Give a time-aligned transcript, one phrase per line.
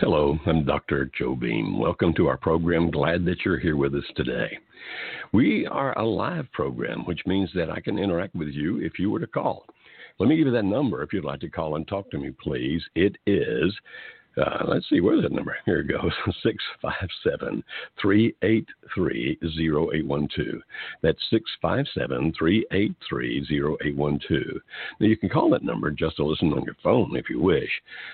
[0.00, 1.10] Hello, I'm Dr.
[1.18, 1.78] Joe Beam.
[1.78, 2.90] Welcome to our program.
[2.90, 4.58] Glad that you're here with us today.
[5.34, 9.10] We are a live program, which means that I can interact with you if you
[9.10, 9.66] were to call.
[10.18, 12.30] Let me give you that number if you'd like to call and talk to me,
[12.42, 12.82] please.
[12.94, 13.76] It is
[14.36, 15.56] uh, let's see, where's that number?
[15.66, 16.12] Here it goes
[16.42, 17.64] 657
[18.00, 20.62] 383 0812.
[21.02, 23.46] That's 657 383
[23.82, 24.62] 0812.
[25.00, 27.70] Now, you can call that number just to listen on your phone if you wish.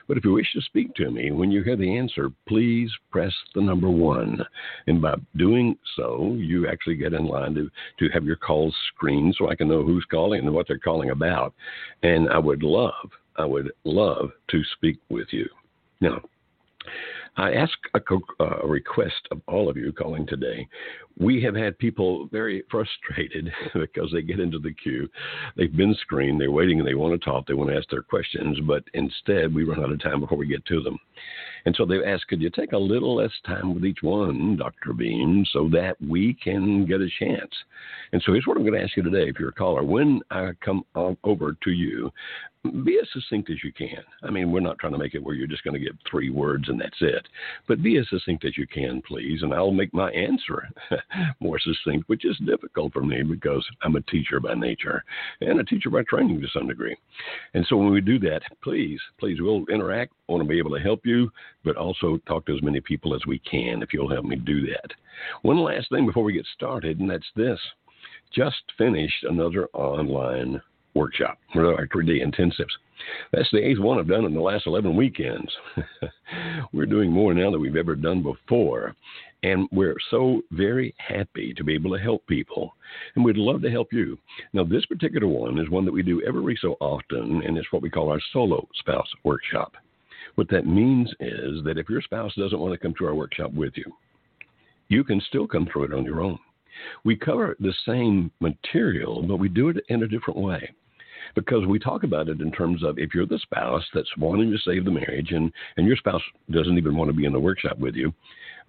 [0.08, 3.32] But if you wish to speak to me, when you hear the answer, please press
[3.54, 4.40] the number one.
[4.86, 9.34] And by doing so, you actually get in line to, to have your calls screened
[9.38, 11.54] so I can know who's calling and what they're calling about.
[12.02, 15.46] And I would love, I would love to speak with you.
[16.00, 16.20] Now,
[17.36, 18.00] I ask a,
[18.40, 20.68] uh, a, request of all of you calling today.
[21.18, 25.08] We have had people very frustrated because they get into the queue.
[25.56, 28.02] They've been screened, they're waiting, and they want to talk, they want to ask their
[28.02, 30.98] questions, but instead we run out of time before we get to them.
[31.64, 34.92] And so they've asked, could you take a little less time with each one, Dr.
[34.92, 37.50] Beam, so that we can get a chance?
[38.12, 39.82] And so here's what I'm going to ask you today, if you're a caller.
[39.82, 40.84] When I come
[41.24, 42.12] over to you,
[42.84, 44.02] be as succinct as you can.
[44.22, 46.30] I mean, we're not trying to make it where you're just going to get three
[46.30, 47.26] words and that's it.
[47.68, 50.68] But be as succinct as you can, please, and I'll make my answer
[51.40, 55.04] more succinct, which is difficult for me because I'm a teacher by nature
[55.40, 56.96] and a teacher by training to some degree.
[57.54, 60.12] And so when we do that, please, please, we'll interact.
[60.28, 61.30] Want to be able to help you,
[61.64, 64.66] but also talk to as many people as we can if you'll help me do
[64.66, 64.90] that.
[65.42, 67.58] One last thing before we get started, and that's this.
[68.34, 70.60] Just finished another online
[70.94, 72.72] workshop, our three day intensives.
[73.32, 75.52] That's the eighth one I've done in the last 11 weekends.
[76.72, 78.94] we're doing more now than we've ever done before.
[79.46, 82.74] And we're so very happy to be able to help people.
[83.14, 84.18] And we'd love to help you.
[84.52, 87.80] Now, this particular one is one that we do every so often, and it's what
[87.80, 89.74] we call our solo spouse workshop.
[90.34, 93.52] What that means is that if your spouse doesn't want to come to our workshop
[93.52, 93.84] with you,
[94.88, 96.40] you can still come through it on your own.
[97.04, 100.74] We cover the same material, but we do it in a different way
[101.36, 104.58] because we talk about it in terms of if you're the spouse that's wanting to
[104.58, 107.78] save the marriage and, and your spouse doesn't even want to be in the workshop
[107.78, 108.12] with you,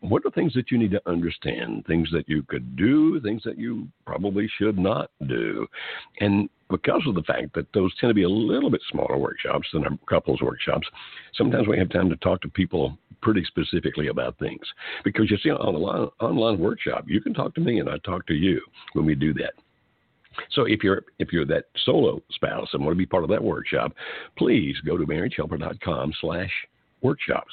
[0.02, 1.86] what are things that you need to understand?
[1.86, 5.68] Things that you could do, things that you probably should not do.
[6.20, 9.68] And because of the fact that those tend to be a little bit smaller workshops
[9.74, 10.88] than our couples workshops,
[11.34, 14.62] sometimes we have time to talk to people pretty specifically about things.
[15.04, 18.28] Because you see, on an online workshop, you can talk to me and I talk
[18.28, 18.62] to you
[18.94, 19.54] when we do that.
[20.52, 23.44] So if you're if you're that solo spouse and want to be part of that
[23.44, 23.94] workshop,
[24.38, 26.52] please go to marriagehelper.com slash
[27.02, 27.52] workshops.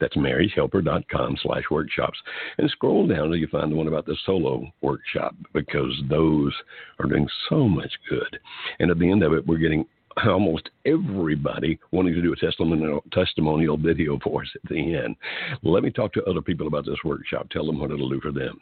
[0.00, 2.18] That's marriagehelper.com slash workshops.
[2.58, 6.52] And scroll down until you find the one about the solo workshop because those
[6.98, 8.38] are doing so much good.
[8.78, 9.86] And at the end of it, we're getting
[10.26, 15.16] almost everybody wanting to do a testimonial, testimonial video for us at the end.
[15.62, 17.48] Let me talk to other people about this workshop.
[17.50, 18.58] Tell them what it'll do for them.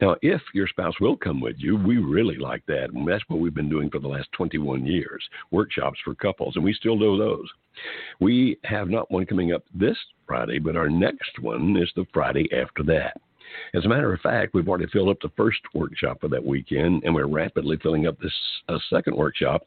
[0.00, 2.90] Now, if your spouse will come with you, we really like that.
[2.92, 6.64] And that's what we've been doing for the last 21 years workshops for couples, and
[6.64, 7.48] we still do those.
[8.20, 12.48] We have not one coming up this Friday, but our next one is the Friday
[12.54, 13.20] after that.
[13.74, 17.04] As a matter of fact, we've already filled up the first workshop for that weekend,
[17.04, 18.34] and we're rapidly filling up this
[18.68, 19.66] uh, second workshop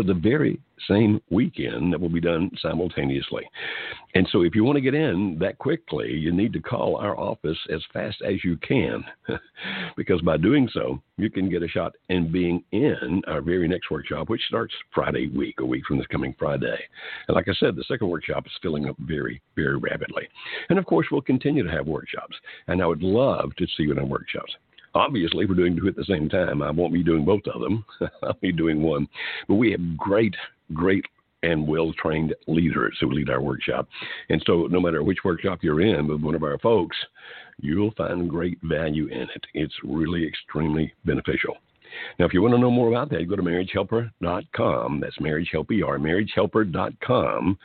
[0.00, 3.42] for the very same weekend that will be done simultaneously.
[4.14, 7.18] And so, if you want to get in that quickly, you need to call our
[7.18, 9.04] office as fast as you can,
[9.96, 13.90] because by doing so, you can get a shot in being in our very next
[13.90, 16.78] workshop, which starts Friday week, a week from this coming Friday.
[17.28, 20.26] And like I said, the second workshop is filling up very, very rapidly.
[20.70, 22.36] And of course, we'll continue to have workshops.
[22.68, 24.54] And I would love to see you in our workshops.
[24.94, 26.62] Obviously, we're doing two at the same time.
[26.62, 27.84] I won't be doing both of them.
[28.22, 29.08] I'll be doing one.
[29.48, 30.34] But we have great,
[30.72, 31.04] great
[31.42, 33.88] and well trained leaders who lead our workshop.
[34.28, 36.96] And so, no matter which workshop you're in with one of our folks,
[37.60, 39.44] you'll find great value in it.
[39.54, 41.56] It's really extremely beneficial.
[42.18, 45.00] Now, if you want to know more about that, go to marriagehelper.com.
[45.00, 47.58] That's marriagehelper, marriagehelper.com.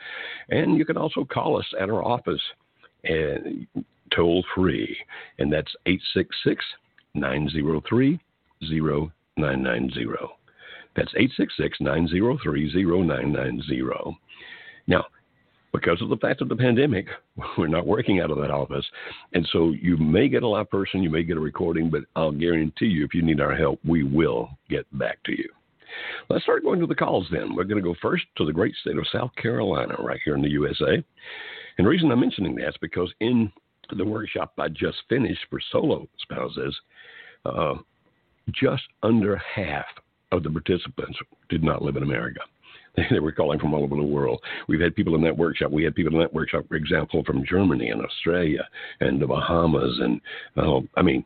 [0.48, 2.40] And you can also call us at our office
[3.04, 3.66] eh, and
[4.14, 4.96] toll free,
[5.38, 6.64] and that's 866
[7.16, 8.20] 903
[8.62, 10.06] 0990.
[10.94, 14.18] That's 866 903 0990.
[14.86, 15.04] Now,
[15.72, 17.06] because of the fact of the pandemic,
[17.58, 18.86] we're not working out of that office.
[19.34, 22.32] And so you may get a live person, you may get a recording, but I'll
[22.32, 25.48] guarantee you if you need our help, we will get back to you.
[26.28, 27.54] Let's start going to the calls then.
[27.54, 30.42] We're going to go first to the great state of South Carolina, right here in
[30.42, 31.02] the USA.
[31.78, 33.52] And the reason I'm mentioning that is because in
[33.94, 36.76] the workshop I just finished for solo spouses,
[37.44, 37.74] uh,
[38.52, 39.86] just under half
[40.32, 41.18] of the participants
[41.48, 42.40] did not live in America.
[43.10, 44.40] They were calling from all over the world.
[44.68, 45.70] We've had people in that workshop.
[45.70, 48.66] We had people in that workshop, for example, from Germany and Australia
[49.00, 50.18] and the Bahamas, and
[50.56, 51.22] uh, I mean,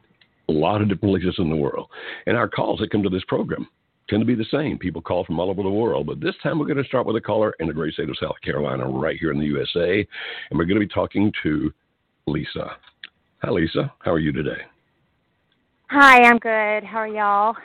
[0.48, 1.88] a lot of different places in the world.
[2.26, 3.68] And our calls that come to this program
[4.08, 4.78] tend to be the same.
[4.78, 7.16] People call from all over the world, but this time we're going to start with
[7.16, 10.06] a caller in the great state of South Carolina, right here in the USA,
[10.50, 11.72] and we're going to be talking to
[12.26, 12.76] Lisa.
[13.42, 13.92] Hi, Lisa.
[14.00, 14.62] How are you today?
[15.90, 16.84] Hi, I'm good.
[16.84, 17.56] How are y'all?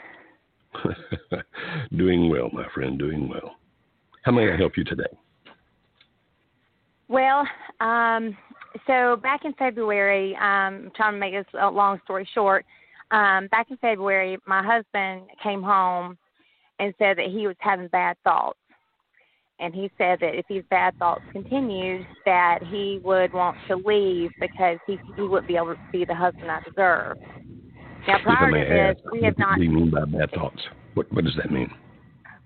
[1.95, 2.97] doing well, my friend.
[2.97, 3.55] Doing well.
[4.23, 5.03] How may I help you today?
[7.07, 7.47] Well,
[7.81, 8.35] um,
[8.87, 10.41] so back in February, um,
[10.85, 12.65] I'm trying to make this a long story short.
[13.11, 16.17] Um, back in February, my husband came home
[16.79, 18.57] and said that he was having bad thoughts.
[19.59, 24.31] And he said that if these bad thoughts continued, that he would want to leave
[24.41, 27.17] because he he wouldn't be able to be the husband I deserve.
[28.07, 29.51] Now, prior to this, ask, we have not.
[29.51, 30.61] What do you mean by bad thoughts?
[30.95, 31.71] What What does that mean?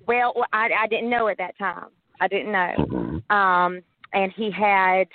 [0.08, 1.88] Well, I I didn't know at that time.
[2.22, 2.74] I didn't know.
[2.78, 3.36] Mm-hmm.
[3.36, 3.82] Um,
[4.14, 5.08] and he had,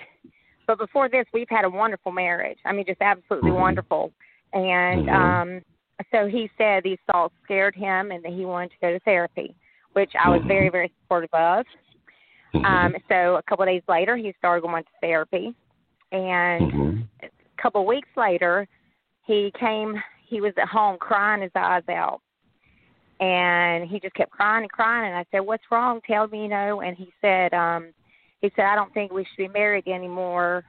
[0.66, 2.58] but before this, we've had a wonderful marriage.
[2.64, 3.60] I mean, just absolutely Mhm.
[3.60, 4.12] wonderful.
[4.52, 5.14] And Mhm.
[5.14, 5.62] um,
[6.10, 9.54] so he said these thoughts scared him, and that he wanted to go to therapy,
[9.92, 10.48] which I was Mhm.
[10.48, 11.66] very very supportive of.
[12.54, 12.64] Mhm.
[12.64, 15.54] Um, so a couple of days later, he started going to therapy,
[16.12, 17.08] and Mhm.
[17.22, 17.28] a
[17.60, 18.68] couple of weeks later,
[19.26, 20.00] he came.
[20.18, 22.20] He was at home crying his eyes out,
[23.20, 25.06] and he just kept crying and crying.
[25.10, 26.00] And I said, "What's wrong?
[26.02, 27.92] Tell me, you know." And he said, um,
[28.40, 30.64] "He said I don't think we should be married anymore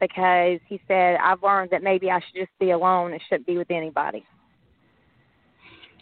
[0.00, 3.58] because he said I've learned that maybe I should just be alone and shouldn't be
[3.58, 4.26] with anybody."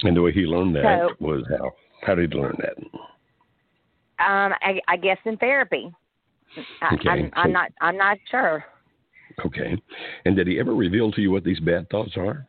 [0.02, 1.74] And the way he learned that So- was how?
[2.02, 2.76] How did he learn that?
[4.18, 5.92] Um, I, I guess in therapy.
[6.82, 7.70] I, Okay, I'm, so- I'm not.
[7.80, 8.64] I'm not sure.
[9.44, 9.76] Okay.
[10.24, 12.46] And did he ever reveal to you what these bad thoughts are?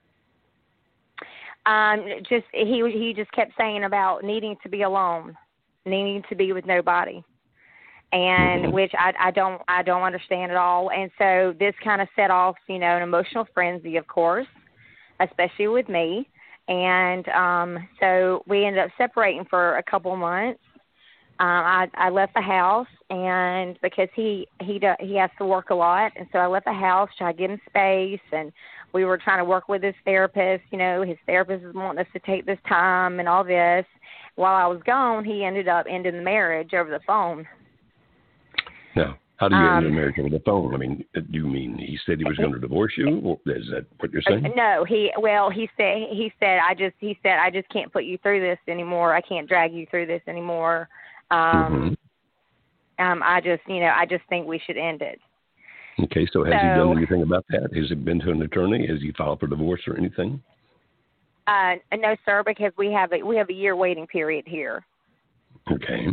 [1.66, 5.36] Um, just he he just kept saying about needing to be alone,
[5.86, 7.22] needing to be with nobody,
[8.14, 8.72] and Mhm.
[8.72, 10.92] which I I don't I don't understand at all.
[10.92, 14.48] And so this kind of set off you know an emotional frenzy, of course,
[15.20, 16.30] especially with me.
[16.70, 20.62] And um, so we ended up separating for a couple months.
[21.40, 25.70] Um, I I left the house, and because he he do, he has to work
[25.70, 28.52] a lot, and so I left the house, to give him space, and
[28.92, 30.64] we were trying to work with his therapist.
[30.72, 33.86] You know, his therapist was wanting us to take this time and all this.
[34.36, 37.48] While I was gone, he ended up ending the marriage over the phone.
[38.96, 40.74] Now, how do you end a Um, marriage over the phone?
[40.74, 43.20] I mean, do you mean he said he was going to divorce you?
[43.20, 44.54] Or Is that what you're Uh, saying?
[44.56, 48.06] No, he well, he said he said I just he said I just can't put
[48.06, 49.14] you through this anymore.
[49.14, 50.90] I can't drag you through this anymore.
[51.30, 51.98] Um,
[53.00, 53.06] Mhm.
[53.06, 55.20] um, I just you know I just think we should end it.
[56.00, 57.74] Okay, so has he done anything about that?
[57.76, 58.86] Has he been to an attorney?
[58.88, 60.42] Has he filed for divorce or anything?
[61.48, 64.86] Uh, no, sir, because we have a we have a year waiting period here.
[65.72, 66.08] Okay.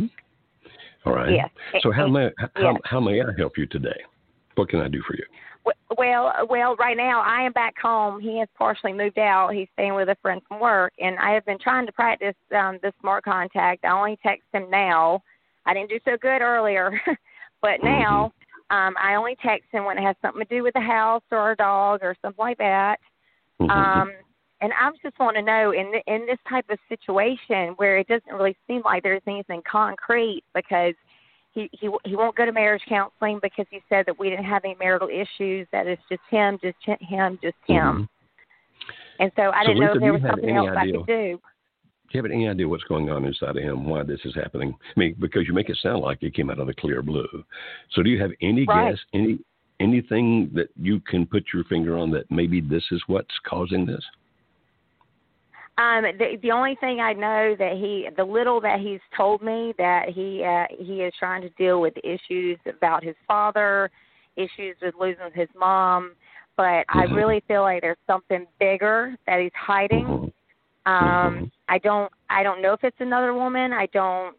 [1.05, 1.31] All right.
[1.31, 1.49] Yes.
[1.81, 2.75] So how may how, yes.
[2.83, 4.01] how may I help you today?
[4.55, 5.25] What can I do for you?
[5.97, 8.19] Well, well, right now I am back home.
[8.19, 9.53] He has partially moved out.
[9.53, 12.79] He's staying with a friend from work, and I have been trying to practice um,
[12.81, 13.85] the smart contact.
[13.85, 15.21] I only text him now.
[15.65, 16.99] I didn't do so good earlier,
[17.61, 18.31] but now
[18.69, 21.51] um, I only text him when it has something to do with the house or
[21.51, 22.99] a dog or something like that.
[23.61, 23.69] Mhm.
[23.69, 24.11] Um,
[24.61, 28.07] and I just want to know in th- in this type of situation where it
[28.07, 30.95] doesn't really seem like there's anything concrete because
[31.55, 34.63] he he he won't go to marriage counseling because he said that we didn't have
[34.63, 38.09] any marital issues that it's just him just him just him Mhm.
[39.19, 41.39] and so I So, didn't know if there was something else I could do.
[42.11, 43.85] Do you have any idea what's going on inside of him?
[43.85, 44.75] Why this is happening?
[44.95, 47.43] I mean, because you make it sound like it came out of the clear blue.
[47.91, 48.91] So, do you have any Right.
[48.91, 49.39] guess, any
[49.79, 54.05] anything that you can put your finger on that maybe this is what's causing this?
[55.77, 59.73] Um, the the only thing I know that he, the little that he's told me
[59.77, 63.91] that he uh, he is trying to deal with issues about his father,
[64.37, 66.13] issues with losing his mom,
[66.55, 67.15] but I Mhm.
[67.15, 70.05] really feel like there's something bigger that he's hiding.
[70.05, 70.31] Mhm.
[70.85, 71.51] Um, Mhm.
[71.67, 73.73] I don't I don't know if it's another woman.
[73.73, 74.37] I don't.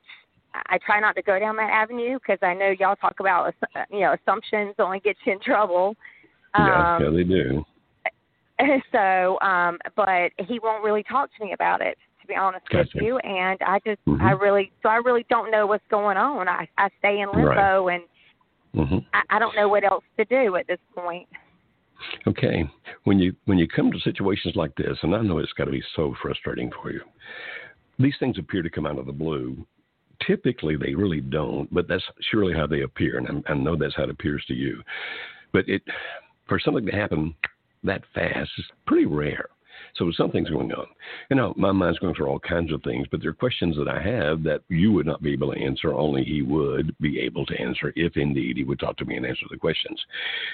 [0.71, 3.85] I try not to go down that avenue because I know y'all talk about assu-
[3.91, 5.97] you know assumptions only get you in trouble.
[6.55, 7.65] yeah, Um, yeah, they do.
[8.93, 12.91] so, um, but he won't really talk to me about it, to be honest gotcha.
[12.95, 13.19] with you.
[13.19, 14.23] And I just, mm-hmm.
[14.23, 16.49] I really, so I really don't know what's going on.
[16.49, 18.01] I, I stay in limbo right.
[18.75, 18.99] and mm-hmm.
[19.15, 21.29] I, I don't know what else to do at this point.
[22.27, 22.63] Okay,
[23.05, 25.71] when you when you come to situations like this, and I know it's got to
[25.71, 27.01] be so frustrating for you,
[27.99, 29.67] these things appear to come out of the blue.
[30.27, 33.97] Typically, they really don't, but that's surely how they appear, and I, I know that's
[33.97, 34.83] how it appears to you.
[35.55, 35.83] But it,
[36.47, 37.35] for something to happen
[37.85, 39.47] that fast, is pretty rare.
[39.97, 40.87] So something's going on.
[41.31, 43.89] You know, my mind's going through all kinds of things, but there are questions that
[43.89, 45.93] I have that you would not be able to answer.
[45.93, 49.27] Only he would be able to answer if indeed he would talk to me and
[49.27, 50.01] answer the questions.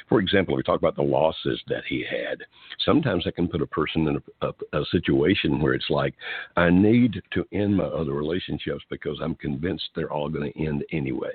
[0.09, 2.39] For example, we talk about the losses that he had.
[2.85, 6.15] Sometimes I can put a person in a, a, a situation where it's like,
[6.57, 10.85] I need to end my other relationships because I'm convinced they're all going to end
[10.93, 11.33] anyway.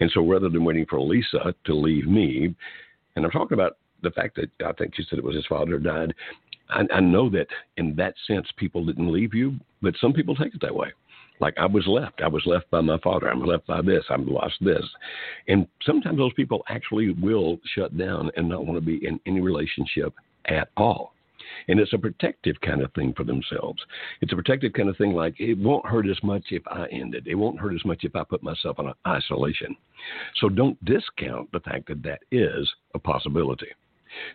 [0.00, 2.54] And so rather than waiting for Lisa to leave me,
[3.16, 5.78] and I'm talking about the fact that I think you said it was his father
[5.78, 6.14] died.
[6.70, 7.46] I, I know that
[7.76, 10.92] in that sense, people didn't leave you, but some people take it that way.
[11.40, 12.22] Like I was left.
[12.22, 13.28] I was left by my father.
[13.28, 14.04] I'm left by this.
[14.08, 14.84] I'm lost this.
[15.48, 19.40] And sometimes those people actually will shut down and not want to be in any
[19.40, 20.14] relationship
[20.46, 21.12] at all.
[21.68, 23.82] And it's a protective kind of thing for themselves.
[24.20, 27.14] It's a protective kind of thing like it won't hurt as much if I end
[27.14, 27.26] it.
[27.26, 29.76] It won't hurt as much if I put myself in isolation.
[30.40, 33.68] So don't discount the fact that that is a possibility.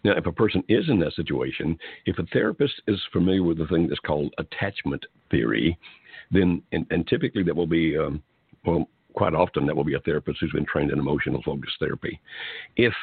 [0.04, 3.68] Now, if a person is in that situation, if a therapist is familiar with the
[3.68, 5.78] thing that's called attachment theory,
[6.32, 8.22] then, and, and typically that will be, um,
[8.66, 12.20] well, quite often that will be a therapist who's been trained in emotional focus therapy.
[12.76, 12.94] If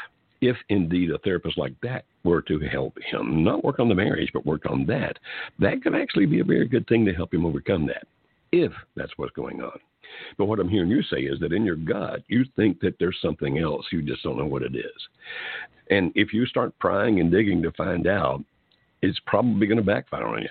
[0.43, 4.31] if indeed a therapist like that were to help him not work on the marriage
[4.35, 5.19] but work on that,
[5.59, 8.07] that could actually be a very good thing to help him overcome that,
[8.53, 9.79] if that's what's going on.
[10.39, 13.19] But what I'm hearing you say is that in your gut, you think that there's
[13.23, 13.87] something else.
[13.93, 15.09] You just don't know what it is.
[15.91, 18.43] And if you start prying and digging to find out,
[19.03, 20.49] it's probably going to backfire on you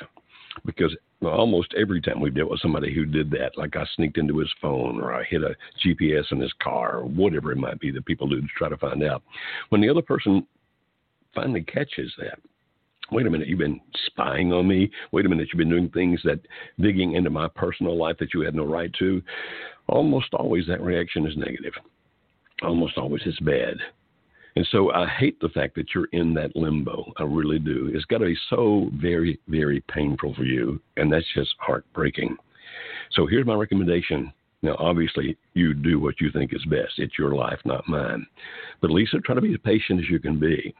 [0.66, 4.38] because almost every time we've dealt with somebody who did that, like I sneaked into
[4.38, 7.92] his phone or I hit a GPS in his car or whatever it might be
[7.92, 9.24] that people do to try to find out,
[9.70, 10.46] when the other person
[11.34, 12.40] finally catches that,
[13.12, 14.90] wait a minute, you've been spying on me.
[15.12, 16.40] Wait a minute, you've been doing things that
[16.80, 19.22] digging into my personal life that you had no right to.
[19.88, 21.74] Almost always that reaction is negative.
[22.64, 23.78] Almost always it's bad.
[24.56, 27.12] And so I hate the fact that you're in that limbo.
[27.18, 27.92] I really do.
[27.94, 30.80] It's got to be so very, very painful for you.
[30.96, 32.38] And that's just heartbreaking.
[33.12, 34.32] So here's my recommendation.
[34.62, 36.94] Now, obviously, you do what you think is best.
[36.98, 38.26] It's your life, not mine.
[38.82, 40.74] But Lisa, try to be as patient as you can be.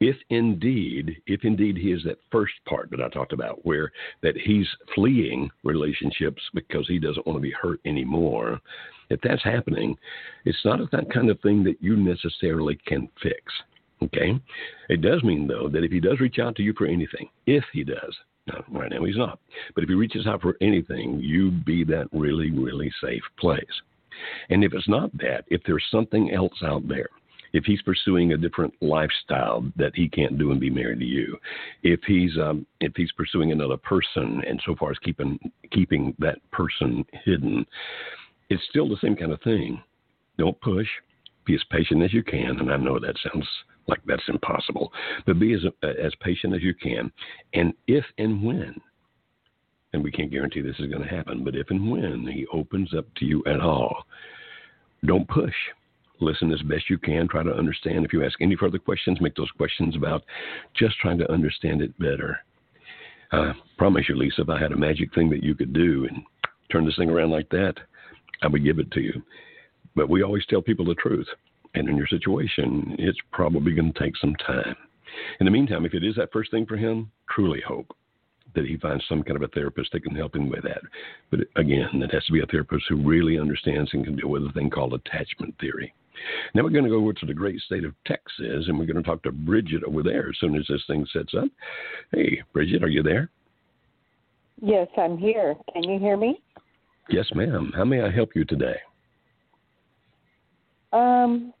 [0.00, 3.90] If indeed, if indeed he is that first part that I talked about, where
[4.22, 8.60] that he's fleeing relationships because he doesn't want to be hurt anymore,
[9.10, 9.96] if that's happening,
[10.44, 13.52] it's not that kind of thing that you necessarily can fix.
[14.02, 14.40] Okay?
[14.88, 17.64] It does mean, though, that if he does reach out to you for anything, if
[17.72, 18.16] he does,
[18.70, 19.40] right now he's not,
[19.74, 23.64] but if he reaches out for anything, you'd be that really, really safe place.
[24.50, 27.08] And if it's not that, if there's something else out there,
[27.52, 31.38] if he's pursuing a different lifestyle that he can't do and be married to you,
[31.82, 35.38] if he's um, if he's pursuing another person and so far as keeping
[35.72, 37.64] keeping that person hidden,
[38.50, 39.82] it's still the same kind of thing.
[40.38, 40.86] Don't push.
[41.44, 43.46] Be as patient as you can, and I know that sounds
[43.86, 44.92] like that's impossible,
[45.26, 47.10] but be as as patient as you can.
[47.54, 48.74] And if and when,
[49.92, 52.92] and we can't guarantee this is going to happen, but if and when he opens
[52.94, 54.04] up to you at all,
[55.04, 55.54] don't push.
[56.20, 57.28] Listen as best you can.
[57.28, 58.04] Try to understand.
[58.04, 60.24] If you ask any further questions, make those questions about
[60.74, 62.38] just trying to understand it better.
[63.30, 66.22] I promise you, Lisa, if I had a magic thing that you could do and
[66.72, 67.74] turn this thing around like that,
[68.42, 69.22] I would give it to you.
[69.94, 71.28] But we always tell people the truth.
[71.74, 74.74] And in your situation, it's probably going to take some time.
[75.40, 77.94] In the meantime, if it is that first thing for him, truly hope
[78.54, 80.80] that he finds some kind of a therapist that can help him with that.
[81.30, 84.44] But again, it has to be a therapist who really understands and can deal with
[84.44, 85.92] a thing called attachment theory.
[86.54, 88.96] Now we're going to go over to the great state of Texas and we're going
[88.96, 91.48] to talk to Bridget over there as soon as this thing sets up.
[92.12, 93.30] Hey, Bridget, are you there?
[94.60, 95.54] Yes, I'm here.
[95.72, 96.40] Can you hear me?
[97.10, 97.72] Yes, ma'am.
[97.74, 98.76] How may I help you today?
[100.92, 101.52] Um,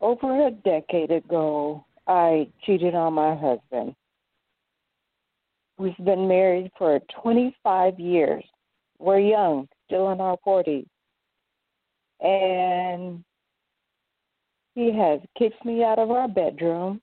[0.00, 3.94] over a decade ago, I cheated on my husband.
[5.78, 8.44] We've been married for 25 years.
[8.98, 10.86] We're young, still in our 40s.
[12.20, 13.22] And
[14.74, 17.00] he has kicked me out of our bedroom.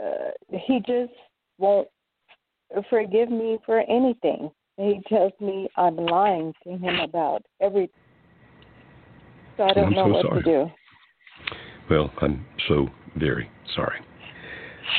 [0.00, 1.12] Uh, he just
[1.58, 1.88] won't
[2.90, 4.50] forgive me for anything.
[4.76, 7.94] He tells me I'm lying to him about everything.
[9.56, 10.42] So I don't I'm know so what sorry.
[10.42, 10.70] to do.
[11.88, 14.00] Well, I'm so very sorry.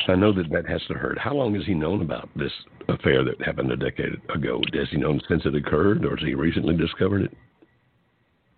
[0.07, 1.17] I know that that has to hurt.
[1.17, 2.51] How long has he known about this
[2.87, 4.61] affair that happened a decade ago?
[4.71, 7.37] Does he know since it occurred, or has he recently discovered it?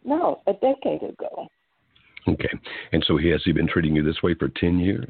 [0.07, 1.47] No, a decade ago.
[2.27, 2.49] Okay,
[2.93, 5.09] and so he has he been treating you this way for ten years?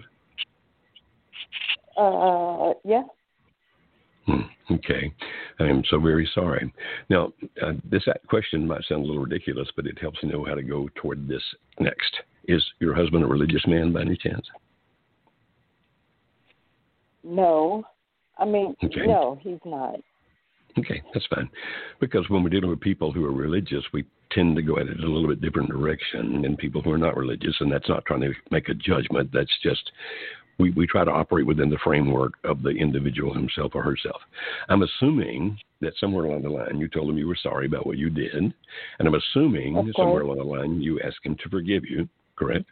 [1.96, 3.04] Uh, yeah.
[4.26, 4.74] Hmm.
[4.74, 5.14] Okay.
[5.60, 6.72] I am so very sorry.
[7.10, 10.54] Now, uh, this question might sound a little ridiculous, but it helps you know how
[10.54, 11.42] to go toward this
[11.80, 12.14] next.
[12.48, 14.46] Is your husband a religious man by any chance?
[17.24, 17.86] No.
[18.38, 19.08] I mean, Okay.
[19.08, 19.96] no, he's not.
[20.78, 21.50] Okay, that's fine.
[22.00, 25.00] Because when we're dealing with people who are religious, we tend to go at it
[25.00, 28.22] a little bit different direction than people who are not religious, and that's not trying
[28.22, 29.30] to make a judgment.
[29.34, 29.92] That's just
[30.60, 34.22] we, we try to operate within the framework of the individual himself or herself.
[34.70, 37.98] I'm assuming that somewhere along the line you told him you were sorry about what
[37.98, 38.54] you did, and
[39.00, 39.96] I'm assuming course.
[39.96, 42.66] somewhere along the line you asked him to forgive you, correct?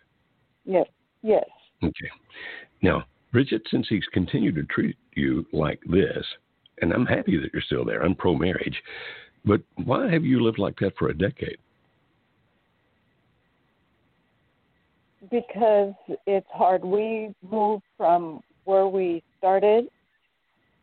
[0.66, 0.88] Yes.
[1.22, 1.46] Yes.
[1.84, 2.10] Okay.
[2.82, 6.26] Now, Bridget, since he's continued to treat you like this,
[6.82, 8.82] and I'm happy that you're still there, I'm pro marriage,
[9.46, 11.58] but why have you lived like that for a decade?
[15.32, 15.94] Because
[16.28, 16.84] it's hard.
[16.84, 19.88] We moved from where we started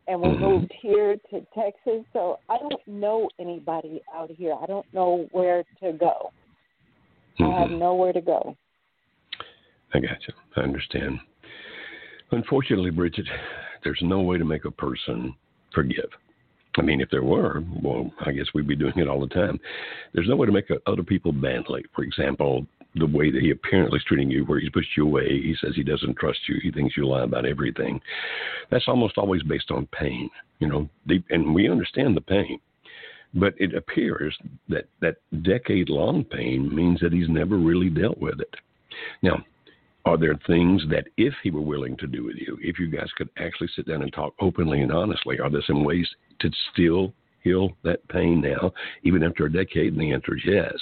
[0.09, 0.41] and we Mhm.
[0.41, 4.55] moved here to Texas, so I don't know anybody out here.
[4.61, 6.33] I don't know where to go.
[7.41, 7.79] I have Mhm.
[7.79, 8.57] nowhere to go.
[9.95, 10.35] I got you.
[10.57, 11.21] I understand.
[12.31, 13.29] Unfortunately, Bridget,
[13.85, 15.37] there's no way to make a person
[15.71, 16.11] forgive.
[16.77, 19.61] I mean, if there were, well, I guess we'd be doing it all the time.
[20.15, 21.85] There's no way to make other people badly.
[21.95, 25.29] For example, the way that he apparently is treating you, where he's pushed you away,
[25.29, 28.01] he says he doesn't trust you, he thinks you lie about everything.
[28.71, 32.59] That's almost always based on pain, you know, deep, and we understand the pain.
[33.35, 34.37] But it appears
[34.69, 38.55] that that decade long pain means that he's never really dealt with it.
[39.23, 39.43] Now,
[40.05, 43.09] are there things that if he were willing to do with you, if you guys
[43.17, 46.09] could actually sit down and talk openly and honestly, are there some ways
[46.41, 48.73] to still heal that pain now,
[49.05, 49.93] even after a decade?
[49.93, 50.75] And the answer is yes.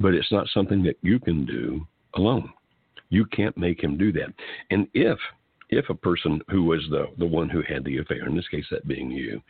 [0.00, 2.52] But it's not something that you can do alone.
[3.10, 4.32] You can't make him do that.
[4.70, 5.18] And if
[5.72, 8.64] if a person who was the the one who had the affair, in this case
[8.70, 9.40] that being you,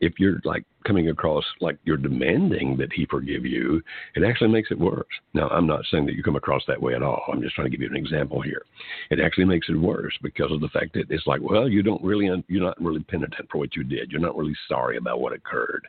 [0.00, 3.82] if you're like coming across like you're demanding that he forgive you,
[4.14, 5.06] it actually makes it worse.
[5.34, 7.24] Now, I'm not saying that you come across that way at all.
[7.32, 8.62] I'm just trying to give you an example here.
[9.10, 12.02] It actually makes it worse because of the fact that it's like, well, you don't
[12.02, 14.10] really, you're not really penitent for what you did.
[14.10, 15.86] You're not really sorry about what occurred,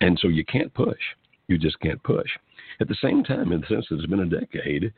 [0.00, 1.00] and so you can't push.
[1.48, 2.28] You just can't push.
[2.80, 4.92] At the same time, in the sense that it's been a decade,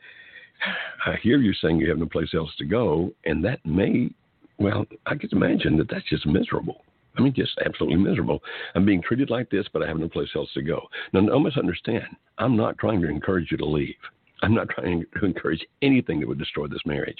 [1.05, 4.09] I hear you saying you have no place else to go, and that may,
[4.57, 6.83] well, I can imagine that that's just miserable.
[7.17, 8.41] I mean, just absolutely miserable.
[8.73, 10.87] I'm being treated like this, but I have no place else to go.
[11.13, 12.07] Now, don't misunderstand.
[12.37, 13.95] I'm not trying to encourage you to leave.
[14.41, 17.17] I'm not trying to encourage anything that would destroy this marriage.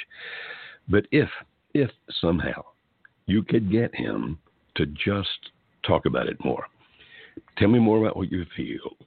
[0.90, 1.30] But if,
[1.74, 2.64] if somehow
[3.26, 4.38] you could get him
[4.76, 5.52] to just
[5.88, 6.66] talk about it more,
[7.58, 8.98] tell me more about what you feel,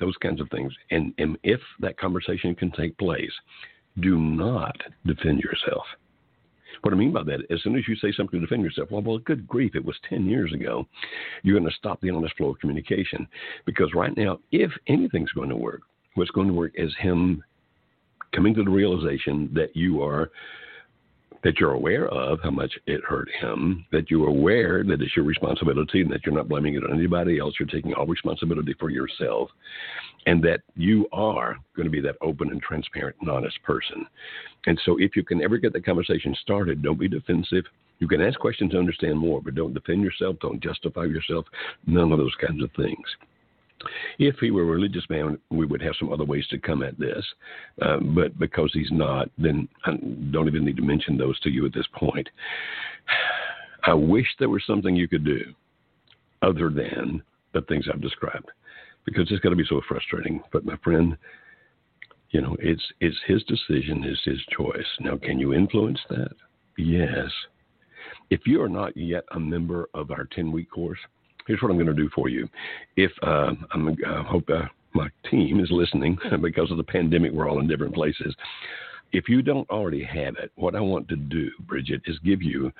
[0.00, 3.32] those kinds of things, and, and if that conversation can take place,
[4.00, 5.84] do not defend yourself.
[6.82, 9.02] What I mean by that, as soon as you say something to defend yourself, well,
[9.02, 10.86] well, good grief, it was 10 years ago,
[11.42, 13.26] you're going to stop the honest flow of communication.
[13.64, 15.82] Because right now, if anything's going to work,
[16.14, 17.42] what's going to work is him
[18.32, 20.30] coming to the realization that you are
[21.44, 25.24] that you're aware of how much it hurt him, that you're aware that it's your
[25.24, 27.54] responsibility and that you're not blaming it on anybody else.
[27.58, 29.50] You're taking all responsibility for yourself,
[30.26, 34.06] and that you are going to be that open and transparent and honest person.
[34.66, 37.64] And so, if you can ever get the conversation started, don't be defensive.
[38.00, 41.46] You can ask questions to understand more, but don't defend yourself, don't justify yourself,
[41.86, 43.04] none of those kinds of things.
[44.18, 46.98] If he were a religious man, we would have some other ways to come at
[46.98, 47.24] this.
[47.82, 49.92] Um, but because he's not, then I
[50.30, 52.28] don't even need to mention those to you at this point.
[53.84, 55.54] I wish there was something you could do
[56.42, 57.22] other than
[57.54, 58.50] the things I've described,
[59.04, 60.42] because it's got to be so frustrating.
[60.52, 61.16] But my friend,
[62.30, 64.86] you know, it's it's his decision, it's his choice.
[65.00, 66.32] Now, can you influence that?
[66.76, 67.30] Yes.
[68.30, 70.98] If you are not yet a member of our 10 week course,
[71.48, 72.48] here's what I'm going to do for you.
[72.96, 77.50] If uh, I'm, I hope uh, my team is listening because of the pandemic, we're
[77.50, 78.36] all in different places.
[79.10, 82.70] If you don't already have it, what I want to do, Bridget, is give you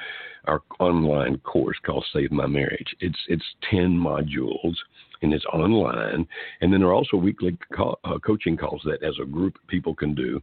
[0.45, 2.95] our online course called Save My Marriage.
[3.01, 4.75] It's it's ten modules
[5.23, 6.29] and it's online,
[6.61, 9.95] and then there are also weekly call, uh, coaching calls that, as a group, people
[9.95, 10.41] can do.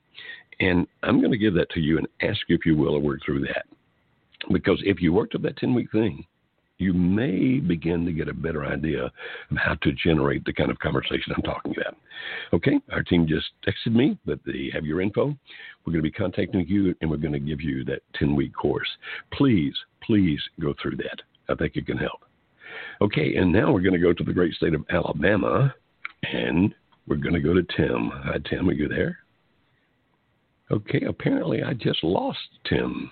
[0.60, 3.20] And I'm going to give that to you and ask you if you will work
[3.24, 3.66] through that,
[4.52, 6.26] because if you worked up that ten week thing,
[6.78, 10.80] you may begin to get a better idea of how to generate the kind of
[10.80, 11.96] conversation I'm talking about.
[12.54, 15.28] Okay, our team just texted me that they have your info.
[15.86, 18.54] We're going to be contacting you and we're going to give you that 10 week
[18.54, 18.88] course.
[19.32, 21.22] Please, please go through that.
[21.50, 22.22] I think it can help.
[23.02, 25.74] Okay, and now we're going to go to the great state of Alabama,
[26.24, 26.74] and
[27.08, 28.12] we're going to go to Tim.
[28.14, 28.70] Hi, Tim.
[28.70, 29.20] Are you there?
[30.72, 33.12] Okay, apparently I just lost Tim.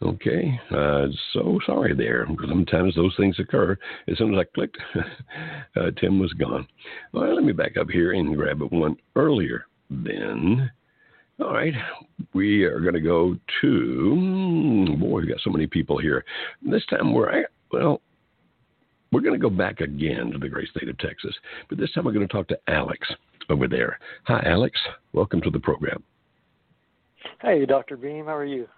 [0.00, 2.24] Okay, uh, so sorry there.
[2.48, 3.76] Sometimes those things occur.
[4.06, 4.78] As soon as I clicked,
[5.76, 6.68] uh, Tim was gone.
[7.12, 10.70] All right, let me back up here and grab one earlier then.
[11.40, 11.74] All right,
[12.32, 16.24] we are going to go to, boy, we've got so many people here.
[16.62, 18.00] This time we're, well,
[19.10, 21.34] we're going to go back again to the great state of Texas,
[21.68, 23.08] but this time we're going to talk to Alex
[23.50, 23.98] over there.
[24.24, 24.78] Hi, Alex.
[25.12, 26.04] Welcome to the program.
[27.40, 27.96] Hey, Dr.
[27.96, 28.26] Beam.
[28.26, 28.68] How are you?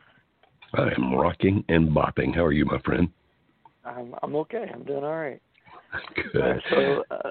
[0.75, 2.35] I am rocking and bopping.
[2.35, 3.09] How are you, my friend?
[3.85, 4.71] I'm I'm okay.
[4.73, 5.41] I'm doing all right.
[6.15, 6.43] Good.
[6.43, 7.31] Uh, so, uh,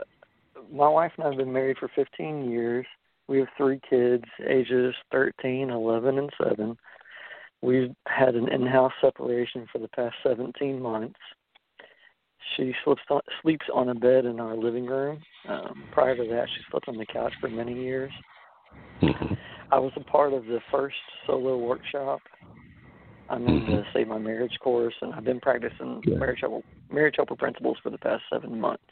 [0.72, 2.86] my wife and I have been married for 15 years.
[3.28, 6.78] We have three kids, ages 13, 11, and 7.
[7.62, 11.20] We've had an in-house separation for the past 17 months.
[12.58, 15.22] She sleeps on, sleeps on a bed in our living room.
[15.48, 18.12] Um, prior to that, she slept on the couch for many years.
[19.02, 19.34] Mm-hmm.
[19.72, 20.96] I was a part of the first
[21.28, 22.22] solo workshop.
[23.30, 26.18] I'm in the Save My Marriage course, and I've been practicing Yeah.
[26.18, 28.84] marriage helper, marriage helper principles for the past seven months.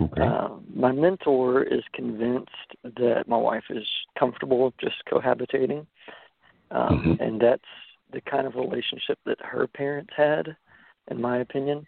[0.00, 0.22] Okay.
[0.22, 3.86] Um, my mentor is convinced that my wife is
[4.18, 5.86] comfortable just cohabitating,
[6.70, 7.20] um, Mhm.
[7.20, 7.68] and that's
[8.10, 10.56] the kind of relationship that her parents had,
[11.08, 11.86] in my opinion,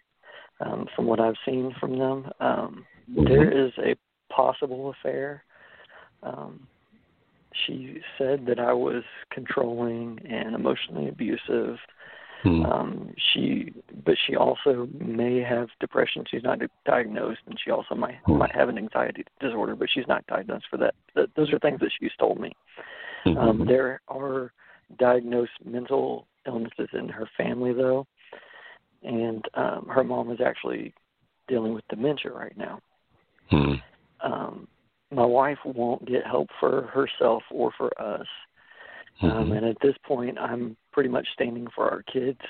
[0.59, 2.31] um, from what I've seen from them.
[2.39, 3.27] Um, Mhm.
[3.27, 3.95] There is a
[4.29, 5.43] possible affair.
[6.23, 6.67] Um,
[7.65, 11.77] she said that I was controlling and emotionally abusive.
[12.43, 12.65] Hmm.
[12.65, 13.73] Um, she,
[14.05, 16.25] but she also may have depression.
[16.29, 18.37] She's not diagnosed, and she also might Hmm.
[18.37, 20.93] might have an anxiety disorder, but she's not diagnosed for that.
[21.15, 22.55] Th- those are things that she's told me.
[23.25, 23.37] Mhm.
[23.37, 24.51] Um, there are
[24.97, 28.05] diagnosed mental illnesses in her family, though,
[29.01, 30.93] and um, her mom is actually
[31.47, 32.79] dealing with dementia right now.
[33.49, 33.75] Hmm.
[34.21, 34.67] Um,
[35.15, 38.27] my wife won't get help for herself or for us.
[39.21, 39.57] Um, Mhm.
[39.57, 42.41] and at this point, I'm pretty much standing for our kids.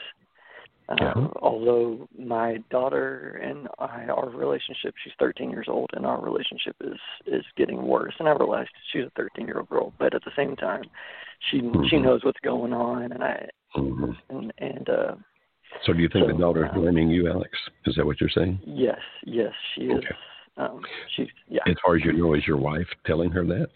[0.90, 1.14] Uh, Yeah.
[1.42, 7.00] Although my daughter and I, our relationship, she's 13 years old, and our relationship is
[7.26, 8.14] is getting worse.
[8.20, 10.84] And I realized she's a 13 year old girl, but at the same time,
[11.40, 12.04] she she Mhm.
[12.04, 14.16] knows what's going on, and I Mhm.
[14.30, 15.16] and and uh,
[15.82, 17.52] So, do you think So, the daughter is uh, blaming you, Alex?
[17.86, 18.60] Is that what you're saying?
[18.64, 20.04] yes, yes, she is.
[20.58, 20.82] Um,
[21.16, 21.62] she's yeah.
[21.68, 23.70] As far as you know, is your wife telling her that?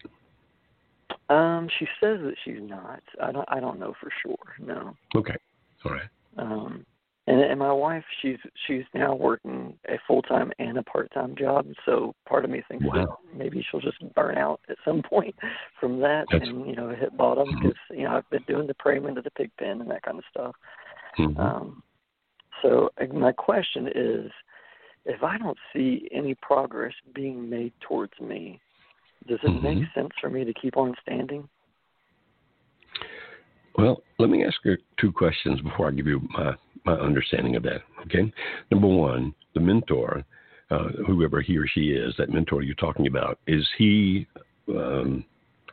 [1.28, 3.02] Um, she says that she's not.
[3.22, 3.44] I don't.
[3.48, 4.54] I don't know for sure.
[4.66, 4.96] No.
[5.14, 5.36] Okay.
[5.84, 6.08] All right.
[6.38, 6.84] Um,
[7.26, 11.36] and and my wife, she's she's now working a full time and a part time
[11.36, 11.66] job.
[11.84, 15.34] So part of me thinks that maybe she'll just burn out at some point
[15.78, 17.62] from that, That's- and you know hit bottom Mhm.
[17.62, 20.02] because you know I've been doing the pray 'em into the pig pen and that
[20.02, 20.56] kind of stuff.
[21.18, 21.38] Mhm.
[21.38, 21.82] Um,
[22.62, 24.30] so my question is,
[25.04, 28.60] if I don't see any progress being made towards me,
[29.26, 29.92] does it make Mhm.
[29.94, 31.48] sense for me to keep on standing?
[33.76, 37.62] Well, let me ask you two questions before I give you my, my understanding of
[37.62, 37.82] that.
[38.02, 38.32] Okay.
[38.70, 40.24] Number one, the mentor,
[40.70, 44.26] uh, whoever he or she is, that mentor you're talking about, is he
[44.68, 45.24] um,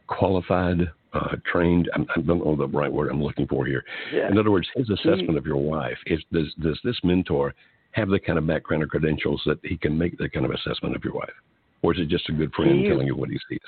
[0.07, 1.89] qualified, uh, trained?
[1.93, 3.83] I, I don't know the right word I'm looking for here.
[4.13, 4.29] Yeah.
[4.29, 7.53] In other words, his assessment of your wife is does does this mentor
[7.97, 10.95] have the kind of background or credentials that he can make that kind of assessment
[10.95, 11.33] of your wife,
[11.81, 13.60] or is it just a good friend He- telling you what he sees?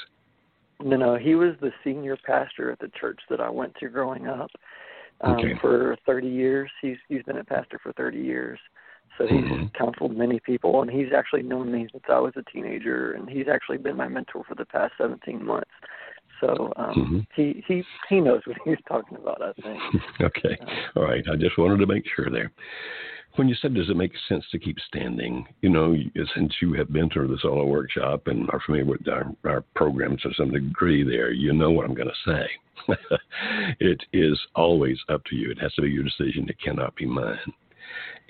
[0.82, 4.28] No, no, he was the senior pastor at the church that I went to growing
[4.28, 4.50] up
[5.22, 5.56] um, Okay.
[5.60, 6.72] for 30 years.
[6.82, 8.60] He's he's been a pastor for 30 years,
[9.18, 9.74] so he's Mhm.
[9.74, 13.50] counseled many people, and he's actually known me since I was a teenager, and he's
[13.50, 15.72] actually been my mentor for the past 17 months.
[16.42, 17.28] So um, Mhm.
[17.36, 19.42] he he he knows what he's talking about.
[19.42, 19.80] I think.
[20.22, 20.58] okay.
[20.96, 21.24] All right.
[21.32, 22.52] I just wanted to make sure there.
[23.36, 25.46] When you said, does it make sense to keep standing?
[25.62, 25.96] You know,
[26.36, 30.22] since you have been through the solo workshop and are familiar with our, our programs
[30.24, 32.50] to some degree there, you know what I'm going to say.
[33.80, 35.52] it is always up to you.
[35.52, 36.50] It has to be your decision.
[36.50, 37.38] It cannot be mine.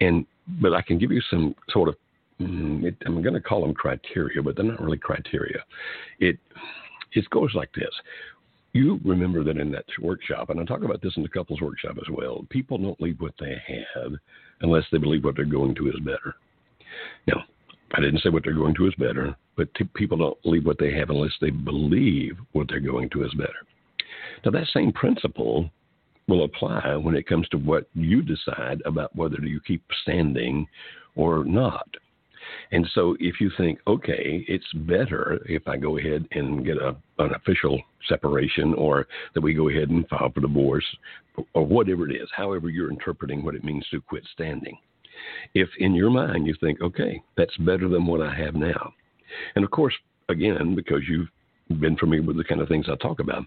[0.02, 0.26] And,
[0.62, 1.96] but I can give you some sort of,
[2.40, 5.64] mm, it, I'm going to call them criteria, but they're not really criteria.
[6.20, 6.38] It,
[7.14, 7.94] it goes like this
[8.74, 11.98] you remember that in that workshop, and I talk about this in the couples workshop
[11.98, 14.14] as well, people don't leave what they have
[14.62, 16.36] unless they believe what they're going to is better.
[17.28, 17.44] Now,
[17.94, 20.78] I didn't say what they're going to is better, but t- people don't leave what
[20.78, 23.66] they have unless they believe what they're going to is better.
[24.46, 25.70] Now, that same principle
[26.28, 30.68] will apply when it comes to what you decide about whether you keep standing
[31.16, 31.88] or not.
[32.72, 36.96] And so if you think, okay, it's better if I go ahead and get a,
[37.20, 40.86] an official separation or that we go ahead and file for divorce
[41.54, 44.78] or whatever it is, however you're interpreting what it means to quit standing.
[45.54, 48.94] If in your mind you think, okay, that's better than what I have now.
[49.56, 49.94] And of course,
[50.30, 51.30] again, because you've
[51.80, 53.44] been familiar with the kind of things I talk about,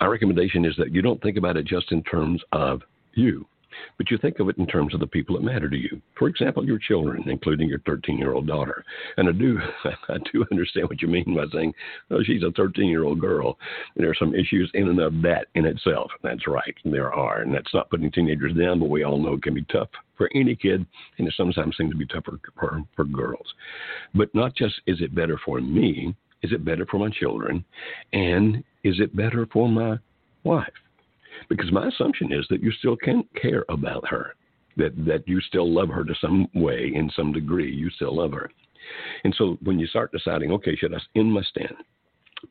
[0.00, 2.82] our recommendation is that you don't think about it just in terms of
[3.14, 3.46] you
[3.96, 6.00] but you think of it in terms of the people that matter to you.
[6.18, 8.84] For example, your children, including your 13 year old daughter.
[9.16, 9.58] And I do,
[10.08, 11.74] I do understand what you mean by saying,
[12.10, 13.58] oh, she's a 13 year old girl.
[13.96, 16.10] There are some issues in and of that in itself.
[16.22, 16.74] That's right.
[16.84, 17.42] There are.
[17.42, 20.28] And that's not putting teenagers down, but we all know it can be tough for
[20.34, 20.84] any kid,
[21.18, 23.46] and it sometimes seems to be tougher for, for girls.
[24.14, 27.64] But not just is it better for me, is it better for my children?
[28.12, 29.98] And is it better for my
[30.44, 30.66] wife?
[31.48, 34.34] Because my assumption is that you still can care about her,
[34.76, 38.32] that, that you still love her to some way, in some degree, you still love
[38.32, 38.50] her.
[39.24, 41.74] And so when you start deciding, okay, should I end my stand?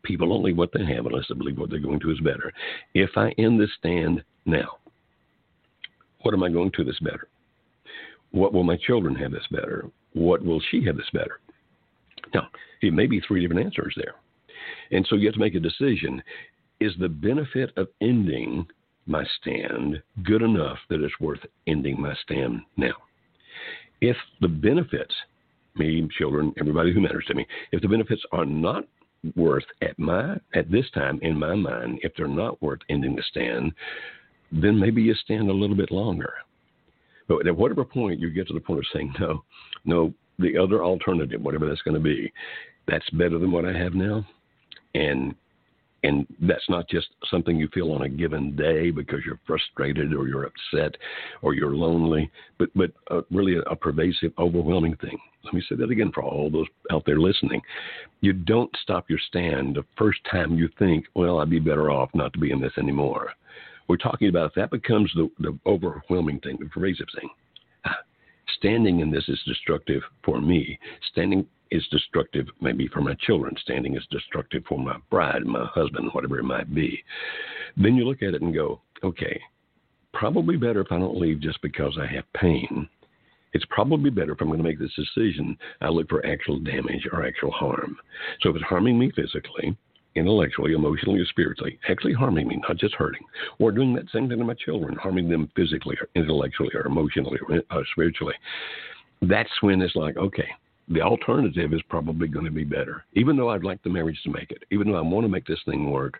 [0.03, 2.51] People only what they have unless they believe what they're going to is better.
[2.93, 4.77] If I end this stand now,
[6.21, 7.29] what am I going to this better?
[8.31, 9.85] What will my children have this better?
[10.13, 11.39] What will she have this better?
[12.33, 12.49] Now,
[12.81, 14.15] it may be three different answers there.
[14.91, 16.21] And so you have to make a decision.
[16.79, 18.67] Is the benefit of ending
[19.07, 22.93] my stand good enough that it's worth ending my stand now.
[24.01, 25.13] If the benefits,
[25.75, 28.83] me, children, everybody who matters to me, if the benefits are not
[29.35, 33.23] worth at my at this time in my mind, if they're not worth ending the
[33.29, 33.71] stand,
[34.51, 36.33] then maybe you stand a little bit longer.
[37.27, 39.43] But at whatever point you get to the point of saying no,
[39.85, 42.31] no, the other alternative, whatever that's going to be,
[42.87, 44.25] that's better than what I have now,
[44.93, 45.35] and
[46.03, 50.27] and that's not just something you feel on a given day because you're frustrated or
[50.27, 50.95] you're upset
[51.41, 55.17] or you're lonely, but but uh, really a, a pervasive, overwhelming thing.
[55.43, 57.61] Let me say that again for all those out there listening.
[58.21, 62.09] You don't stop your stand the first time you think, well, I'd be better off
[62.13, 63.31] not to be in this anymore.
[63.87, 67.29] We're talking about that becomes the, the overwhelming thing, the pervasive thing.
[68.55, 70.79] Standing in this is destructive for me.
[71.11, 73.55] Standing is destructive maybe for my children.
[73.61, 77.03] Standing is destructive for my bride, my husband, whatever it might be.
[77.75, 79.39] Then you look at it and go, okay,
[80.13, 82.87] probably better if I don't leave just because I have pain.
[83.53, 87.07] It's probably better if I'm going to make this decision, I look for actual damage
[87.11, 87.97] or actual harm.
[88.41, 89.75] So if it's harming me physically,
[90.17, 93.23] intellectually, emotionally, or spiritually, actually harming me, not just hurting,
[93.59, 97.39] or doing that same thing to my children, harming them physically or intellectually or emotionally
[97.47, 98.35] or uh, spiritually,
[99.21, 100.47] that's when it's like, okay,
[100.89, 103.03] the alternative is probably going to be better.
[103.13, 105.45] Even though I'd like the marriage to make it, even though I want to make
[105.45, 106.19] this thing work,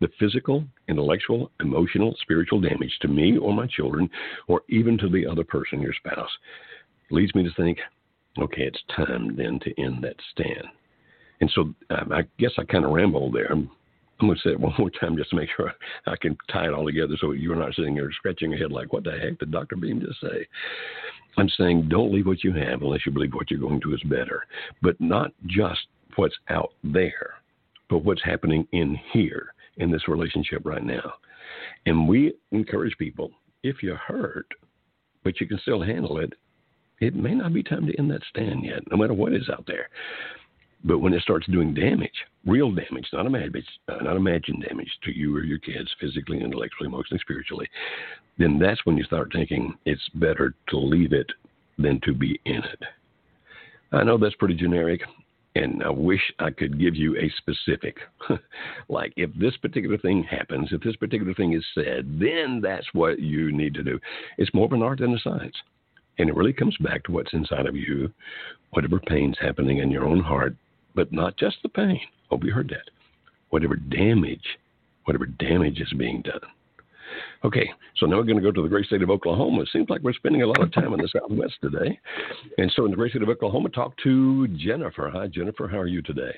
[0.00, 4.10] the physical, intellectual, emotional, spiritual damage to me or my children,
[4.48, 6.30] or even to the other person, your spouse,
[7.10, 7.78] leads me to think,
[8.38, 10.66] okay, it's time then to end that stand.
[11.42, 13.50] And so um, I guess I kind of rambled there.
[13.50, 13.68] I'm,
[14.20, 15.72] I'm going to say it one more time just to make sure
[16.06, 18.92] I can tie it all together so you're not sitting there scratching your head like,
[18.92, 19.74] what the heck did Dr.
[19.74, 20.46] Beam just say?
[21.36, 24.02] I'm saying don't leave what you have unless you believe what you're going to is
[24.04, 24.44] better,
[24.82, 25.80] but not just
[26.14, 27.34] what's out there,
[27.90, 31.14] but what's happening in here in this relationship right now.
[31.86, 33.32] And we encourage people
[33.64, 34.46] if you're hurt,
[35.24, 36.34] but you can still handle it,
[37.00, 39.64] it may not be time to end that stand yet, no matter what is out
[39.66, 39.88] there.
[40.84, 42.10] But when it starts doing damage,
[42.46, 46.88] real damage, not imagined, uh, not imagined damage to you or your kids, physically, intellectually,
[46.88, 47.68] emotionally, spiritually,
[48.38, 51.30] then that's when you start thinking it's better to leave it
[51.78, 52.82] than to be in it.
[53.92, 55.02] I know that's pretty generic,
[55.54, 57.98] and I wish I could give you a specific.
[58.88, 63.20] like, if this particular thing happens, if this particular thing is said, then that's what
[63.20, 64.00] you need to do.
[64.38, 65.56] It's more of an art than a science.
[66.18, 68.12] And it really comes back to what's inside of you,
[68.70, 70.54] whatever pain's happening in your own heart,
[70.94, 72.00] but not just the pain.
[72.30, 72.90] Hope you heard that.
[73.50, 74.44] Whatever damage,
[75.04, 76.40] whatever damage is being done.
[77.44, 79.62] Okay, so now we're going to go to the great state of Oklahoma.
[79.62, 81.98] It seems like we're spending a lot of time in the Southwest today.
[82.56, 85.10] And so in the great state of Oklahoma, talk to Jennifer.
[85.12, 85.68] Hi, Jennifer.
[85.68, 86.34] How are you today?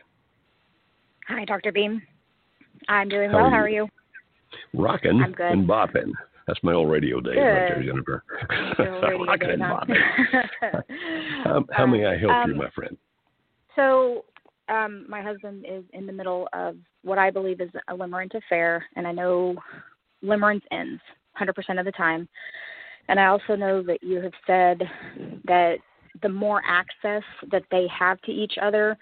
[1.28, 1.72] Hi, Dr.
[1.72, 2.02] Beam.
[2.88, 3.46] I'm doing how well.
[3.46, 3.88] Are how are you?
[4.72, 5.52] Rocking I'm good.
[5.52, 6.12] and bopping.
[6.46, 7.40] That's my old radio days good.
[7.40, 8.24] right there, Jennifer.
[9.26, 9.96] Rocking and bopping.
[11.44, 12.96] how, how may I help um, you, my friend?
[13.76, 14.24] So,
[14.68, 18.84] um, my husband is in the middle of what I believe is a limerent affair,
[18.96, 19.56] and I know
[20.22, 21.00] limerence ends
[21.40, 22.28] 100% of the time.
[23.08, 24.82] And I also know that you have said
[25.44, 25.76] that
[26.22, 28.96] the more access that they have to each other,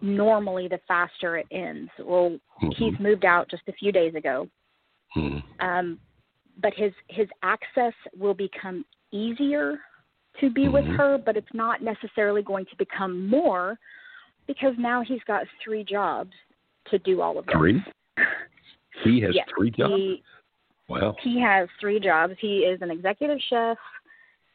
[0.00, 1.90] normally the faster it ends.
[1.98, 2.30] Well,
[2.62, 2.70] mm-hmm.
[2.76, 4.48] he's moved out just a few days ago.
[5.16, 5.66] Mm-hmm.
[5.66, 5.98] Um,
[6.60, 9.78] but his his access will become easier
[10.40, 10.72] to be mm-hmm.
[10.72, 13.78] with her, but it's not necessarily going to become more
[14.48, 16.32] because now he's got three jobs
[16.90, 17.54] to do all of this.
[17.56, 17.80] Three?
[19.04, 19.94] He has yes, three jobs.
[19.94, 20.22] He,
[20.88, 21.14] wow.
[21.22, 22.34] He has three jobs.
[22.40, 23.78] He is an executive chef.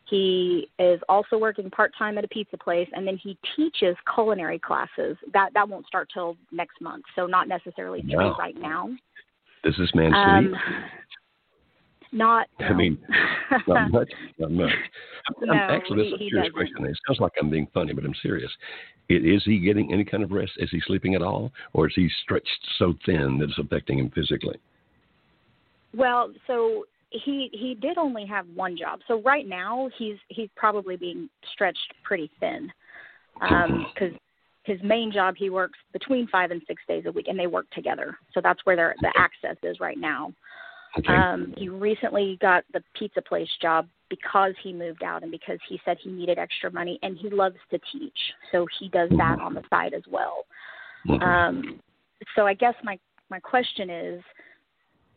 [0.09, 4.59] He is also working part time at a pizza place, and then he teaches culinary
[4.59, 5.15] classes.
[5.31, 8.35] That that won't start till next month, so not necessarily wow.
[8.37, 8.89] right now.
[9.63, 10.17] Does this man sleep?
[10.17, 10.55] Um,
[12.11, 12.47] not.
[12.59, 12.65] No.
[12.67, 12.97] I mean,
[13.67, 14.11] not much.
[14.37, 14.71] Not much.
[15.41, 16.85] no, actually, this is a serious question.
[16.85, 18.51] It sounds like I'm being funny, but I'm serious.
[19.15, 20.53] Is he getting any kind of rest?
[20.57, 22.47] Is he sleeping at all, or is he stretched
[22.77, 24.57] so thin that it's affecting him physically?
[25.95, 28.99] Well, so he he did only have one job.
[29.07, 32.71] So right now he's he's probably being stretched pretty thin
[33.39, 34.19] because um,
[34.63, 37.69] his main job he works between five and six days a week, and they work
[37.71, 38.17] together.
[38.33, 40.33] So that's where their the access is right now.
[40.97, 41.13] Okay.
[41.13, 45.79] Um, he recently got the pizza place job because he moved out and because he
[45.83, 48.17] said he needed extra money, and he loves to teach,
[48.51, 50.45] so he does that on the side as well.
[51.07, 51.23] Mm-hmm.
[51.23, 51.79] Um,
[52.35, 54.21] so I guess my my question is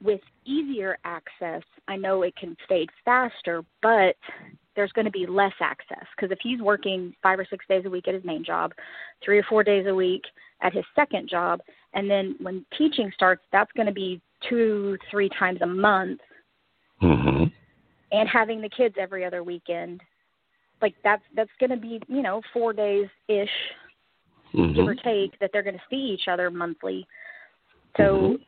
[0.03, 4.17] with easier access, I know it can fade faster, but
[4.75, 7.91] there's going to be less access because if he's working five or six days a
[7.91, 8.73] week at his main job,
[9.25, 10.23] three or four days a week
[10.63, 11.61] at his second job,
[11.95, 16.21] and then when teaching starts, that's going to be two, three times a month,
[17.03, 17.45] mm-hmm.
[18.13, 20.01] and having the kids every other weekend,
[20.83, 23.49] like that's that's going to be you know four days ish,
[24.55, 24.75] mm-hmm.
[24.75, 27.07] give or take, that they're going to see each other monthly.
[27.97, 28.03] So.
[28.03, 28.43] Mm-hmm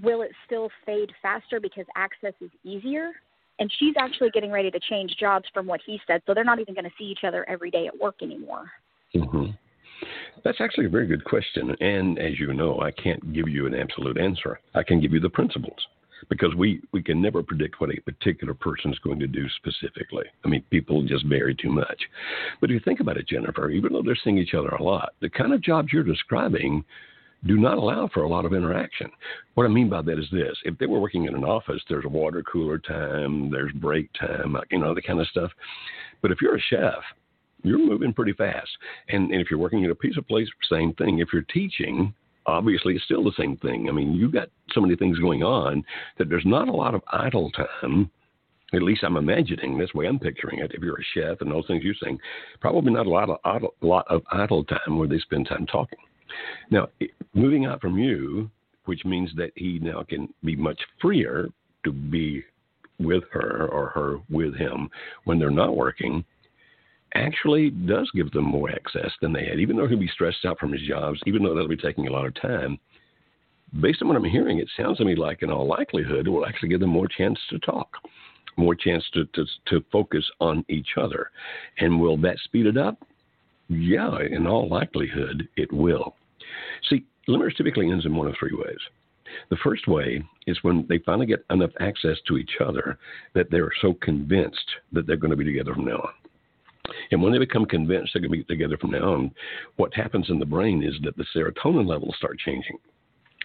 [0.00, 3.10] will it still fade faster because access is easier?
[3.58, 6.58] And she's actually getting ready to change jobs from what he said, so they're not
[6.58, 8.70] even going to see each other every day at work anymore.
[10.44, 11.74] That's actually a very good question.
[11.80, 14.58] And as you know, I can't give you an absolute answer.
[14.74, 15.78] I can give you the principles
[16.28, 20.24] because we, we can never predict what a particular person is going to do specifically.
[20.44, 22.00] I mean, people just vary too much.
[22.60, 25.14] But if you think about it, Jennifer, even though they're seeing each other a lot,
[25.20, 26.84] the kind of jobs you're describing
[27.44, 29.10] do not allow for a lot of interaction.
[29.54, 32.04] What I mean by that is this: if they were working in an office, there's
[32.04, 35.50] water cooler time, there's break time, you know, the kind of stuff.
[36.20, 37.02] But if you're a chef,
[37.62, 38.70] you're moving pretty fast.
[39.08, 41.18] And, and if you're working at a pizza place, same thing.
[41.18, 42.14] If you're teaching,
[42.46, 43.88] obviously it's still the same thing.
[43.88, 45.84] I mean, you've got so many things going on
[46.18, 48.10] that there's not a lot of idle time.
[48.74, 50.72] At least I'm imagining this way I'm picturing it.
[50.74, 52.18] If you're a chef and those things you're saying,
[52.60, 55.98] probably not a lot of idle, lot of idle time where they spend time talking.
[56.70, 56.88] Now,
[57.34, 58.50] moving out from you,
[58.86, 61.48] which means that he now can be much freer
[61.84, 62.42] to be
[62.98, 64.88] with her or her with him
[65.24, 66.24] when they're not working,
[67.14, 70.58] actually does give them more access than they had, even though he'll be stressed out
[70.58, 72.78] from his jobs, even though that'll be taking a lot of time.
[73.80, 76.46] Based on what I'm hearing, it sounds to me like, in all likelihood, it will
[76.46, 77.88] actually give them more chance to talk,
[78.56, 81.30] more chance to, to, to focus on each other.
[81.78, 82.98] And will that speed it up?
[83.68, 86.16] Yeah, in all likelihood, it will.
[86.90, 88.78] See, limerence typically ends in one of three ways.
[89.48, 92.98] The first way is when they finally get enough access to each other
[93.34, 94.58] that they're so convinced
[94.92, 96.10] that they're going to be together from now on.
[97.10, 99.32] And when they become convinced they're going to be together from now on,
[99.76, 102.78] what happens in the brain is that the serotonin levels start changing.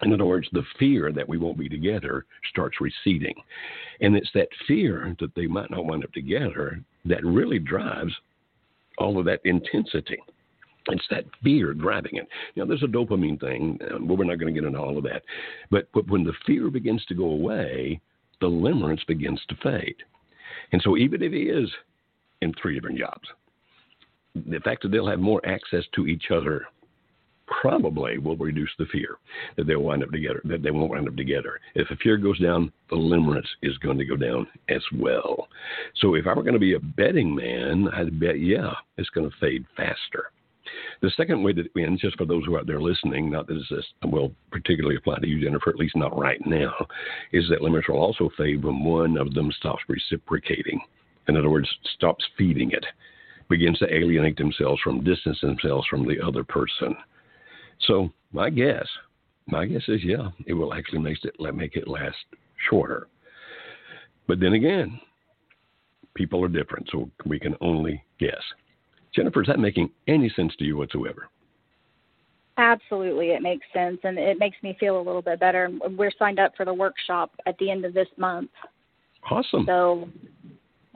[0.03, 3.33] In other words, the fear that we won't be together starts receding.
[3.99, 8.13] And it's that fear that they might not wind up together that really drives
[8.99, 10.17] all of that intensity.
[10.89, 12.27] It's that fear driving it.
[12.55, 15.23] Now, there's a dopamine thing, but we're not going to get into all of that.
[15.69, 17.99] But, but when the fear begins to go away,
[18.39, 19.95] the limerence begins to fade.
[20.71, 21.69] And so, even if he is
[22.41, 23.27] in three different jobs,
[24.35, 26.65] the fact that they'll have more access to each other
[27.47, 29.17] probably will reduce the fear
[29.55, 31.59] that they'll wind up together, that they won't wind up together.
[31.75, 35.47] If the fear goes down, the limerence is going to go down as well.
[35.95, 39.29] So if I were going to be a betting man, I'd bet, yeah, it's going
[39.29, 40.31] to fade faster.
[41.01, 43.63] The second way that ends, just for those who are out there listening, not that
[43.69, 46.73] this will particularly apply to you, Jennifer, at least not right now,
[47.31, 50.81] is that limerence will also fade when one of them stops reciprocating.
[51.27, 52.85] In other words, stops feeding it,
[53.49, 56.95] begins to alienate themselves from, distance themselves from the other person.
[57.87, 58.87] So my guess,
[59.47, 62.17] my guess is yeah, it will actually make it make it last
[62.69, 63.07] shorter.
[64.27, 64.99] But then again,
[66.15, 68.41] people are different, so we can only guess.
[69.15, 71.29] Jennifer, is that making any sense to you whatsoever?
[72.57, 75.69] Absolutely, it makes sense, and it makes me feel a little bit better.
[75.91, 78.49] We're signed up for the workshop at the end of this month.
[79.29, 79.63] Awesome.
[79.67, 80.09] So,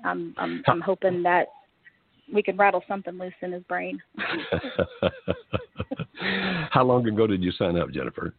[0.04, 1.48] I'm I'm, I'm hoping that
[2.34, 4.02] we can rattle something loose in his brain.
[6.70, 8.34] How long ago did you sign up, Jennifer?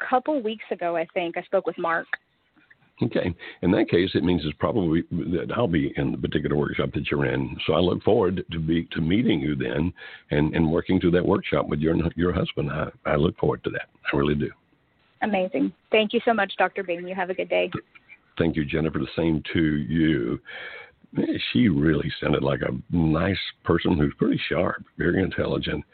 [0.00, 1.36] A couple weeks ago, I think.
[1.36, 2.06] I spoke with Mark.
[3.02, 3.32] Okay.
[3.62, 7.08] In that case, it means it's probably that I'll be in the particular workshop that
[7.10, 7.56] you're in.
[7.66, 9.92] So I look forward to be to meeting you then
[10.30, 12.70] and, and working through that workshop with your your husband.
[12.72, 13.88] I, I look forward to that.
[14.12, 14.50] I really do.
[15.22, 15.72] Amazing.
[15.90, 16.82] Thank you so much, Dr.
[16.82, 17.06] Beam.
[17.06, 17.70] You have a good day.
[18.38, 18.98] Thank you, Jennifer.
[18.98, 20.40] The same to you.
[21.52, 25.84] she really sounded like a nice person who's pretty sharp, very intelligent.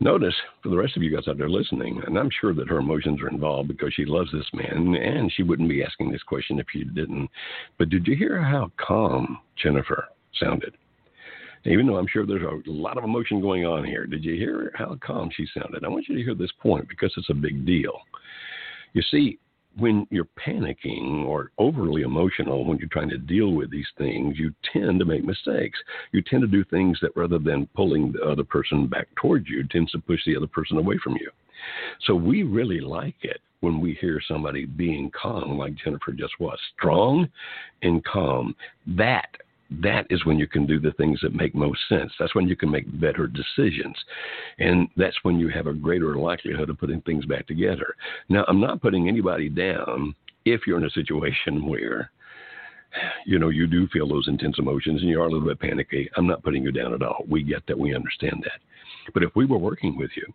[0.00, 2.78] Notice for the rest of you guys out there listening, and I'm sure that her
[2.78, 6.58] emotions are involved because she loves this man, and she wouldn't be asking this question
[6.58, 7.30] if she didn't.
[7.78, 10.06] But did you hear how calm Jennifer
[10.40, 10.74] sounded?
[11.64, 14.72] Even though I'm sure there's a lot of emotion going on here, did you hear
[14.74, 15.84] how calm she sounded?
[15.84, 18.00] I want you to hear this point because it's a big deal.
[18.94, 19.38] You see,
[19.78, 24.54] when you're panicking or overly emotional when you're trying to deal with these things, you
[24.72, 25.78] tend to make mistakes.
[26.12, 29.66] You tend to do things that rather than pulling the other person back towards you,
[29.68, 31.30] tends to push the other person away from you.
[32.06, 36.58] So we really like it when we hear somebody being calm, like Jennifer just was,
[36.76, 37.28] strong
[37.82, 38.54] and calm.
[38.86, 39.28] That
[39.80, 42.12] that is when you can do the things that make most sense.
[42.18, 43.96] That's when you can make better decisions.
[44.58, 47.94] And that's when you have a greater likelihood of putting things back together.
[48.28, 50.14] Now, I'm not putting anybody down
[50.44, 52.10] if you're in a situation where
[53.24, 56.10] you know, you do feel those intense emotions and you are a little bit panicky.
[56.16, 57.24] I'm not putting you down at all.
[57.28, 57.78] We get that.
[57.78, 58.60] We understand that.
[59.14, 60.26] But if we were working with you,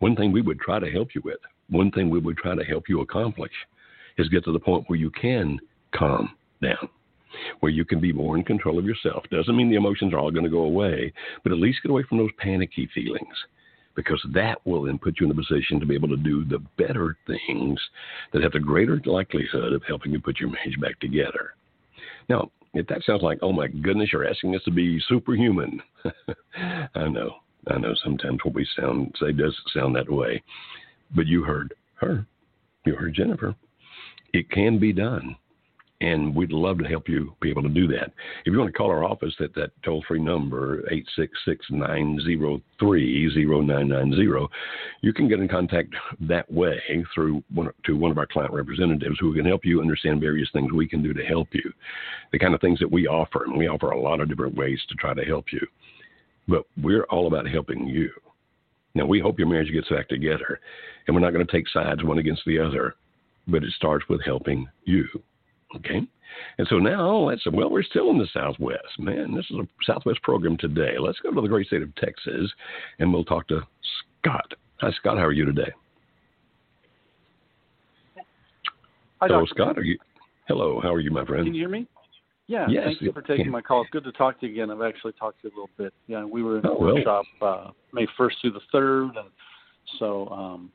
[0.00, 1.38] one thing we would try to help you with,
[1.70, 3.52] one thing we would try to help you accomplish
[4.18, 5.60] is get to the point where you can
[5.94, 6.88] calm down
[7.60, 9.24] where you can be more in control of yourself.
[9.30, 11.12] Doesn't mean the emotions are all going to go away,
[11.42, 13.34] but at least get away from those panicky feelings
[13.94, 16.58] because that will then put you in a position to be able to do the
[16.78, 17.78] better things
[18.32, 21.54] that have the greater likelihood of helping you put your marriage back together.
[22.28, 25.82] Now, if that sounds like, oh my goodness, you're asking us to be superhuman,
[26.94, 27.36] I know,
[27.68, 30.42] I know sometimes what we sound say does sound that way,
[31.14, 32.26] but you heard her,
[32.86, 33.54] you heard Jennifer.
[34.32, 35.36] It can be done
[36.02, 38.12] and we'd love to help you be able to do that.
[38.44, 44.46] If you want to call our office at that toll free number, 866 903 0990,
[45.02, 46.82] you can get in contact that way
[47.14, 50.72] through one, to one of our client representatives who can help you understand various things
[50.72, 51.72] we can do to help you.
[52.32, 54.80] The kind of things that we offer, and we offer a lot of different ways
[54.88, 55.64] to try to help you.
[56.48, 58.10] But we're all about helping you.
[58.96, 60.58] Now, we hope your marriage gets back together,
[61.06, 62.96] and we're not going to take sides one against the other,
[63.46, 65.06] but it starts with helping you.
[65.76, 66.00] Okay.
[66.58, 68.98] And so now let's, well, we're still in the Southwest.
[68.98, 70.94] Man, this is a Southwest program today.
[70.98, 72.50] Let's go to the great state of Texas
[72.98, 73.60] and we'll talk to
[74.20, 74.52] Scott.
[74.80, 75.18] Hi, Scott.
[75.18, 75.70] How are you today?
[79.20, 79.54] Hi, hello, Dr.
[79.54, 79.78] Scott.
[79.78, 79.98] Are you?
[80.48, 80.80] Hello.
[80.82, 81.44] How are you, my friend?
[81.44, 81.86] Can you hear me?
[82.48, 82.66] Yeah.
[82.68, 83.82] Yes, thank you for taking my call.
[83.82, 84.70] It's good to talk to you again.
[84.70, 85.94] I've actually talked to you a little bit.
[86.06, 86.94] Yeah, we were in oh, well.
[86.94, 89.28] workshop uh, May 1st through the 3rd, and
[89.98, 90.72] so um,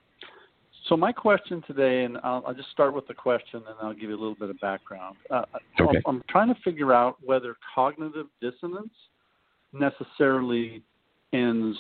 [0.88, 4.10] so my question today, and I'll, I'll, just start with the question, and I'll give
[4.10, 5.16] you a little bit of background.
[5.30, 5.44] Uh,
[5.80, 5.98] okay.
[6.06, 8.94] I'm, I'm trying to figure out whether cognitive dissonance
[9.74, 10.82] necessarily
[11.34, 11.78] ends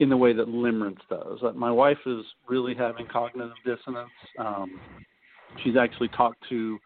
[0.00, 1.38] in the way that limerence does.
[1.42, 4.10] Uh, my wife is really having cognitive dissonance.
[4.38, 4.80] Um,
[5.62, 6.78] she's actually talked to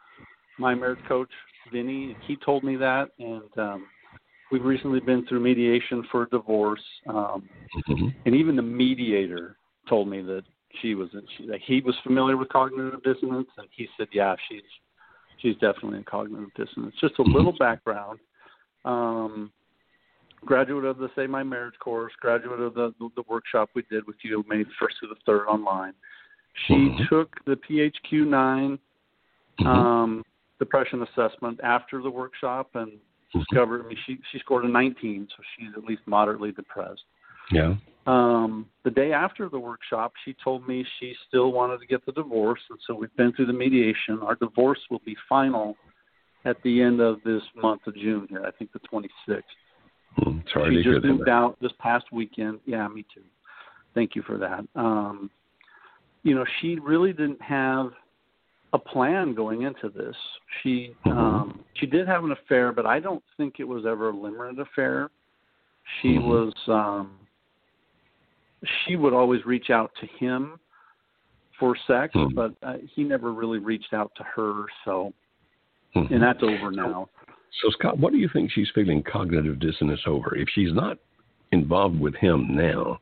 [0.58, 1.30] my marriage coach,
[1.72, 2.16] Vinny.
[2.26, 3.86] He told me that, and um,
[4.52, 6.82] we've recently been through mediation for a divorce.
[7.08, 7.48] Um,
[7.88, 8.08] mm-hmm.
[8.24, 9.56] And even the mediator
[9.88, 10.42] told me that
[10.80, 14.62] she was she, he was familiar with cognitive dissonance, and he said, yeah, she's
[15.38, 16.94] she's definitely in cognitive dissonance.
[17.00, 17.32] Just a Mm-hmm.
[17.32, 18.18] little background.
[18.84, 19.52] Um,
[20.44, 24.16] graduate of the Save My Marriage course, graduate of the the workshop we did with
[24.22, 25.94] you, May first to the third online.
[26.66, 27.08] She Mhm.
[27.08, 28.78] took the PHQ 9
[29.60, 29.66] Mhm.
[29.66, 30.24] um,
[30.58, 33.00] depression assessment after the workshop and Mhm.
[33.40, 33.84] discovered.
[33.84, 37.04] I mean, she she scored a 19, so she's at least moderately depressed.
[37.50, 37.76] Yeah.
[38.06, 42.12] Um, the day after the workshop, she told me she still wanted to get the
[42.12, 44.20] divorce, and so we've been through the mediation.
[44.22, 45.76] Our divorce will be final
[46.44, 48.44] at the end of this month of June here.
[48.46, 49.42] I think the 26th.
[50.20, 51.30] Mm, sorry she just moved that.
[51.30, 52.60] out this past weekend.
[52.64, 53.22] Yeah, me too.
[53.94, 54.64] Thank you for that.
[54.76, 55.30] Um,
[56.22, 57.90] you know, she really didn't have
[58.72, 60.16] a plan going into this.
[60.62, 61.12] She Mhm.
[61.12, 64.58] um, she did have an affair, but I don't think it was ever a limerent
[64.58, 65.10] affair.
[66.00, 66.28] She Mhm.
[66.28, 67.25] was um,
[68.64, 70.58] she would always reach out to him
[71.58, 72.34] for sex, Mhm.
[72.34, 74.66] but uh, he never really reached out to her.
[74.84, 75.12] So,
[75.94, 76.10] Mhm.
[76.10, 77.08] and that's over now.
[77.62, 80.36] So, Scott, what do you think she's feeling cognitive dissonance over?
[80.36, 80.98] If she's not
[81.52, 82.98] involved with him now,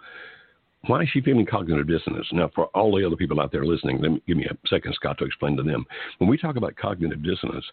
[0.86, 2.30] why is she feeling cognitive dissonance?
[2.32, 4.94] Now, for all the other people out there listening, let me give me a second,
[4.94, 5.86] Scott, to explain to them.
[6.18, 7.64] When we talk about cognitive dissonance,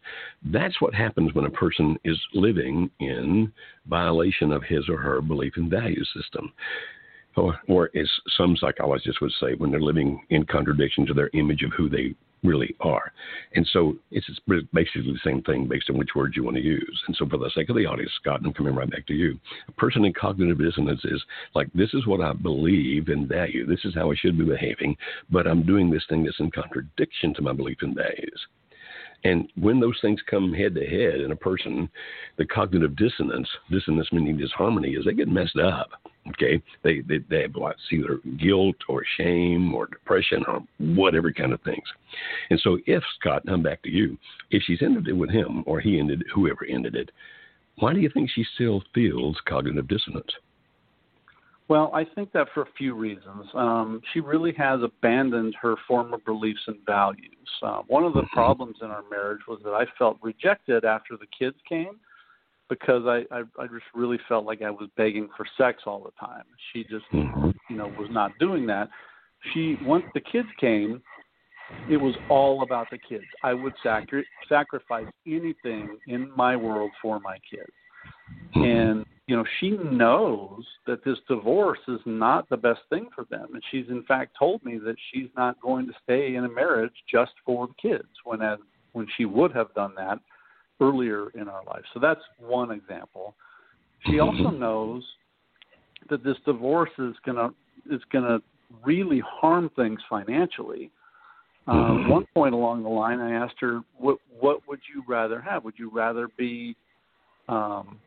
[0.46, 3.52] that's what happens when a person is living in
[3.86, 6.52] violation of his or her belief and value system.
[7.36, 11.64] Or, or as some psychologists would say, when they're living in contradiction to their image
[11.64, 12.14] of who they
[12.44, 13.12] really are.
[13.56, 14.28] And so it's
[14.74, 17.04] basically the same thing based on which words you want to use.
[17.08, 19.40] And so, for the sake of the audience, Scott, I'm coming right back to you.
[19.68, 21.22] A person in cognitive dissonance is
[21.56, 23.66] like, this is what I believe and value.
[23.66, 24.96] This is how I should be behaving,
[25.30, 28.48] but I'm doing this thing that's in contradiction to my belief and values.
[29.24, 31.90] And when those things come head to head in a person,
[32.38, 35.90] the cognitive dissonance, dissonance meaning disharmony, is they get messed up.
[36.30, 41.52] Okay, they they, they have lots either guilt or shame or depression or whatever kind
[41.52, 41.84] of things.
[42.50, 44.18] And so, if Scott, I'm back to you,
[44.52, 47.10] if she's ended it with him or he ended whoever ended it,
[47.78, 50.32] why do you think she still feels cognitive dissonance?
[51.72, 53.46] Well, I think that for a few reasons.
[53.54, 57.48] Um, she really has abandoned her former beliefs and values.
[57.64, 58.36] Uh, one of the mm-hmm.
[58.36, 61.98] problems in our marriage was that I felt rejected after the kids came
[62.68, 66.12] because I, I I just really felt like I was begging for sex all the
[66.20, 66.44] time.
[66.74, 67.52] She just mm-hmm.
[67.70, 68.90] you know was not doing that.
[69.54, 71.02] She once the kids came,
[71.90, 73.24] it was all about the kids.
[73.46, 77.72] I would sacri- sacrifice anything in my world for my kids.
[78.58, 78.62] Mm-hmm.
[78.62, 83.48] And you know, she knows that this divorce is not the best thing for them.
[83.54, 86.92] And she's in fact told me that she's not going to stay in a marriage
[87.10, 88.60] just for the kids when as
[88.92, 90.20] when she would have done that
[90.82, 91.84] earlier in our life.
[91.94, 93.34] So that's one example.
[94.06, 95.02] She also knows
[96.10, 97.52] that this divorce is gonna
[97.90, 98.40] is gonna
[98.84, 100.92] really harm things financially.
[101.68, 105.64] Um, one point along the line, I asked her, "What what would you rather have?
[105.64, 106.76] Would you rather be
[107.48, 107.98] um,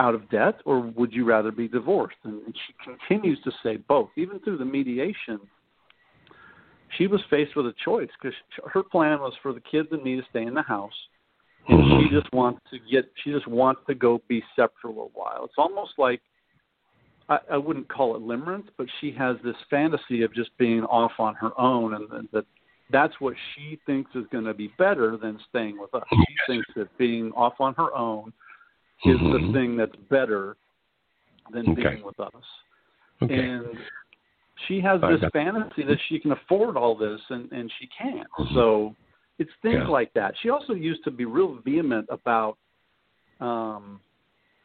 [0.00, 4.10] out of debt, or would you rather be divorced?" And she continues to say both,
[4.16, 5.38] even through the mediation.
[6.98, 8.36] She was faced with a choice because
[8.72, 10.92] her plan was for the kids and me to stay in the house
[11.68, 12.14] and she mm-hmm.
[12.14, 15.44] just wants to get she just wants to go be separate for a little while.
[15.44, 16.20] It's almost like
[17.28, 21.12] I, I wouldn't call it limerence, but she has this fantasy of just being off
[21.18, 22.44] on her own, and that
[22.90, 26.02] that's what she thinks is going to be better than staying with us.
[26.10, 28.32] She thinks that being off on her own
[29.04, 29.46] is mm-hmm.
[29.46, 30.56] the thing that's better
[31.52, 31.82] than okay.
[31.82, 32.32] being with us.
[33.22, 33.34] Okay.
[33.34, 33.66] And
[34.68, 38.28] she has this fantasy that she can afford all this, and and she can't.
[38.38, 38.54] Mm-hmm.
[38.54, 38.94] So
[39.38, 39.88] it's things yeah.
[39.88, 40.34] like that.
[40.42, 42.58] She also used to be real vehement about,
[43.40, 44.00] um,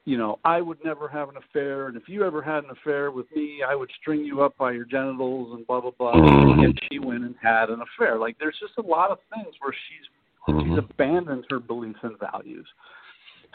[0.03, 3.11] you know, I would never have an affair, and if you ever had an affair
[3.11, 6.13] with me, I would string you up by your genitals and blah blah blah.
[6.13, 6.59] Mm-hmm.
[6.59, 8.19] And she went and had an affair.
[8.19, 10.75] Like there's just a lot of things where she's mm-hmm.
[10.75, 12.67] she's abandoned her beliefs and values.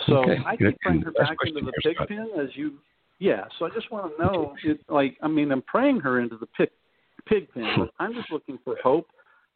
[0.06, 0.38] So okay.
[0.46, 2.74] I can bring her back into the pig pen as you.
[3.18, 3.44] Yeah.
[3.58, 6.46] So I just want to know, it, like, I mean, I'm praying her into the
[6.46, 6.70] pig
[7.28, 9.06] pig pen, but I'm just looking for hope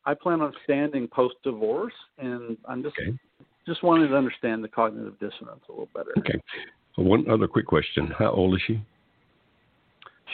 [0.06, 3.16] I plan on standing post divorce, and I'm just okay.
[3.66, 6.12] just wanting to understand the cognitive dissonance a little better.
[6.18, 6.40] Okay.
[6.96, 8.80] One other quick question: How old is she?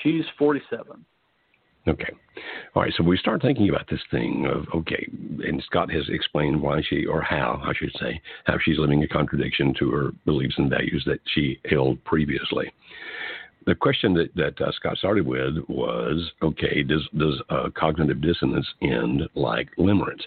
[0.03, 1.05] She's 47.
[1.89, 2.13] Okay.
[2.75, 2.93] All right.
[2.97, 5.09] So we start thinking about this thing of okay,
[5.45, 9.09] and Scott has explained why she, or how I should say, how she's living a
[9.09, 12.71] contradiction to her beliefs and values that she held previously
[13.67, 18.67] the question that, that uh, Scott started with was okay, does, does uh, cognitive dissonance
[18.83, 20.23] end like limerence?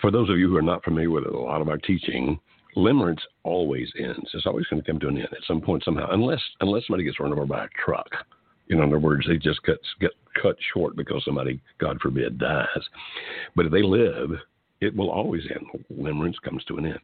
[0.00, 2.38] For those of you who are not familiar with it, a lot of our teaching,
[2.76, 4.30] limerence always ends.
[4.34, 7.04] It's always going to come to an end at some point somehow, unless unless somebody
[7.04, 8.08] gets run over by a truck.
[8.70, 12.66] In other words, they just get get cut short because somebody, God forbid, dies.
[13.54, 14.30] But if they live,
[14.80, 15.66] it will always end.
[15.92, 17.00] Limerence comes to an end.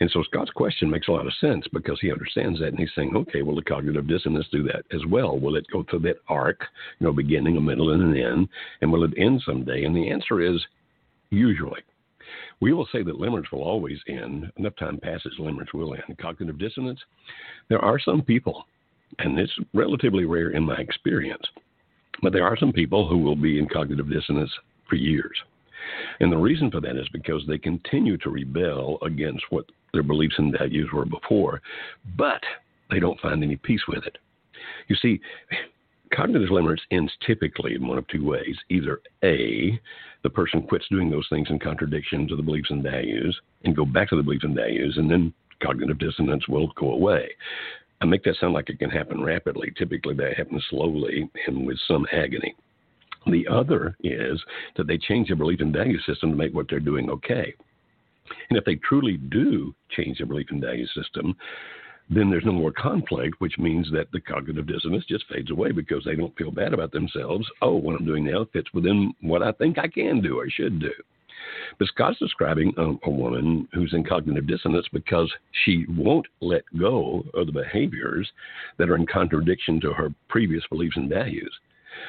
[0.00, 2.90] And so Scott's question makes a lot of sense because he understands that and he's
[2.94, 5.38] saying, okay, will the cognitive dissonance do that as well?
[5.38, 6.64] Will it go through that arc,
[6.98, 8.48] you know, beginning, a middle, and an end?
[8.80, 9.84] And will it end someday?
[9.84, 10.60] And the answer is
[11.30, 11.80] usually.
[12.60, 14.50] We will say that limerence will always end.
[14.56, 16.16] Enough time passes, limerence will end.
[16.18, 17.00] Cognitive dissonance,
[17.68, 18.64] there are some people,
[19.18, 21.44] and it's relatively rare in my experience,
[22.22, 24.50] but there are some people who will be in cognitive dissonance
[24.88, 25.36] for years.
[26.20, 30.36] And the reason for that is because they continue to rebel against what their beliefs
[30.38, 31.60] and values were before,
[32.16, 32.40] but
[32.90, 34.18] they don't find any peace with it.
[34.88, 35.20] You see,
[36.14, 38.56] cognitive limerence ends typically in one of two ways.
[38.70, 39.80] Either A,
[40.22, 43.84] the person quits doing those things in contradiction to the beliefs and values and go
[43.84, 45.32] back to the beliefs and values, and then
[45.62, 47.30] cognitive dissonance will go away.
[48.02, 49.72] I make that sound like it can happen rapidly.
[49.78, 52.52] Typically, that happens slowly and with some agony.
[53.30, 54.42] The other is
[54.76, 57.54] that they change their belief and value system to make what they're doing okay.
[58.50, 61.36] And if they truly do change their belief and value system,
[62.10, 66.02] then there's no more conflict, which means that the cognitive dissonance just fades away because
[66.04, 67.48] they don't feel bad about themselves.
[67.62, 70.80] Oh, what I'm doing now fits within what I think I can do or should
[70.80, 70.92] do.
[71.78, 75.32] But Scott's describing a, a woman who's in cognitive dissonance because
[75.64, 78.30] she won't let go of the behaviors
[78.78, 81.52] that are in contradiction to her previous beliefs and values.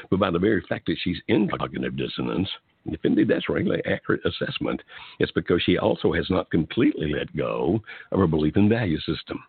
[0.10, 2.50] But by the very fact that she's in cognitive dissonance,
[2.86, 4.82] if indeed that's really accurate assessment,
[5.20, 7.82] it's because she also has not completely let go
[8.12, 9.44] of her belief and value system.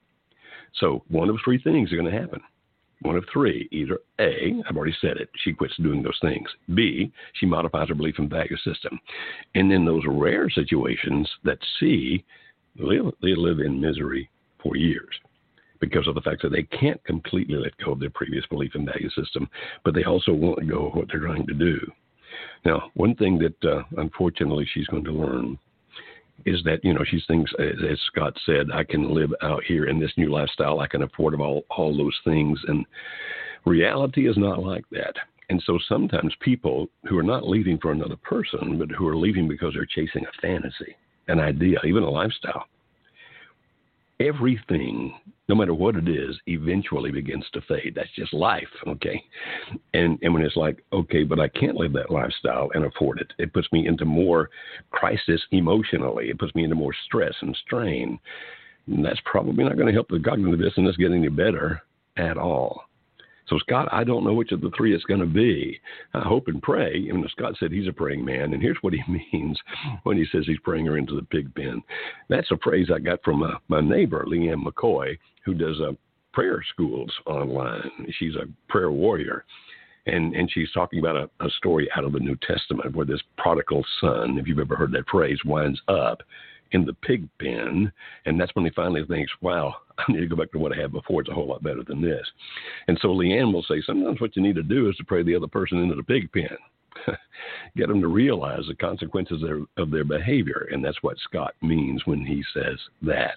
[0.74, 2.40] So one of three things are going to happen.
[3.04, 3.68] One of three.
[3.70, 6.48] Either A, I've already said it, she quits doing those things.
[6.74, 8.98] B, she modifies her belief and value system.
[9.54, 12.24] And in those rare situations that C,
[12.76, 14.28] they live in misery
[14.62, 15.14] for years
[15.80, 18.86] because of the fact that they can't completely let go of their previous belief and
[18.86, 19.48] value system,
[19.84, 21.78] but they also won't go of what they're trying to do.
[22.64, 25.58] Now, one thing that uh, unfortunately she's going to learn
[26.46, 29.98] is that you know she thinks, as Scott said, I can live out here in
[29.98, 30.80] this new lifestyle.
[30.80, 32.84] I can afford all all those things, and
[33.64, 35.14] reality is not like that.
[35.50, 39.46] And so sometimes people who are not leaving for another person, but who are leaving
[39.46, 40.96] because they're chasing a fantasy,
[41.28, 42.64] an idea, even a lifestyle,
[44.20, 45.14] everything,
[45.48, 47.94] no matter what it is, eventually begins to fade.
[47.94, 49.22] That's just life, okay?
[49.92, 53.32] And and when it's like, okay, but I can't live that lifestyle and afford it,
[53.38, 54.50] it puts me into more
[54.90, 56.30] crisis emotionally.
[56.30, 58.18] It puts me into more stress and strain.
[58.86, 61.82] And that's probably not going to help the cognitive dissonance get any better
[62.16, 62.84] at all.
[63.46, 65.78] So, Scott, I don't know which of the three it's going to be.
[66.14, 67.08] I hope and pray.
[67.10, 69.58] And Scott said he's a praying man, and here's what he means
[70.04, 71.82] when he says he's praying her into the pig pen.
[72.28, 75.92] That's a phrase I got from uh, my neighbor, Leanne McCoy, who does uh,
[76.32, 77.90] prayer schools online.
[78.18, 79.44] She's a prayer warrior.
[80.06, 83.22] And, and she's talking about a, a story out of the New Testament where this
[83.38, 86.20] prodigal son, if you've ever heard that phrase, winds up
[86.74, 87.90] in the pig pen.
[88.26, 90.80] And that's when he finally thinks, wow, I need to go back to what I
[90.80, 91.20] had before.
[91.20, 92.26] It's a whole lot better than this.
[92.88, 95.36] And so Leanne will say, sometimes what you need to do is to pray the
[95.36, 96.56] other person into the pig pen.
[97.76, 100.68] Get them to realize the consequences of their, of their behavior.
[100.70, 103.36] And that's what Scott means when he says that.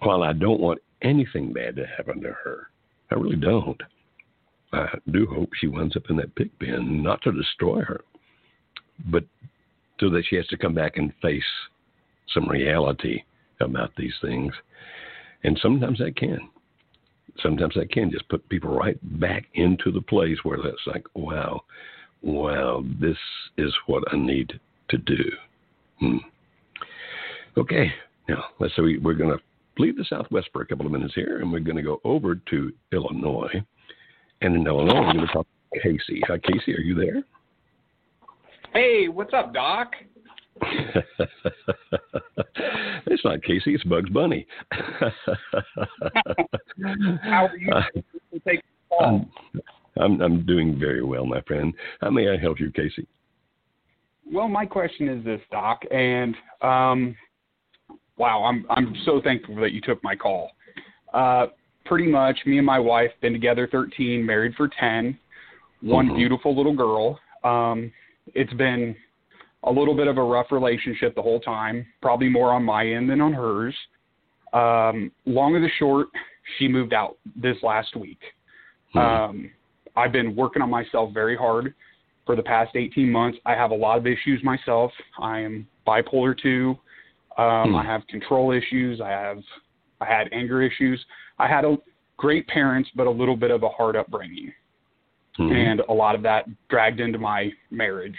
[0.00, 2.68] While I don't want anything bad to happen to her,
[3.10, 3.80] I really don't.
[4.72, 8.00] I do hope she winds up in that pig pen, not to destroy her,
[9.10, 9.24] but
[10.00, 11.44] so that she has to come back and face
[12.32, 13.22] some reality
[13.60, 14.52] about these things.
[15.44, 16.48] And sometimes that can.
[17.42, 21.62] Sometimes that can just put people right back into the place where that's like, wow,
[22.20, 23.16] wow, this
[23.56, 24.60] is what I need
[24.90, 25.24] to do.
[25.98, 26.18] Hmm.
[27.56, 27.90] Okay,
[28.28, 29.42] now let's say we, we're going to
[29.82, 32.34] leave the Southwest for a couple of minutes here, and we're going to go over
[32.34, 33.62] to Illinois.
[34.42, 36.20] And in Illinois, we're going to talk to Casey.
[36.28, 37.22] Hi, Casey, are you there?
[38.74, 39.92] Hey, what's up, Doc?
[43.06, 44.46] it's not Casey, it's Bugs Bunny.
[47.22, 47.72] How are you?
[48.46, 48.60] Take
[49.00, 49.30] I'm,
[49.96, 51.72] I'm, I'm doing very well, my friend.
[52.00, 53.06] How may I help you, Casey?
[54.30, 57.16] Well, my question is this, Doc, and um,
[58.16, 60.52] wow, I'm I'm so thankful that you took my call.
[61.12, 61.46] Uh,
[61.84, 65.18] pretty much, me and my wife been together 13, married for 10,
[65.82, 66.16] one mm-hmm.
[66.16, 67.18] beautiful little girl.
[67.44, 67.92] Um,
[68.34, 68.96] it's been
[69.64, 73.08] a little bit of a rough relationship the whole time, probably more on my end
[73.08, 73.74] than on hers.
[74.52, 76.08] Um, long of the short,
[76.58, 78.18] she moved out this last week.
[78.92, 78.98] Hmm.
[78.98, 79.50] Um,
[79.96, 81.74] I've been working on myself very hard
[82.26, 83.38] for the past 18 months.
[83.46, 84.90] I have a lot of issues myself.
[85.20, 86.76] I am bipolar 2.
[87.38, 87.76] Um, hmm.
[87.76, 89.00] I have control issues.
[89.00, 89.38] I have
[90.00, 91.02] I had anger issues.
[91.38, 91.76] I had a
[92.16, 94.52] great parents, but a little bit of a hard upbringing,
[95.36, 95.50] hmm.
[95.50, 98.16] and a lot of that dragged into my marriage.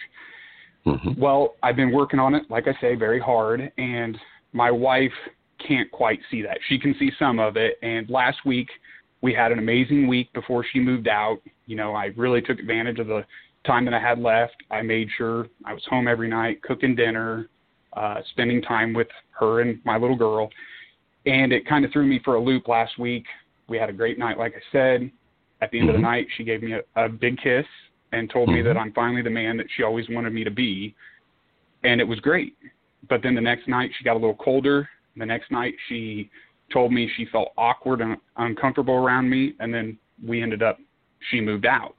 [0.86, 1.20] Mm-hmm.
[1.20, 4.18] Well, I've been working on it, like I say, very hard, and
[4.52, 5.14] my wife
[5.66, 6.58] can't quite see that.
[6.68, 7.78] She can see some of it.
[7.82, 8.68] And last week,
[9.22, 11.40] we had an amazing week before she moved out.
[11.66, 13.26] You know, I really took advantage of the
[13.66, 14.56] time that I had left.
[14.70, 17.48] I made sure I was home every night, cooking dinner,
[17.94, 19.08] uh, spending time with
[19.40, 20.50] her and my little girl.
[21.26, 23.26] And it kind of threw me for a loop last week.
[23.70, 25.10] We had a great night, like I said.
[25.62, 25.96] At the end mm-hmm.
[25.96, 26.12] of the mm-hmm.
[26.12, 27.66] night, she gave me a, a big kiss
[28.14, 28.58] and told mm-hmm.
[28.58, 28.80] me that mm-hmm.
[28.80, 30.96] I'm finally the man that she always wanted me to be.
[31.84, 32.56] And it was great.
[33.10, 34.88] But then the next night she got a little colder.
[35.18, 36.30] The next night she
[36.72, 39.54] told me she felt awkward and uncomfortable around me.
[39.60, 40.78] And then we ended up,
[41.32, 41.96] she moved out.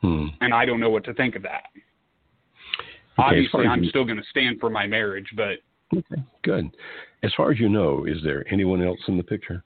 [0.00, 0.26] Hmm.
[0.40, 1.64] And I don't know what to think of that.
[1.74, 3.90] Okay, Obviously, I'm you...
[3.90, 5.58] still going to stand for my marriage, but.
[5.92, 6.70] Okay, good.
[7.22, 9.64] As far as you know, is there anyone else in the picture?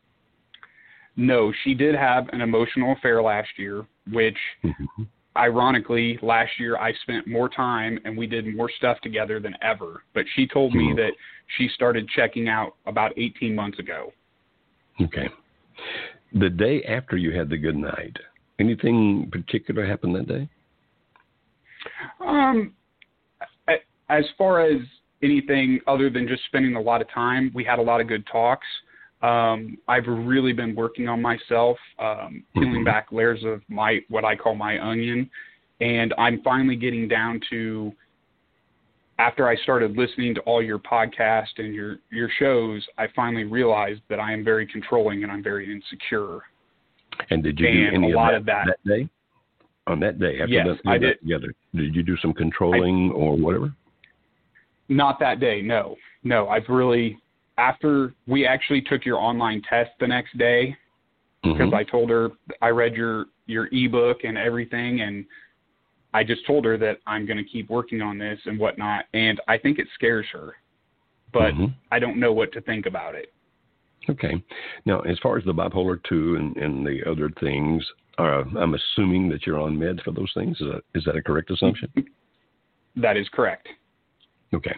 [1.16, 5.02] No, she did have an emotional affair last year, which mm-hmm
[5.36, 10.02] ironically, last year I spent more time and we did more stuff together than ever.
[10.14, 10.96] But she told me hmm.
[10.96, 11.12] that
[11.58, 14.12] she started checking out about 18 months ago.
[15.00, 15.28] Okay.
[16.34, 18.16] The day after you had the good night,
[18.58, 20.48] anything particular happened that day?
[22.20, 22.74] Um,
[24.08, 24.80] as far as
[25.22, 28.26] anything other than just spending a lot of time, we had a lot of good
[28.30, 28.66] talks.
[29.22, 32.84] Um, I've really been working on myself, um, peeling mm-hmm.
[32.84, 35.30] back layers of my what I call my onion,
[35.80, 37.92] and I'm finally getting down to.
[39.18, 44.00] After I started listening to all your podcasts and your your shows, I finally realized
[44.08, 46.40] that I am very controlling and I'm very insecure.
[47.30, 49.08] And did you and do any a lot of that, that, that day?
[49.86, 51.20] On that day, after Yes, that, I that did.
[51.20, 53.72] Together, did you do some controlling or whatever?
[54.88, 55.96] Not that day, no.
[56.24, 57.18] No, I've really
[57.58, 60.76] after we actually took your online test the next day
[61.42, 61.74] because Mhm.
[61.74, 62.30] I told her
[62.60, 65.26] I read your your ebook and everything and
[66.14, 69.40] I just told her that I'm going to keep working on this and whatnot and
[69.48, 70.56] I think it scares her,
[71.32, 71.74] but Mhm.
[71.90, 73.32] I don't know what to think about it.
[74.08, 74.42] Okay.
[74.84, 77.88] Now, as far as the bipolar two and, and the other things,
[78.18, 80.60] uh, I'm assuming that you're on meds for those things.
[80.60, 81.90] Is that is that a correct assumption?
[82.96, 83.68] That is correct.
[84.54, 84.76] Okay.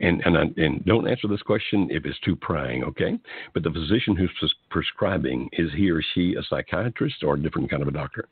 [0.00, 2.84] And and and don't answer this question if it's too prying.
[2.84, 3.18] Okay.
[3.54, 7.82] But the physician who's prescribing is he or she a psychiatrist or a different kind
[7.82, 8.28] of a doctor?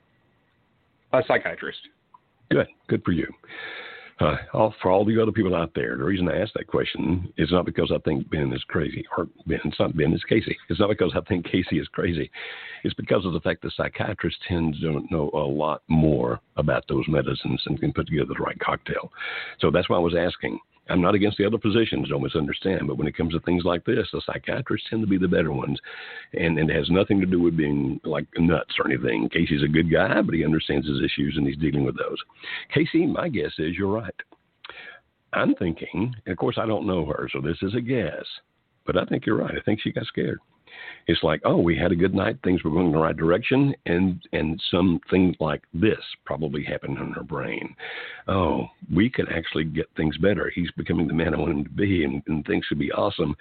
[1.12, 1.80] A psychiatrist.
[2.50, 2.66] Good.
[2.88, 3.26] Good for you.
[4.20, 7.32] Uh, all, for all the other people out there, the reason I ask that question
[7.38, 10.56] is not because I think Ben is crazy, or Ben, it's not Ben, it's Casey.
[10.68, 12.30] It's not because I think Casey is crazy.
[12.84, 17.04] It's because of the fact that psychiatrists tend to know a lot more about those
[17.08, 19.10] medicines and can put together the right cocktail.
[19.60, 20.60] So that's why I was asking.
[20.88, 23.84] I'm not against the other physicians, don't misunderstand, but when it comes to things like
[23.84, 25.78] this, the psychiatrists tend to be the better ones.
[26.32, 29.28] And, and it has nothing to do with being like nuts or anything.
[29.28, 32.18] Casey's a good guy, but he understands his issues and he's dealing with those.
[32.74, 34.14] Casey, my guess is you're right.
[35.32, 38.26] I'm thinking, and of course, I don't know her, so this is a guess,
[38.84, 39.54] but I think you're right.
[39.56, 40.40] I think she got scared.
[41.08, 43.74] It's like, oh, we had a good night, things were going in the right direction,
[43.86, 47.74] and and something like this probably happened in her brain.
[48.28, 50.50] Oh, we could actually get things better.
[50.54, 53.34] He's becoming the man I want him to be, and, and things should be awesome.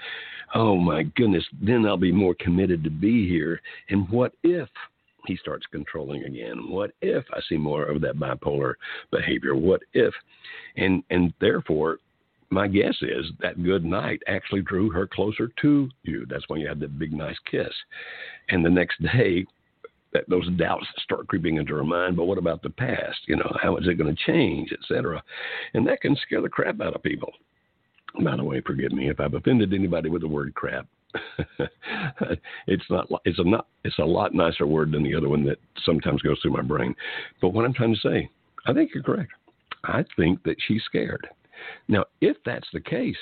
[0.55, 3.61] Oh my goodness, then I'll be more committed to be here.
[3.89, 4.69] And what if
[5.27, 6.69] he starts controlling again?
[6.69, 8.73] What if I see more of that bipolar
[9.11, 9.55] behavior?
[9.55, 10.13] What if?
[10.77, 11.99] And and therefore,
[12.51, 16.25] my guess is that good night actually drew her closer to you.
[16.29, 17.73] That's when you had that big nice kiss.
[18.49, 19.45] And the next day,
[20.13, 22.17] that those doubts start creeping into her mind.
[22.17, 23.19] But what about the past?
[23.27, 25.23] You know, how is it going to change, etc.
[25.73, 27.31] And that can scare the crap out of people.
[28.21, 30.85] By the way, forgive me if I've offended anybody with the word crap.
[32.67, 33.07] it's not.
[33.25, 33.67] It's a not.
[33.83, 36.93] It's a lot nicer word than the other one that sometimes goes through my brain.
[37.41, 38.29] But what I'm trying to say,
[38.65, 39.31] I think you're correct.
[39.85, 41.27] I think that she's scared.
[41.87, 43.17] Now, if that's the case,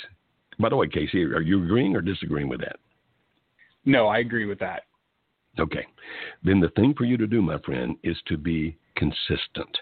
[0.59, 2.77] by the way, Casey, are you agreeing or disagreeing with that?
[3.85, 4.83] No, I agree with that.
[5.57, 5.85] Okay.
[6.43, 9.77] Then the thing for you to do, my friend, is to be consistent.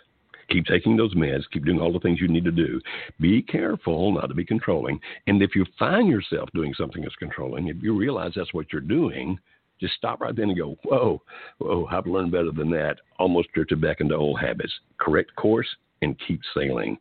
[0.50, 2.80] Keep taking those meds, keep doing all the things you need to do.
[3.20, 5.00] Be careful not to be controlling.
[5.28, 8.82] And if you find yourself doing something that's controlling, if you realize that's what you're
[8.82, 9.38] doing,
[9.82, 11.22] just stop right then and go, whoa,
[11.58, 12.98] whoa, I've learned better than that.
[13.20, 14.74] Almost drifted back into old habits.
[14.98, 15.68] Correct course
[16.02, 16.98] and keep sailing.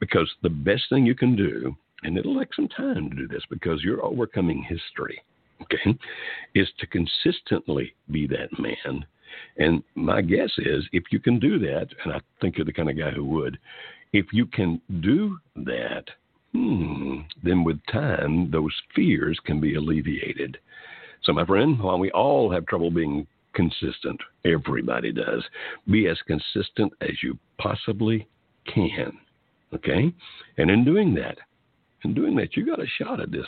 [0.00, 3.42] Because the best thing you can do, and it'll take some time to do this
[3.50, 5.22] because you're overcoming history,
[5.62, 5.98] okay,
[6.54, 9.04] is to consistently be that man.
[9.58, 12.90] And my guess is if you can do that, and I think you're the kind
[12.90, 13.58] of guy who would,
[14.12, 16.04] if you can do that,
[16.52, 20.58] hmm, then with time, those fears can be alleviated.
[21.22, 25.44] So, my friend, while we all have trouble being consistent, everybody does,
[25.90, 28.26] be as consistent as you possibly
[28.66, 29.12] can.
[29.74, 30.12] Okay?
[30.58, 31.38] And in doing that,
[32.04, 33.46] in doing that, you got a shot at this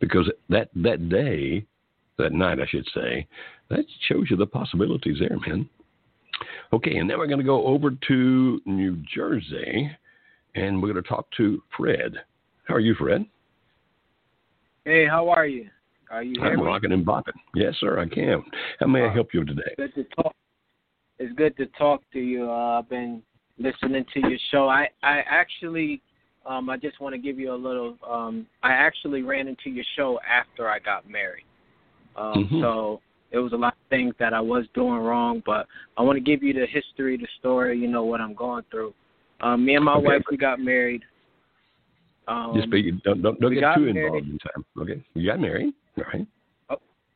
[0.00, 1.64] because that that day,
[2.18, 3.26] that night, I should say,
[3.70, 5.68] that shows you the possibilities there, man.
[6.72, 9.90] Okay, and then we're going to go over to New Jersey,
[10.54, 12.14] and we're going to talk to Fred.
[12.64, 13.24] How are you, Fred?
[14.84, 15.68] Hey, how are you?
[16.10, 16.62] Are you I'm me?
[16.62, 17.32] rocking and bopping.
[17.54, 18.42] Yes, sir, I can.
[18.80, 19.74] How may I help you today?
[19.76, 20.34] Good to talk.
[21.18, 22.50] It's good to talk to you.
[22.50, 23.22] Uh, I've been
[23.62, 24.68] listening to your show.
[24.68, 26.00] I I actually,
[26.46, 27.96] um, I just want to give you a little.
[28.08, 31.44] Um, I actually ran into your show after I got married.
[32.16, 32.60] Um, Mhm.
[32.60, 33.00] So
[33.30, 36.20] it was a lot of things that I was doing wrong, but I want to
[36.20, 37.78] give you the history, the story.
[37.78, 38.94] You know what I'm going through.
[39.40, 40.06] Um, me and my Okay.
[40.06, 41.02] wife we got married.
[42.28, 43.96] Um, Just be don't don't, don't get too married.
[43.96, 44.64] involved in time.
[44.78, 46.26] Okay, you got married, all right?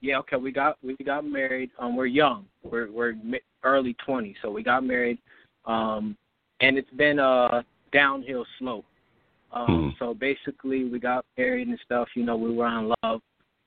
[0.01, 1.71] yeah, okay, we got we got married.
[1.79, 2.47] Um, we're young.
[2.63, 3.15] We're we're
[3.63, 5.19] early twenties, so we got married.
[5.65, 6.17] Um,
[6.61, 8.85] and it's been a downhill slope.
[9.53, 9.97] Um, Hmm.
[9.99, 12.09] so basically, we got married and stuff.
[12.15, 13.23] You know, we were in love.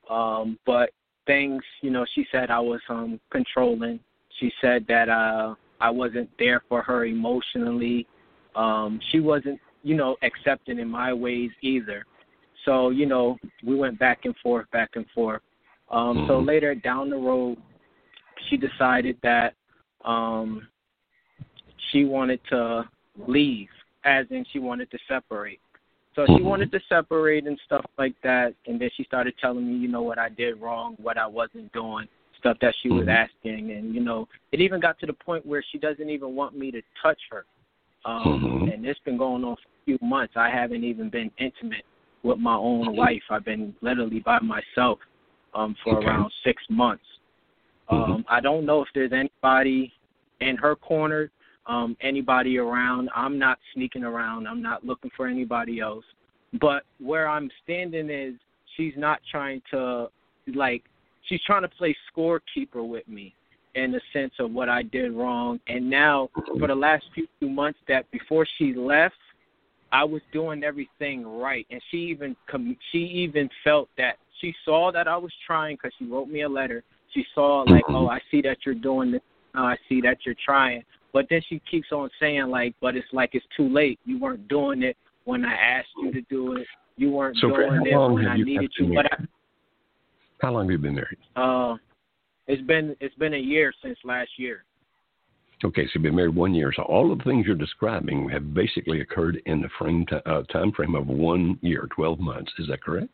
[0.09, 0.91] Um, but
[1.25, 3.99] things, you know, she said I was um controlling.
[4.39, 8.07] She said that uh I wasn't there for her emotionally.
[8.55, 12.05] Um, she wasn't, you know, accepting in my ways either.
[12.65, 15.41] So, you know, we went back and forth, back and forth.
[15.89, 16.47] Um, so Mhm.
[16.47, 17.57] later down the road,
[18.47, 19.55] she decided that
[20.03, 20.67] um,
[21.91, 22.87] she wanted to
[23.27, 23.69] leave,
[24.03, 25.59] as in she wanted to separate.
[26.15, 26.45] So she Mhm.
[26.45, 28.53] wanted to separate and stuff like that.
[28.65, 31.71] And then she started telling me, you know, what I did wrong, what I wasn't
[31.71, 32.07] doing.
[32.37, 33.09] stuff that she was Mhm.
[33.09, 36.55] asking, and you know, it even got to the point where she doesn't even want
[36.55, 37.45] me to touch her.
[38.05, 38.73] Um, Mhm.
[38.73, 40.37] And it's been going on for a few months.
[40.37, 41.85] I haven't even been intimate
[42.23, 43.23] with my own wife.
[43.29, 44.99] I've been literally by myself
[45.53, 46.07] um, for Okay.
[46.07, 47.03] around six months.
[47.89, 49.91] Um, I don't know if there's anybody
[50.39, 51.31] in her corner,
[51.69, 53.09] um, anybody around.
[53.15, 54.47] I'm not sneaking around.
[54.47, 56.03] I'm not looking for anybody else.
[56.59, 58.33] But where I'm standing is
[58.75, 60.07] she's not trying to
[60.55, 60.83] like
[61.27, 63.35] she's trying to play scorekeeper with me
[63.75, 65.59] in the sense of what I did wrong.
[65.67, 69.15] And now for the last few months that before she left,
[69.91, 74.91] I was doing everything right, and she even com- she even felt that she saw
[74.91, 76.83] that I was trying because she wrote me a letter.
[77.13, 77.95] She saw like, Mhm.
[77.95, 79.21] oh, I see that you're doing this.
[79.55, 80.83] Oh, I see that you're trying.
[81.13, 83.99] But then she keeps on saying like, but it's like it's too late.
[84.05, 84.95] You weren't doing it
[85.25, 86.67] when I asked you to do it.
[86.97, 88.93] You weren't So, doing it when I you needed you.
[88.93, 89.17] But I,
[90.41, 91.17] How long have you been married?
[91.35, 91.77] uh,
[92.47, 94.65] it's been it's been a year since last year.
[95.63, 96.71] Okay, so you've been married one year.
[96.73, 100.43] So all of the things you're describing have basically occurred in the frame t- uh,
[100.43, 102.49] time frame of one year, 12 months.
[102.59, 103.09] Is that correct?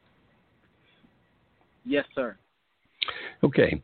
[1.86, 2.38] Yes, sir.
[3.44, 3.82] Okay.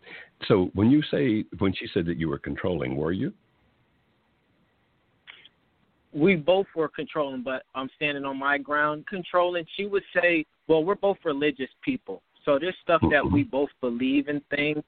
[0.48, 3.34] So when you say when she said that you were controlling, were you?
[6.14, 9.66] We both were controlling, but I'm standing on my ground controlling.
[9.78, 12.22] She would say, well, we're both religious people.
[12.46, 14.84] So there's stuff that we both believe in things.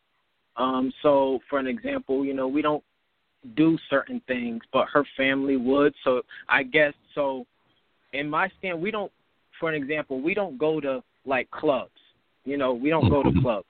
[0.58, 2.84] Um, so for an example, you know, we don't
[3.56, 5.94] do certain things, but her family would.
[6.04, 7.46] So I guess so
[8.14, 9.12] in my stand we don't
[9.60, 11.92] for an example, we don't go to like clubs.
[12.46, 13.42] You know, we don't go to Mhm.
[13.42, 13.68] clubs.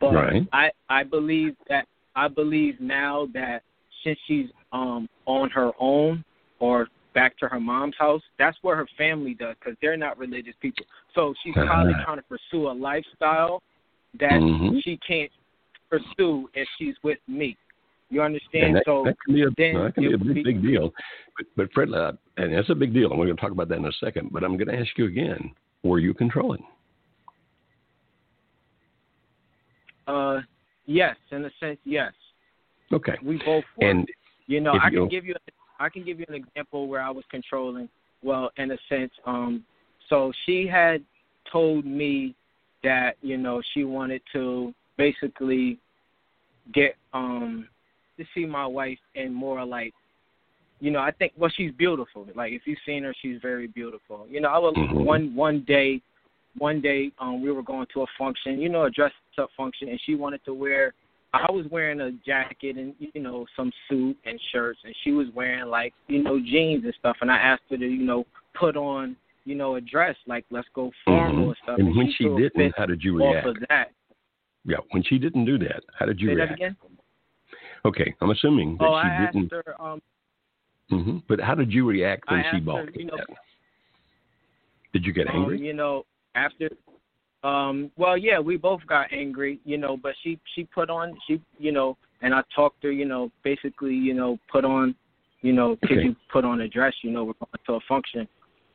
[0.00, 0.48] But Right.
[0.52, 3.62] I I believe that I believe now that
[4.02, 6.24] since she's um on her own
[6.58, 10.54] or back to her mom's house, that's where her family does because they're not religious
[10.60, 10.84] people.
[11.14, 12.04] So she's probably Ah.
[12.04, 13.62] trying to pursue a lifestyle
[14.20, 14.82] that Mhm.
[14.82, 15.30] she can't
[15.88, 17.56] pursue if she's with me.
[18.10, 18.76] You understand?
[18.76, 20.92] that, so that can be a, then that can be a big, big deal.
[21.36, 23.68] But, but Fred, uh, and that's a big deal, and we're going to talk about
[23.68, 24.30] that in a second.
[24.32, 26.64] But I'm going to ask you again: Were you controlling?
[30.06, 30.40] Uh,
[30.86, 32.12] yes, in a sense, yes.
[32.92, 33.16] Okay.
[33.22, 33.90] We both were.
[33.90, 34.08] And
[34.46, 35.34] you know, I can you- give you
[35.78, 37.88] I can give you an example where I was controlling.
[38.22, 39.64] Well, in a sense, um,
[40.08, 41.02] so she had
[41.50, 42.34] told me
[42.82, 45.78] that you know she wanted to basically
[46.72, 47.68] get um
[48.18, 49.94] to see my wife and more like
[50.80, 54.26] you know I think well she's beautiful like if you've seen her she's very beautiful
[54.28, 55.04] you know I was Mhm.
[55.04, 56.00] one one day
[56.58, 59.88] one day um we were going to a function you know a dress up function
[59.88, 60.94] and she wanted to wear
[61.48, 65.26] I was wearing a jacket and you know some suit and shirts, and she was
[65.34, 67.16] wearing like you know jeans and stuff.
[67.20, 68.24] And I asked her to you know
[68.54, 71.48] put on you know a dress like let's go formal Mhm.
[71.48, 71.78] and stuff.
[71.78, 73.46] And when she a didn't, how did you react?
[73.46, 73.92] of that?
[74.64, 76.50] Yeah, when she didn't do that, how did you Say react?
[76.50, 76.76] that again.
[77.84, 79.52] Okay, I'm assuming that Oh, she I didn't.
[79.52, 79.80] her.
[79.80, 80.02] Um,
[80.90, 83.26] hmm But how did you react when she her, balked you know, that?
[84.92, 85.60] Did you get um, angry?
[85.60, 86.68] you know, after.
[87.46, 91.40] Um, well, yeah, we both got angry, you know, but she she put on she
[91.58, 94.96] you know, and I talked to her, you know, basically, you know, put on,
[95.42, 98.20] you know, could you put on a dress, you know, we're going to a function.
[98.20, 98.28] and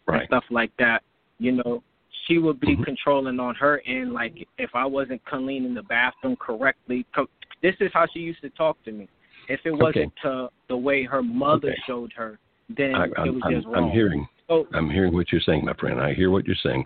[0.07, 0.27] Right.
[0.27, 1.03] stuff like that.
[1.37, 1.83] You know,
[2.25, 2.83] she would be Mhm.
[2.83, 4.13] controlling on her end.
[4.13, 7.29] Like if I wasn't cleaning the bathroom correctly, co-
[7.61, 9.07] this is how she used to talk to me.
[9.47, 11.81] If it wasn't to the way her mother Okay.
[11.85, 13.75] showed her, then I, it was I'm, just wrong.
[13.75, 14.27] I'm hearing.
[14.47, 15.99] So I'm hearing what you're saying, my friend.
[16.01, 16.85] I hear what you're saying,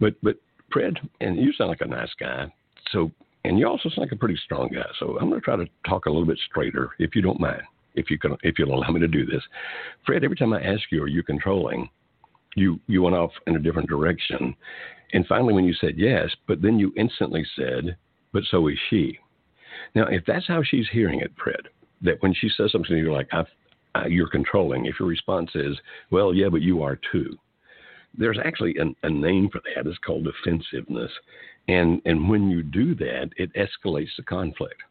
[0.00, 0.36] but but
[0.74, 2.52] Fred, and you sound like a nice guy.
[2.90, 3.12] So,
[3.44, 4.84] and you also sound like a pretty strong guy.
[4.98, 7.62] So, I'm going to try to talk a little bit straighter, if you don't mind,
[7.94, 9.42] if you can, if you'll allow me to do this.
[10.04, 11.88] Fred, every time I ask you, are you controlling?
[12.56, 14.54] You you went off in a different direction,
[15.12, 17.96] and finally, when you said yes, but then you instantly said,
[18.32, 19.18] but so is she.
[19.94, 21.62] Now, if that's how she's hearing it, Fred,
[22.02, 23.44] that when she says something, you're like, I,
[23.94, 24.86] I, you're controlling.
[24.86, 25.76] If your response is,
[26.10, 27.36] well, yeah, but you are too
[28.16, 29.86] there's actually an, a name for that.
[29.86, 31.10] It's called defensiveness.
[31.68, 34.82] And and when you do that, it escalates the conflict.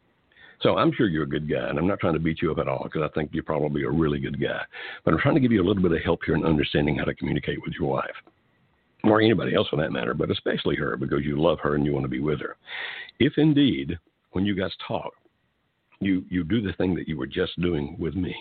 [0.60, 2.58] So I'm sure you're a good guy, and I'm not trying to beat you up
[2.58, 4.62] at all because I think you're probably a really good guy.
[5.04, 7.04] But I'm trying to give you a little bit of help here in understanding how
[7.04, 8.14] to communicate with your wife,
[9.04, 11.92] or anybody else for that matter, but especially her because you love her and you
[11.92, 12.56] want to be with her.
[13.18, 13.98] If indeed,
[14.32, 15.12] when you guys talk,
[16.00, 18.34] you you do the thing that you were just doing with me,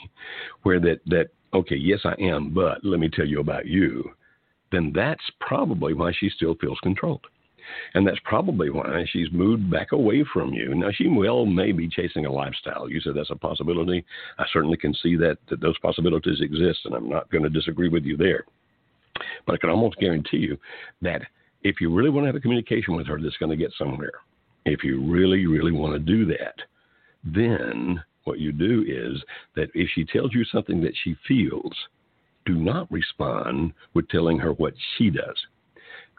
[0.64, 4.12] where that that okay, yes I am, but let me tell you about you
[4.74, 7.26] then that's probably why she still feels controlled.
[7.93, 10.76] And that's probably why she's moved back away from you.
[10.76, 12.89] Now, she well may be chasing a lifestyle.
[12.89, 14.03] You said that's a possibility.
[14.38, 17.88] I certainly can see that, that those possibilities exist, and I'm not going to disagree
[17.88, 18.43] with you there.
[19.45, 20.57] But I can almost guarantee you
[21.01, 21.21] that
[21.63, 24.11] if you really want to have a communication with her that's going to get somewhere,
[24.65, 26.55] If you really, really want to do that,
[27.24, 29.21] then what you do is
[29.55, 31.74] that if she tells you something that she feels,
[32.46, 35.38] do not respond with telling her what she does.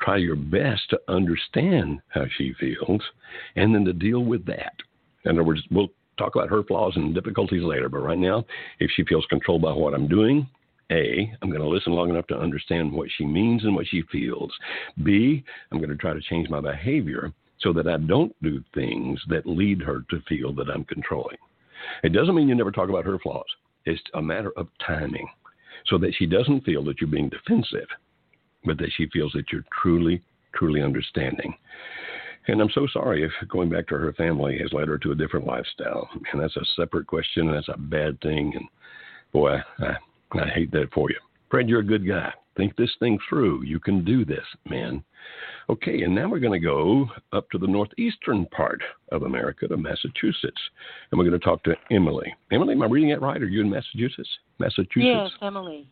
[0.01, 3.03] Try your best to understand how she feels
[3.57, 4.75] and then to deal with that.
[5.25, 8.45] In other words, we'll talk about her flaws and difficulties later, but right now,
[8.81, 10.47] if she feels controlled by what I'm doing,
[10.91, 14.03] a, I'm going to listen long enough to understand what she means and what she
[14.13, 14.53] feels.
[15.03, 19.21] B, I'm going to try to change my behavior so that I don't do things
[19.29, 21.39] that lead her to feel that I'm controlling.
[22.03, 23.45] It doesn't mean you never talk about her flaws.
[23.87, 25.29] It's a matter of timing
[25.87, 27.89] so that she doesn't feel that you're being defensive,
[28.65, 30.23] but that she feels that you're truly,
[30.55, 31.55] truly understanding.
[32.47, 35.15] And I'm so sorry if going back to her family has led her to a
[35.15, 36.09] different lifestyle.
[36.33, 38.53] And that's a separate question, and that's a bad thing.
[38.55, 38.67] And
[39.33, 39.95] boy, I,
[40.39, 41.17] I hate that for you.
[41.51, 42.33] Fred, you're a good guy.
[42.57, 43.65] Think this thing through.
[43.65, 45.03] You can do this, man.
[45.69, 48.81] Okay, and now we're going to go up to the northeastern part
[49.11, 50.61] of America to Massachusetts.
[51.11, 52.33] And we're going to talk to Emily.
[52.53, 53.43] Emily, am I reading it right?
[53.43, 54.29] Are you in Massachusetts?
[54.59, 54.97] Massachusetts?
[54.97, 55.89] Yes, Emily.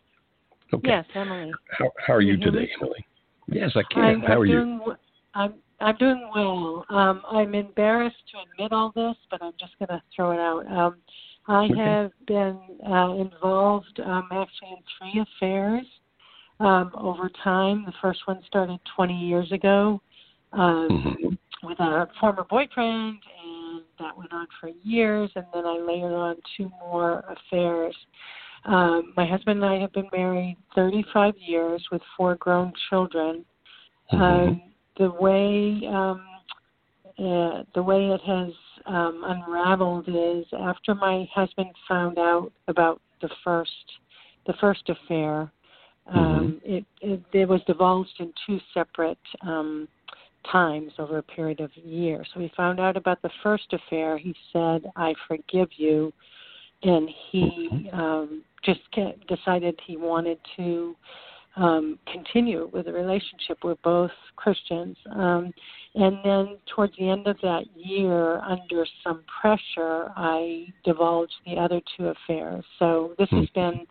[0.73, 0.89] Okay.
[0.89, 1.53] Yes, Emily.
[1.71, 3.07] How, how are you, you today, Emily?
[3.49, 4.03] Yes, I can.
[4.03, 4.61] I'm, how are I'm you?
[4.61, 4.81] doing,
[5.35, 6.87] I'm I'm doing well.
[6.91, 10.67] Um, I'm embarrassed to admit all this, but I'm just going to throw it out.
[10.71, 10.97] Um,
[11.49, 11.77] I Okay.
[11.77, 12.59] have been
[12.89, 15.85] uh, involved um, actually in three affairs
[16.63, 17.85] um, over time.
[17.85, 20.01] The first one started 20 years ago
[20.53, 21.39] um, Mhm.
[21.63, 25.31] with a former boyfriend, and that went on for years.
[25.35, 27.97] And then I layered on two more affairs.
[28.65, 33.45] Um, my husband and I have been married 35 years with four grown children.
[34.13, 34.21] Mhm.
[34.21, 34.63] Um,
[34.97, 36.23] the way um,
[37.19, 38.53] uh, the way it has
[38.87, 43.99] um, unraveled is after my husband found out about the first
[44.47, 45.51] the first affair,
[46.07, 49.89] um, it, it it was divulged in two separate um,
[50.51, 52.27] times over a period of years.
[52.35, 54.19] So he found out about the first affair.
[54.19, 56.13] He said, "I forgive you,"
[56.83, 58.81] and he um, just
[59.29, 60.97] decided he wanted to
[61.57, 63.59] um, continue with the relationship.
[63.63, 64.97] We're both Christians.
[65.15, 65.53] Um,
[65.95, 71.81] and then towards the end of that year, under some pressure, I divulged the other
[71.97, 72.65] two affairs.
[72.79, 73.87] So this has been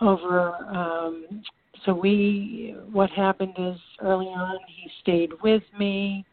[0.00, 0.54] over.
[0.66, 1.42] Um,
[1.84, 6.24] so we, what happened is early on, he stayed with me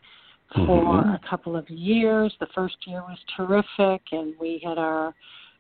[0.66, 1.16] for Mhm.
[1.16, 2.36] a couple of years.
[2.40, 5.14] The first year was terrific, and we had our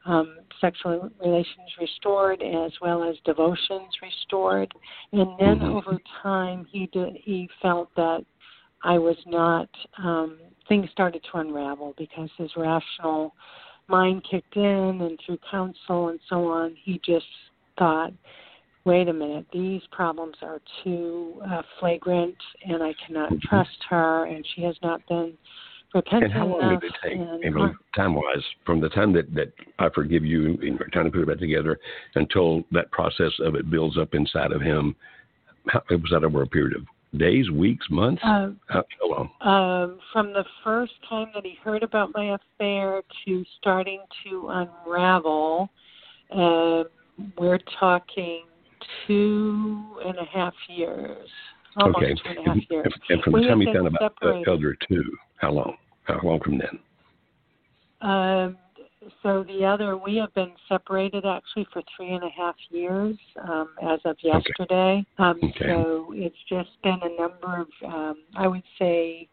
[0.06, 4.74] um, sexual relations restored as well as devotions restored.
[5.14, 5.76] And then Mhm.
[5.76, 8.26] over time, he did, he felt that
[8.84, 9.70] I was not.
[9.98, 13.34] Um, things started to unravel because his rational
[13.88, 17.28] mind kicked in, and through counsel and so on, he just
[17.78, 18.14] thought,
[18.86, 23.42] "Wait a minute, these problems are too uh, flagrant, and I cannot Mhm.
[23.42, 25.38] trust her, and she has not been."
[25.94, 29.14] repentant And how long enough did it take, and Emily, time wise, from the time
[29.14, 31.80] that, that I forgive you and you're trying to put it back together
[32.16, 34.96] until that process of it builds up inside of him?
[35.68, 38.22] How, was that over a period of days, weeks, months?
[38.24, 39.30] Uh, how, long?
[39.42, 45.70] um, from the first time that he heard about my affair to starting to unravel,
[46.32, 46.86] um,
[47.38, 48.46] we're talking
[49.08, 51.28] two and a half years.
[51.78, 52.14] Almost okay.
[52.14, 52.94] two and a half years.
[53.10, 54.48] And, and from the time been found about the separated.
[54.50, 55.04] other two,
[55.38, 55.78] how long?
[56.04, 56.80] How long from then?
[58.02, 58.58] Um,
[59.22, 63.70] so the other, we have been separated actually for three and a half years um,
[63.82, 65.06] as of yesterday.
[65.18, 65.66] Um, Okay.
[65.68, 69.28] So it's just been a number of, um, I would say,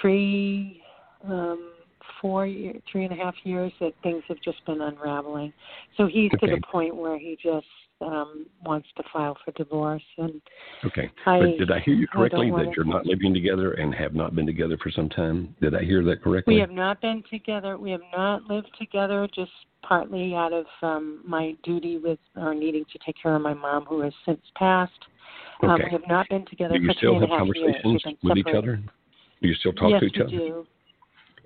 [0.00, 0.82] three,
[1.28, 1.72] um,
[2.20, 5.52] four, year, three and a half years that things have just been unraveling.
[5.96, 7.66] So he's to the point where he just
[8.00, 10.40] um, wants to file for divorce, and
[10.84, 11.08] Okay.
[11.24, 14.34] I- but did I hear you correctly that you're not living together and have not
[14.34, 15.54] been together for some time?
[15.60, 16.54] Did I hear that correctly?
[16.54, 17.78] We have not been together.
[17.78, 19.52] We have not lived together, just
[19.82, 23.84] partly out of um, my duty with or needing to take care of my mom,
[23.84, 24.92] who has since passed.
[25.62, 25.84] Um, Okay.
[25.84, 27.76] we have not been together Do you for still three have a half years.
[27.82, 28.80] conversations with each other?
[29.40, 30.30] Do you still talk yes, to each we other?
[30.30, 30.66] do.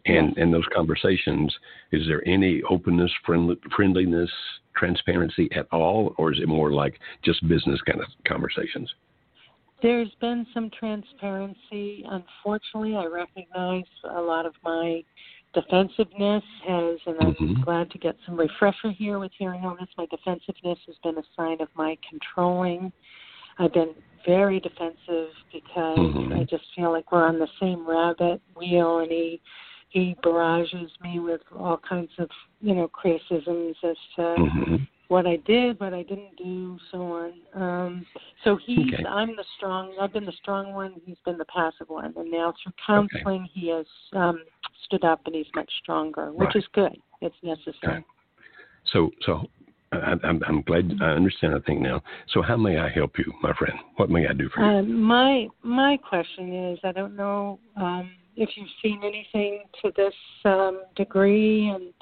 [0.06, 1.54] And and those conversations,
[1.92, 4.30] is there any openness, friendly, friendliness,
[4.76, 8.92] transparency at all, or is it more like just business kind of conversations?
[9.82, 12.04] There's been some transparency.
[12.08, 15.02] Unfortunately, I recognize a lot of my
[15.54, 17.62] defensiveness has, and I'm Mhm.
[17.62, 19.88] glad to get some refresher here with hearing all this.
[19.96, 22.92] My defensiveness has been a sign of my controlling.
[23.58, 23.94] I've been
[24.24, 26.40] very defensive because Mhm.
[26.40, 29.40] I just feel like we're on the same rabbit wheel, and he
[29.96, 32.28] he barrages me with all kinds of
[32.60, 34.86] you know criticisms as to Mhm.
[35.08, 37.32] what I did, what I didn't do, so on.
[37.54, 38.06] Um,
[38.44, 39.06] so he's, Okay.
[39.06, 42.12] I'm the strong, I've been the strong one, he's been the passive one.
[42.16, 44.42] And now through counseling, he has um,
[44.84, 46.56] stood up and he's much stronger, which right.
[46.56, 47.00] is good.
[47.20, 47.76] It's necessary.
[47.84, 48.04] Okay.
[48.92, 49.48] So, so
[49.92, 51.54] I, I'm, I'm glad I understand.
[51.54, 52.02] I think now.
[52.32, 53.78] So, how may I help you, my friend?
[53.96, 54.66] What may I do for you?
[54.66, 60.14] Uh, my my question is, I don't know um, if you've seen anything to this
[60.44, 61.92] um, degree, and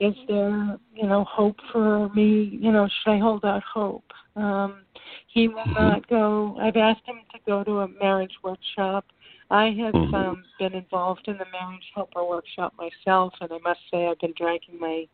[0.00, 2.58] is there, you know, hope for me?
[2.60, 4.04] You know, should I hold out hope?
[4.36, 4.82] Um,
[5.26, 5.74] he will Mm-hmm.
[5.74, 6.56] not go.
[6.60, 9.04] I've asked him to go to a marriage workshop.
[9.50, 10.14] I have Mhm.
[10.14, 14.34] um, been involved in the marriage helper workshop myself, and I must say I've been
[14.36, 15.08] dragging my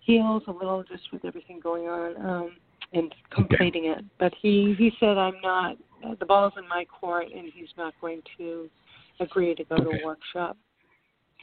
[0.00, 2.56] heels a little just with everything going on um,
[2.92, 4.04] and completing it.
[4.18, 5.76] But he he said I'm not.
[6.18, 8.70] The ball's in my court, and he's not going to
[9.20, 10.56] agree to go to a workshop.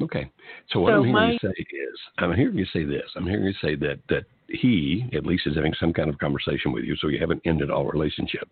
[0.01, 0.29] Okay.
[0.69, 3.09] So what So I'm hearing my- you say is, I'm hearing you say this.
[3.15, 6.71] I'm hearing you say that that he at least is having some kind of conversation
[6.71, 8.47] with you, so you haven't ended all relationship.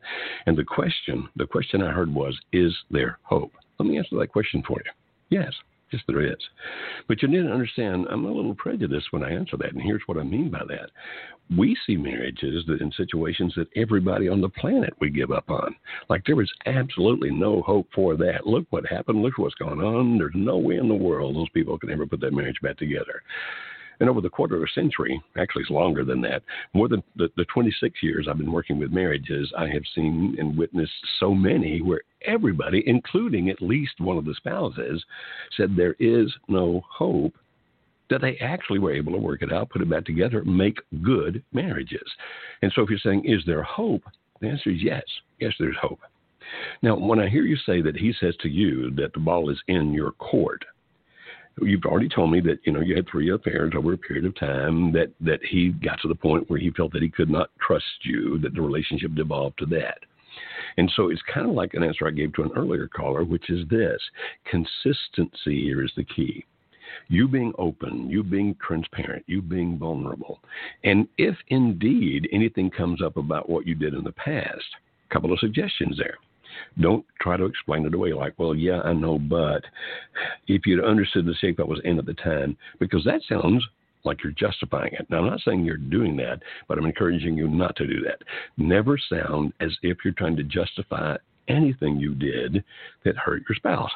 [0.45, 3.53] And the question, the question I heard was, is there hope?
[3.79, 4.91] Let me answer that question for you.
[5.29, 5.53] Yes,
[5.95, 6.37] yes, there is.
[7.07, 10.03] But you need to understand, I'm a little prejudiced when I answer that, and here's
[10.05, 10.91] what I mean by that.
[11.55, 15.75] We see marriages that in situations that everybody on the planet we give up on.
[16.09, 18.47] Like there was absolutely no hope for that.
[18.47, 19.21] Look what happened.
[19.21, 20.17] Look what's going on.
[20.17, 23.21] There's no way in the world those people can ever put that marriage back together.
[23.99, 26.43] And over the quarter of a century, actually it's longer than that,
[26.73, 30.57] more than the, the 26 years I've been working with marriages, I have seen and
[30.57, 35.03] witnessed so many where everybody, including at least one of the spouses,
[35.55, 37.35] said there is no hope
[38.09, 41.43] that they actually were able to work it out, put it back together, make good
[41.53, 42.07] marriages.
[42.61, 44.03] And so if you're saying, is there hope?
[44.41, 45.03] The answer is yes.
[45.39, 45.99] Yes, there's hope.
[46.81, 49.61] Now, when I hear you say that he says to you that the ball is
[49.67, 50.63] in your court,
[51.61, 54.37] you've already told me that you know you had three affairs over a period of
[54.37, 57.49] time that that he got to the point where he felt that he could not
[57.65, 59.99] trust you that the relationship devolved to that
[60.77, 63.49] and so it's kind of like an answer i gave to an earlier caller which
[63.49, 64.01] is this
[64.49, 66.43] consistency here is the key
[67.07, 70.39] you being open, you being transparent, you being vulnerable.
[70.83, 74.63] And if indeed anything comes up about what you did in the past,
[75.09, 76.17] a couple of suggestions there.
[76.79, 79.63] Don't try to explain it away like, well, yeah, I know, but
[80.47, 83.63] if you'd understood the shape I was in at the time, because that sounds
[84.03, 85.09] like you're justifying it.
[85.09, 88.21] Now, I'm not saying you're doing that, but I'm encouraging you not to do that.
[88.57, 92.63] Never sound as if you're trying to justify anything you did
[93.03, 93.91] that hurt your spouse.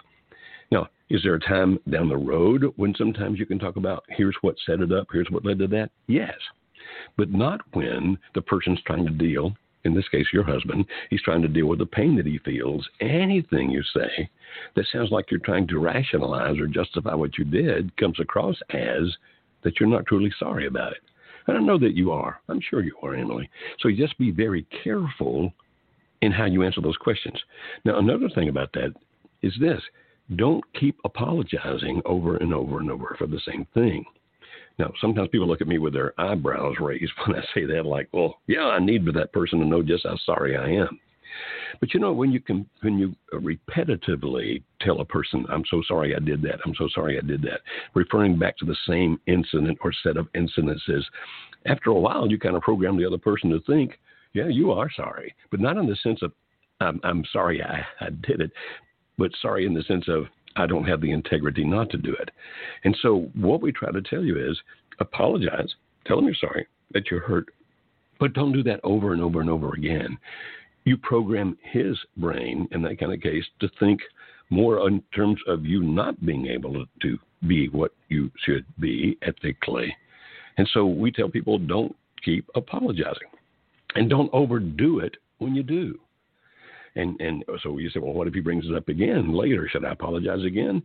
[0.72, 4.38] Now, is there a time down the road when sometimes you can talk about here's
[4.42, 5.90] what set it up, here's what led to that?
[6.08, 6.36] Yes.
[7.18, 9.54] But not when the person's trying to deal,
[9.86, 12.88] in this case, your husband, he's trying to deal with the pain that he feels.
[13.00, 14.30] Anything you say
[14.76, 19.16] that sounds like you're trying to rationalize or justify what you did comes across as
[19.64, 21.00] that you're not truly sorry about it.
[21.48, 22.40] And I know that you are.
[22.50, 23.50] I'm sure you are, Emily.
[23.80, 25.52] So just be very careful
[26.22, 27.40] in how you answer those questions.
[27.86, 28.94] Now, another thing about that
[29.42, 29.82] is this
[30.36, 34.06] don't keep apologizing over and over and over for the same thing.
[34.80, 38.08] Now, sometimes people look at me with their eyebrows raised when I say that, like,
[38.14, 41.00] well, yeah, I need for that person to know just how sorry I am.
[41.80, 46.16] But you know, when you can, when you repetitively tell a person, "I'm so sorry
[46.16, 47.62] I did that," "I'm so sorry I did that,"
[47.94, 51.04] referring back to the same incident or set of incidences,
[51.66, 54.00] after a while, you kind of program the other person to think,
[54.34, 56.34] "Yeah, you are sorry," but not in the sense of
[56.82, 58.52] "I'm, I'm sorry I, I did it,"
[59.18, 60.28] but sorry in the sense of
[60.60, 62.30] I don't have the integrity not to do it.
[62.84, 64.60] And so, what we try to tell you is
[65.00, 65.74] apologize,
[66.06, 67.48] tell them you're sorry, that you're hurt,
[68.20, 70.18] but don't do that over and over and over again.
[70.84, 74.02] You program his brain in that kind of case to think
[74.50, 77.18] more in terms of you not being able to
[77.48, 79.96] be what you should be ethically.
[80.58, 83.30] And so, we tell people don't keep apologizing
[83.96, 85.98] and don't overdo it when you do.
[86.96, 89.68] And and so you say, well, what if he brings it up again later?
[89.70, 90.82] Should I apologize again?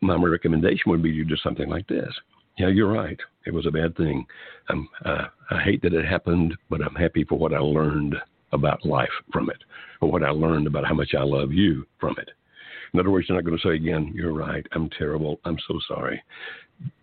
[0.00, 2.12] My recommendation would be you do something like this.
[2.58, 3.18] Yeah, you're right.
[3.46, 4.26] It was a bad thing.
[4.68, 8.16] I'm, uh, I hate that it happened, but I'm happy for what I learned
[8.52, 9.56] about life from it,
[10.00, 12.28] or what I learned about how much I love you from it.
[12.92, 14.66] In other words, you're not going to say again, you're right.
[14.72, 15.40] I'm terrible.
[15.44, 16.22] I'm so sorry.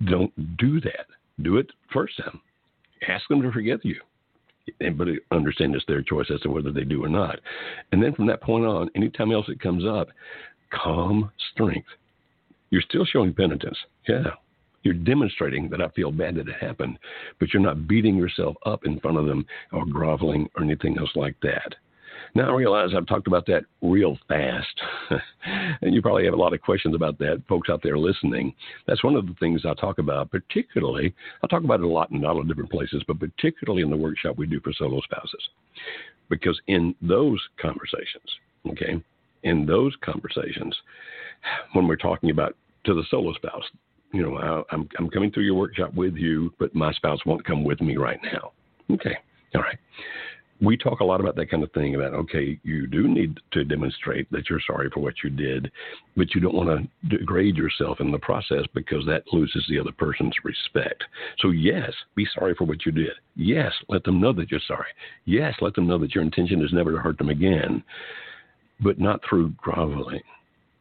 [0.06, 1.08] Don't do that.
[1.42, 2.40] Do it first time.
[3.08, 4.00] Ask them to forgive you
[4.98, 7.40] but understand it's their choice as to whether they do or not.
[7.92, 10.10] And then from that point on, anytime else it comes up,
[10.72, 11.88] calm strength.
[12.70, 13.78] You're still showing penitence.
[14.08, 14.32] Yeah.
[14.84, 17.00] You're demonstrating that I feel bad that it happened,
[17.40, 21.10] but you're not beating yourself up in front of them or groveling or anything else
[21.16, 21.76] like that.
[22.36, 24.82] Now I realize I've talked about that real fast,
[25.82, 28.54] and you probably have a lot of questions about that, folks out there listening.
[28.88, 31.14] That's one of the things I talk about, particularly.
[31.44, 33.90] I talk about it a lot in a lot of different places, but particularly in
[33.90, 35.50] the workshop we do for solo spouses,
[36.30, 38.30] because in those conversations,
[38.70, 39.02] okay,
[39.44, 40.76] in those conversations,
[41.74, 43.64] when we're talking about to the solo spouse.
[44.12, 47.46] You know, I, I'm I'm coming through your workshop with you, but my spouse won't
[47.46, 48.54] come with me right now.
[48.92, 49.16] Okay,
[49.54, 49.78] all right
[50.62, 53.64] we talk a lot about that kind of thing about okay you do need to
[53.64, 55.72] demonstrate that you're sorry for what you did
[56.18, 59.92] but you don't want to degrade yourself in the process because that loses the other
[59.98, 61.04] person's respect.
[61.40, 63.14] So yes be sorry for what you did.
[63.36, 64.90] Yes let them know that you're sorry.
[65.26, 67.84] Yes let them know that your intention is never to hurt them again
[68.82, 70.22] but not through groveling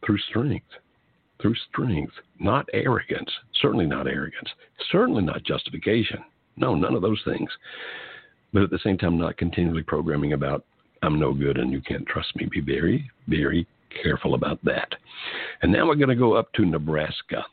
[0.05, 0.67] through strength
[1.41, 3.29] through strength not arrogance
[3.61, 4.49] certainly not arrogance
[4.91, 6.19] certainly not justification.
[6.57, 7.49] No none of those things
[8.53, 10.65] but at the same time, not continually programming about,
[11.01, 12.47] I'm no good and you can't trust me.
[12.51, 13.67] Be very, very
[14.03, 14.89] careful about that.
[15.61, 17.45] And now we're going to go up to Nebraska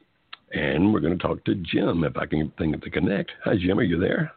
[0.52, 3.30] and we're going to talk to Jim if I can think of the connect.
[3.44, 3.78] Hi, Jim.
[3.78, 4.32] Are you there?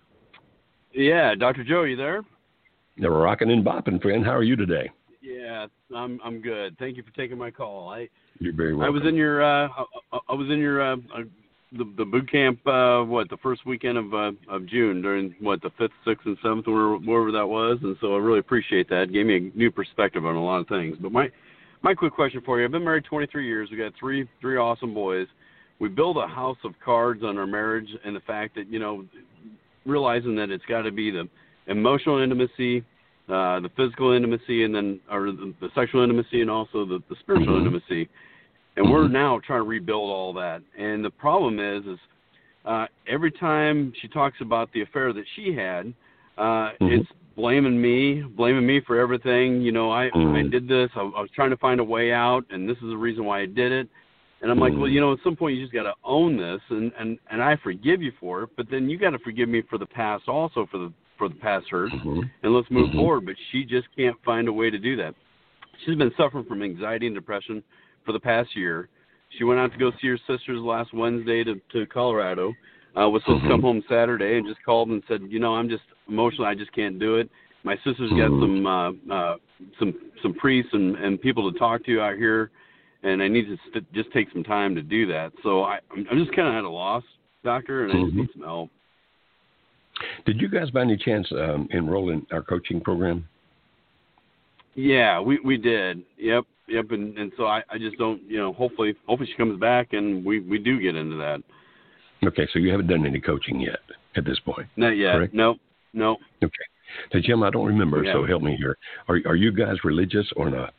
[0.94, 1.64] Yeah, Dr.
[1.64, 2.24] Joe, you there?
[2.98, 4.26] They're rocking and bopping, friend.
[4.26, 4.90] How are you today?
[5.22, 6.78] Yeah, I'm I'm good.
[6.80, 7.90] Thank you for taking my call.
[7.90, 8.10] I
[8.40, 8.96] you're very welcome.
[8.96, 9.68] I was in your uh,
[10.12, 10.96] I, I was in your uh,
[11.72, 15.62] the the boot camp uh what the first weekend of uh, of June during what
[15.62, 19.04] the fifth, sixth, and seventh, wherever, wherever that was, and so I really appreciate that.
[19.04, 20.98] It gave me a new perspective on a lot of things.
[21.00, 21.30] But my
[21.82, 23.70] my quick question for you: I've been married 23 years.
[23.72, 25.28] We got three three awesome boys.
[25.80, 29.06] We build a house of cards on our marriage, and the fact that you know,
[29.86, 31.30] realizing that it's got to be the
[31.68, 32.80] emotional intimacy,
[33.30, 37.16] uh, the physical intimacy, and then or the, the sexual intimacy, and also the, the
[37.22, 38.10] spiritual intimacy
[38.80, 39.14] and we're mm-hmm.
[39.14, 40.62] now trying to rebuild all that.
[40.78, 42.00] And the problem is, is
[42.66, 45.94] uh, every time she talks about the affair that she had,
[46.38, 46.86] uh, mm-hmm.
[46.86, 49.62] it's blaming me, blaming me for everything.
[49.62, 50.36] You know, I mm-hmm.
[50.36, 50.90] I did this.
[50.96, 53.42] I, I was trying to find a way out, and this is the reason why
[53.42, 53.90] I did it.
[54.42, 54.94] And I'm like, well, mm-hmm.
[54.94, 57.58] you know, at some point you just got to own this, and and and I
[57.62, 60.66] forgive you for it, but then you got to forgive me for the past also
[60.72, 62.22] for the for the past hurt, mm-hmm.
[62.44, 63.00] and let's move mm-hmm.
[63.00, 63.26] forward.
[63.26, 65.16] But she just can't find a way to do that.
[65.86, 67.62] She's been suffering from anxiety and depression
[68.10, 68.90] for the past year.
[69.38, 72.56] She went out to go see her sisters last Wednesday to to Colorado.
[72.98, 73.50] Uh, was supposed mm-hmm.
[73.50, 76.56] to come home Saturday and just called and said, you know, I'm just emotionally, I
[76.56, 77.30] just can't do it.
[77.64, 78.66] My sister's got mm-hmm.
[78.66, 79.36] some uh, uh,
[79.78, 82.50] some some priests and and people to talk to out here,
[83.04, 85.32] and I need to st- just take some time to do that.
[85.44, 87.04] So I I'm just kind of at a loss,
[87.44, 88.22] doctor, and I just mm-hmm.
[88.22, 88.70] need some help.
[90.26, 93.28] Did you guys by any chance um, enroll in our coaching program?
[94.74, 96.02] Yeah, we we did.
[96.18, 96.92] Yep, yep.
[96.92, 100.24] And and so I I just don't you know hopefully hopefully she comes back and
[100.26, 101.42] we we do get into that.
[102.26, 103.80] Okay, so you haven't done any coaching yet
[104.16, 104.68] at this point.
[104.76, 105.14] Not yet.
[105.14, 105.34] Correct?
[105.34, 105.56] No,
[105.94, 106.18] no.
[106.44, 106.54] Okay.
[107.12, 108.04] So Jim, I don't remember.
[108.04, 108.14] Yeah.
[108.14, 108.78] So help me here.
[109.08, 110.74] Are are you guys religious or not?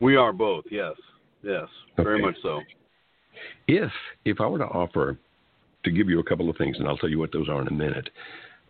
[0.00, 0.64] We are both.
[0.70, 0.94] Yes.
[1.42, 1.66] Yes.
[1.94, 2.04] Okay.
[2.04, 2.60] Very much so.
[3.66, 3.90] If
[4.24, 5.18] if I were to offer
[5.84, 7.68] to give you a couple of things, and I'll tell you what those are in
[7.68, 8.10] a minute.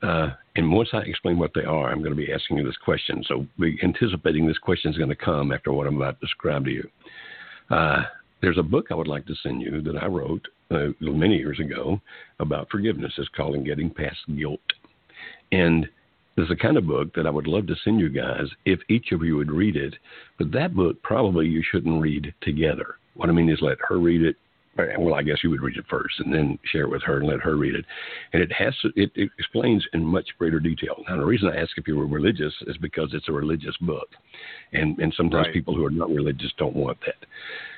[0.02, 2.76] Uh, and once I explain what they are, I'm going to be asking you this
[2.76, 3.24] question.
[3.26, 3.46] So
[3.82, 6.88] anticipating this question is going to come after what I'm about to describe to you.
[7.70, 8.04] Uh,
[8.40, 11.58] there's a book I would like to send you that I wrote uh, many years
[11.58, 12.00] ago
[12.38, 13.12] about forgiveness.
[13.18, 14.60] It's called Getting Past Guilt.
[15.50, 15.88] And
[16.36, 19.10] it's the kind of book that I would love to send you guys if each
[19.10, 19.94] of you would read it.
[20.38, 22.96] But that book probably you shouldn't read together.
[23.14, 24.36] What I mean is let her read it
[24.78, 27.18] Uh, well, I guess you would read it first and then share it with her
[27.18, 27.84] and let her read it.
[28.32, 31.02] And it has to, it, it explains in much greater detail.
[31.09, 34.09] Now, the reason I ask if you were religious is because it's a religious book,
[34.72, 35.55] and and sometimes right.
[35.55, 37.26] people who are not religious don't want that.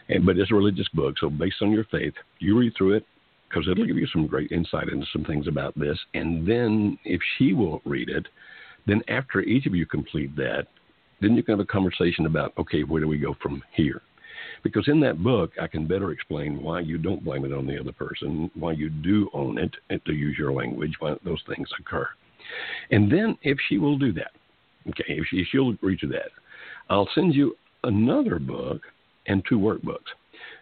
[0.09, 3.07] And but it's a religious book, so based on your faith, you read through it
[3.49, 5.99] because it'll give you some great insight into some things about this.
[6.15, 8.27] And then if she won't read it,
[8.87, 10.67] then after each of you complete that,
[11.21, 14.03] then you can have a conversation about okay, where do we go from here?
[14.63, 17.79] Because in that book, I can better explain why you don't blame it on the
[17.79, 19.75] other person, why you do own it,
[20.05, 22.09] to use your language, why those things occur.
[22.91, 24.33] And then if she will do that,
[24.89, 26.31] okay, if, she, she'll agree to that,
[26.89, 28.83] I'll send you another book
[29.27, 30.11] and two workbooks.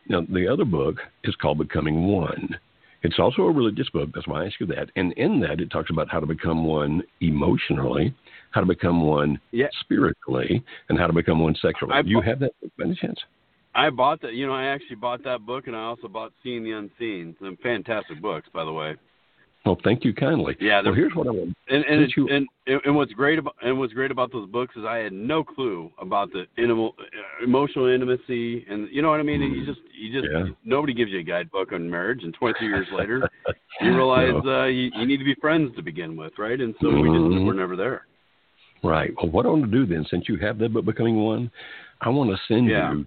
[0.08, 2.58] Now, the other book is called Becoming One.
[3.02, 4.10] It's also a religious book.
[4.14, 4.90] That's why I ask you that.
[4.96, 8.14] And in that, it talks about how to become one emotionally,
[8.50, 9.68] how to become one yeah.
[9.80, 11.92] spiritually, and how to become one sexually.
[11.92, 13.18] I, you have that by any chance?
[13.78, 14.34] I bought that.
[14.34, 17.36] You know, I actually bought that book, and I also bought Seeing the Unseen.
[17.40, 18.96] Some fantastic books, by the way.
[19.64, 20.56] Well, thank you kindly.
[20.60, 20.80] Yeah.
[20.84, 21.56] Well, here's what I want.
[21.68, 24.74] And and, it, you, and and what's great about and what's great about those books
[24.76, 26.94] is I had no clue about the animal,
[27.44, 29.42] emotional intimacy, and you know what I mean.
[29.42, 30.46] And you just you just yeah.
[30.64, 33.28] nobody gives you a guidebook on marriage, and 22 years later,
[33.80, 34.62] you realize no.
[34.62, 36.60] uh, you, you need to be friends to begin with, right?
[36.60, 37.00] And so mm-hmm.
[37.00, 38.06] we just we're never there.
[38.82, 39.12] Right.
[39.16, 41.50] Well, what I want to do then, since you have that book becoming one,
[42.00, 42.92] I want to send yeah.
[42.92, 43.06] you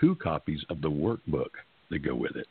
[0.00, 1.50] two, copies of the workbook
[1.90, 2.46] that go with it.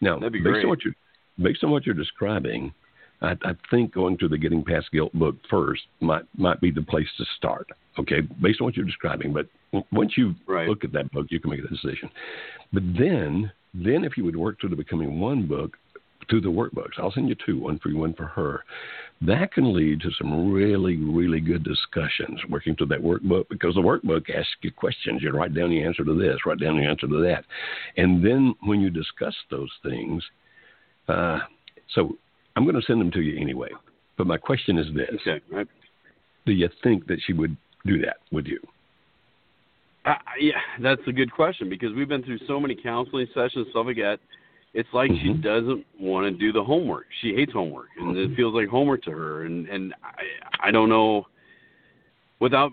[0.00, 0.64] Now, based great.
[0.64, 0.94] on what you're
[1.40, 2.72] based on what you're describing,
[3.20, 6.82] I, I think going to the Getting Past Guilt book first might might be the
[6.82, 7.68] place to start.
[7.98, 9.46] Okay, based on what you're describing, but
[9.92, 10.68] once you right.
[10.68, 12.10] look at that book, you can make a decision.
[12.72, 15.76] But then then if you would work through the Becoming One book,
[16.28, 18.64] through the workbooks, I'll send you two, one for you, one for her.
[19.22, 23.80] That can lead to some really, really good discussions working through that workbook because the
[23.80, 25.22] workbook asks you questions.
[25.22, 27.44] You write down the answer to this, write down the answer to that.
[27.96, 30.22] And then when you discuss those things,
[31.08, 31.40] uh,
[31.94, 32.16] so
[32.54, 33.70] I'm going to send them to you anyway.
[34.16, 35.66] But my question is this: Okay, right.
[36.46, 37.56] Do you think that she would
[37.86, 38.60] do that with you?
[40.04, 43.86] Uh, yeah, that's a good question because we've been through so many counseling sessions, stuff
[43.86, 44.18] like that.
[44.78, 45.42] It's like she Mhm.
[45.42, 47.06] doesn't want to do the homework.
[47.20, 49.42] She hates homework, and it feels like homework to her.
[49.42, 51.26] And and I I don't know.
[52.38, 52.70] Without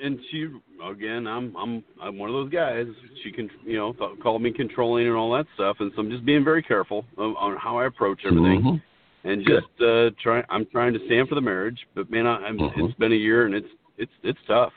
[0.00, 0.46] and she
[0.84, 2.86] again, I'm I'm I'm one of those guys.
[3.24, 6.10] She can you know th- call me controlling and all that stuff, and so I'm
[6.12, 8.62] just being very careful of, on how I approach everything.
[8.62, 8.82] Mhm.
[9.24, 9.62] And Good.
[9.62, 10.44] just uh try.
[10.50, 12.84] I'm trying to stand for the marriage, but man, I, I'm, Mhm.
[12.88, 14.72] it's been a year, and it's it's it's tough.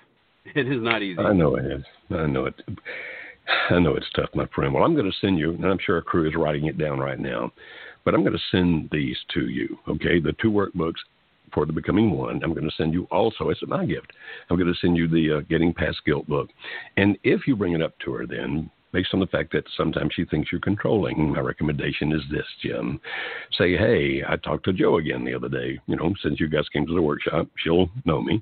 [0.55, 1.19] It is not easy.
[1.21, 1.83] I know it is.
[2.09, 2.55] I know it.
[3.69, 4.73] I know it's tough, my friend.
[4.73, 6.99] Well, I'm going to send you, and I'm sure our crew is writing it down
[6.99, 7.51] right now,
[8.03, 10.19] but I'm going to send these to you, okay?
[10.19, 10.99] The two workbooks
[11.53, 12.41] for the Becoming One.
[12.43, 14.11] I'm going to send you also, it's my gift,
[14.49, 16.49] I'm going to send you the uh, Getting Past Guilt book.
[16.97, 20.11] And if you bring it up to her, then, based on the fact that sometimes
[20.13, 22.99] she thinks you're controlling, my recommendation is this, Jim.
[23.57, 25.79] Say, hey, I talked to Joe again the other day.
[25.87, 28.41] You know, since you guys came to the workshop, she'll know me.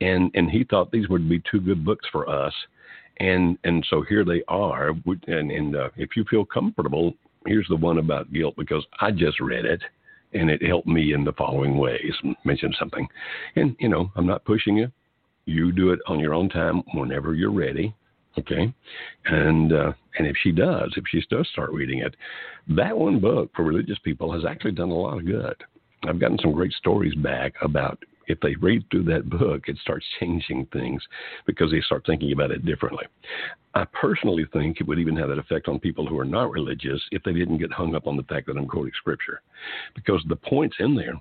[0.00, 2.52] And, and he thought these would be two good books for us
[3.20, 4.90] and and so here they are.
[5.26, 7.14] And and uh, if you feel comfortable
[7.46, 9.80] here's the one about guilt because i just read it
[10.34, 12.12] and it helped me in the following ways.
[12.44, 13.06] Mention something.
[13.56, 14.90] And you know i'm not pushing you.
[15.46, 17.94] You do it on your own time whenever you're ready
[18.38, 18.72] okay?
[19.26, 22.14] And uh, and if she does if she does start reading it
[22.68, 25.56] that one book for religious people has actually done a lot of good.
[26.06, 27.98] I've gotten some great stories back about
[28.28, 31.02] if they read through that book, it starts changing things
[31.46, 33.04] because they start thinking about it differently.
[33.74, 37.00] I personally think it would even have that effect on people who are not religious
[37.10, 39.40] if they didn't get hung up on the fact that I'm quoting scripture,
[39.94, 41.14] because the points in there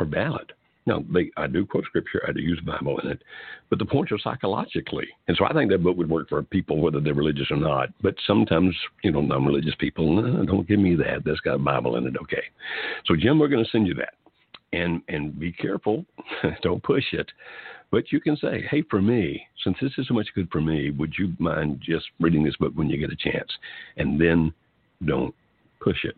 [0.00, 0.52] are valid.
[0.84, 3.22] Now, they, I do quote scripture, I do use Bible in it,
[3.70, 5.06] but the points are psychologically.
[5.28, 7.90] And so I think that book would work for people whether they're religious or not.
[8.02, 8.74] But sometimes,
[9.04, 11.22] you know, non religious people, no, don't give me that.
[11.24, 12.16] That's got a Bible in it.
[12.20, 12.42] Okay.
[13.06, 14.14] So, Jim, we're going to send you that
[14.72, 16.04] and and be careful.
[16.62, 17.30] Don't push it.
[17.90, 20.90] But you can say hey for me since this is so much good for me
[20.90, 23.50] would you mind just reading this book when you get a chance?
[23.96, 24.52] And then
[25.06, 25.34] don't
[25.80, 26.16] push it.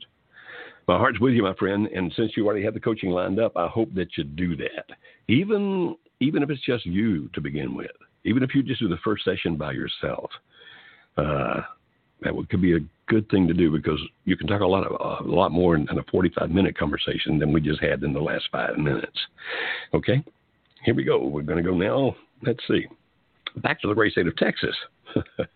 [0.87, 1.87] My heart's with you my friend.
[1.89, 4.87] And since you already have the coaching lined up i hope that you do that.
[5.29, 7.91] Even even if it's just you to begin with
[8.25, 10.31] even if you just do the first session by yourself
[11.17, 11.61] uh,
[12.23, 14.85] that would, could be a good thing to do because you can talk a lot
[14.87, 18.13] of, a lot more in, in a 45 minute conversation than we just had in
[18.13, 19.19] the last five minutes.
[19.93, 20.25] Okay,
[20.85, 21.25] here we go.
[21.27, 22.17] We're going to go now.
[22.43, 22.87] Let's see.
[23.57, 24.75] Back to the great state of Texas.
[25.17, 25.47] a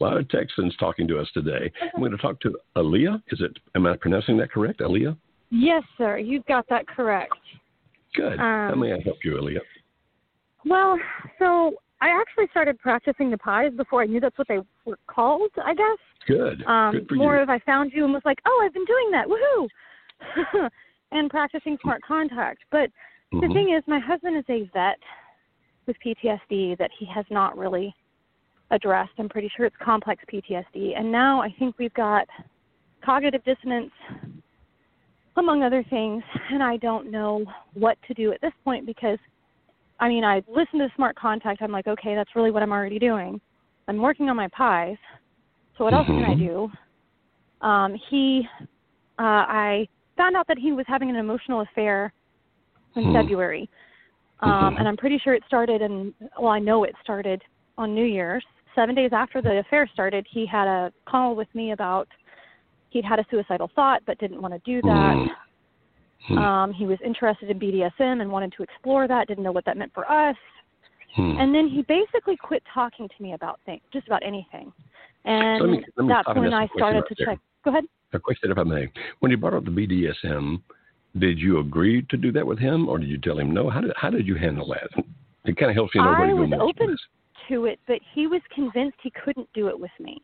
[0.00, 1.70] lot of Texans talking to us today.
[1.94, 3.22] I'm going to talk to Aaliyah.
[3.28, 3.56] Is it?
[3.76, 5.16] Am I pronouncing that correct, Aaliyah?
[5.50, 6.18] Yes, sir.
[6.18, 7.32] You've got that correct.
[8.14, 8.38] Good.
[8.38, 9.60] How Um, may I help you, Aaliyah?
[10.66, 10.98] Well,
[11.38, 11.74] so
[12.04, 15.74] I actually started practicing the pies before I knew that's what they were called, I
[15.74, 15.98] guess.
[16.26, 16.62] Good.
[16.66, 17.42] Um, Good for more you.
[17.42, 20.68] of I found you and was like, oh, I've been doing that, woohoo,
[21.12, 22.58] and practicing smart contact.
[22.70, 22.90] But
[23.32, 23.52] the Mhm.
[23.54, 24.98] thing is, my husband is a vet
[25.86, 27.94] with PTSD that he has not really
[28.70, 29.12] addressed.
[29.16, 32.28] I'm pretty sure it's complex PTSD, and now I think we've got
[33.02, 33.92] cognitive dissonance,
[35.36, 39.18] among other things, and I don't know what to do at this point because.
[40.00, 41.62] I mean, I listened to Smart Contact.
[41.62, 43.40] I'm like, okay, that's really what I'm already doing.
[43.88, 44.96] I'm working on my pies.
[45.76, 46.38] So what else can I Mhm.
[46.38, 46.72] do?
[47.60, 48.48] Um, he,
[49.18, 52.12] uh, I found out that he was having an emotional affair
[52.96, 53.12] in Hmm.
[53.12, 53.68] February,
[54.40, 54.78] um, Mhm.
[54.78, 55.82] and I'm pretty sure it started.
[55.82, 57.42] And well, I know it started
[57.78, 58.44] on New Year's.
[58.74, 62.08] Seven days after the affair started, he had a call with me about
[62.90, 65.16] he'd had a suicidal thought but didn't want to do that.
[66.28, 66.28] Mm.
[66.28, 66.38] Hmm.
[66.38, 69.28] Um, he was interested in BDSM and wanted to explore that.
[69.28, 70.36] Didn't know what that meant for us.
[71.14, 71.36] Hmm.
[71.38, 74.72] And then he basically quit talking to me about things, just about anything.
[75.24, 77.26] And Let me- let me that's when I started right to there.
[77.26, 77.38] check.
[77.64, 77.84] Go ahead.
[78.12, 78.90] A question, if I may.
[79.20, 80.62] When you brought up the BDSM,
[81.18, 83.70] did you agree to do that with him, or did you tell him no?
[83.70, 85.04] How did how did you handle that?
[85.44, 86.96] It kind of helps you know where I to go was open
[87.48, 90.20] to it, but he was convinced he couldn't do it with me.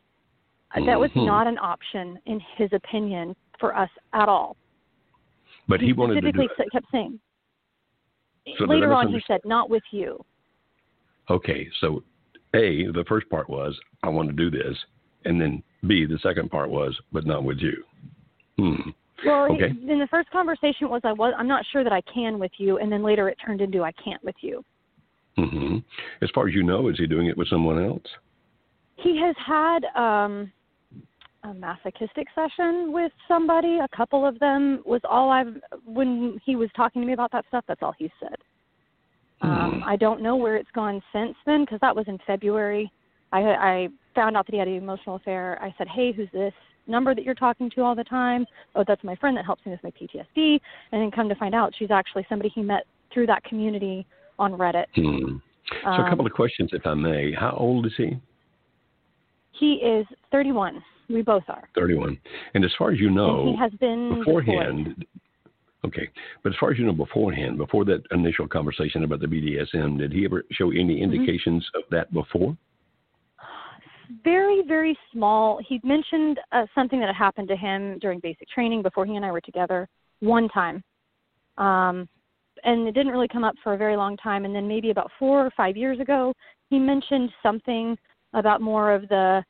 [0.75, 1.25] Uh That was Mhm.
[1.25, 4.55] not an option, in his opinion, for us at all.
[5.67, 6.71] But he, wanted to do it.
[6.71, 7.19] kept saying.
[8.57, 10.23] So Later on, he said, "Not with you."
[11.29, 12.03] Okay, so
[12.55, 14.75] A, the first part was I want to do this,
[15.25, 17.83] and then B, the second part was but not with you.
[18.57, 18.89] Hmm.
[19.25, 19.69] Well, he- Okay.
[19.69, 22.79] in the first conversation was I was I'm not sure that I can with you,
[22.79, 24.63] and then later it turned into I can't with you.
[25.37, 25.77] hmm
[26.21, 28.05] As far as you know, is he doing it with someone else?
[28.97, 30.51] He has had um
[31.43, 33.79] a masochistic session with somebody.
[33.79, 35.55] A couple of them was all I've
[35.85, 37.63] when he was talking to me about that stuff.
[37.67, 38.35] That's all he said.
[39.41, 42.91] Um, I don't know where it's gone since then because that was in February.
[43.31, 45.57] I, I found out that he had an emotional affair.
[45.61, 46.53] I said, "Hey, who's this
[46.85, 48.45] number that you're talking to all the time?"
[48.75, 50.59] Oh, that's my friend that helps me with my PTSD.
[50.91, 54.05] And then come to find out, she's actually somebody he met through that community
[54.37, 54.85] on Reddit.
[54.95, 55.37] Hmm.
[55.83, 57.31] So, a couple Um, of questions, if I may.
[57.31, 58.17] How old is he?
[59.53, 60.83] He is 31.
[61.11, 61.69] We both are.
[61.75, 62.17] 31.
[62.53, 65.05] And as far as you know, and he has been beforehand,
[65.85, 66.09] okay,
[66.43, 70.11] but as far as you know beforehand, before that initial conversation about the BDSM, did
[70.11, 71.13] he ever show any Mm-hmm.
[71.13, 72.57] indications of that before?
[74.23, 78.81] very very small he mentioned uh, something that had happened to him during basic training
[78.81, 79.87] before he and i were together
[80.19, 80.83] one time
[81.57, 82.07] um
[82.63, 85.09] and it didn't really come up for a very long time and then maybe about
[85.17, 86.33] four or five years ago
[86.69, 87.97] he mentioned something
[88.33, 89.43] about more of the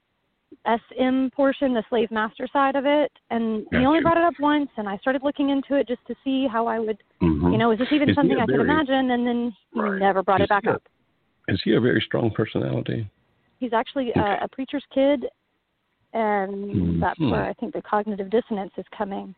[0.66, 4.70] sm portion the slave master side of it and he only brought it up once
[4.78, 7.52] and i started looking into it just to see how i would Mhm.
[7.52, 10.42] you know is this even Is something i could imagine and then he never brought
[10.42, 10.84] Is it back a- up
[11.48, 13.10] Is he a very strong personality?
[13.60, 15.26] He's actually a, a preacher's kid,
[16.14, 17.32] and that's Mhm.
[17.32, 19.36] where I think the cognitive dissonance is coming.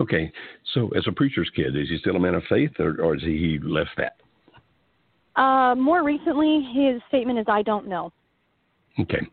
[0.00, 0.30] Okay,
[0.74, 3.22] so as a preacher's kid, is he still a man of faith, or, or is
[3.22, 4.16] he, he left that?
[5.36, 8.12] Uh, more recently, his statement is, "I don't know."
[9.00, 9.26] Okay,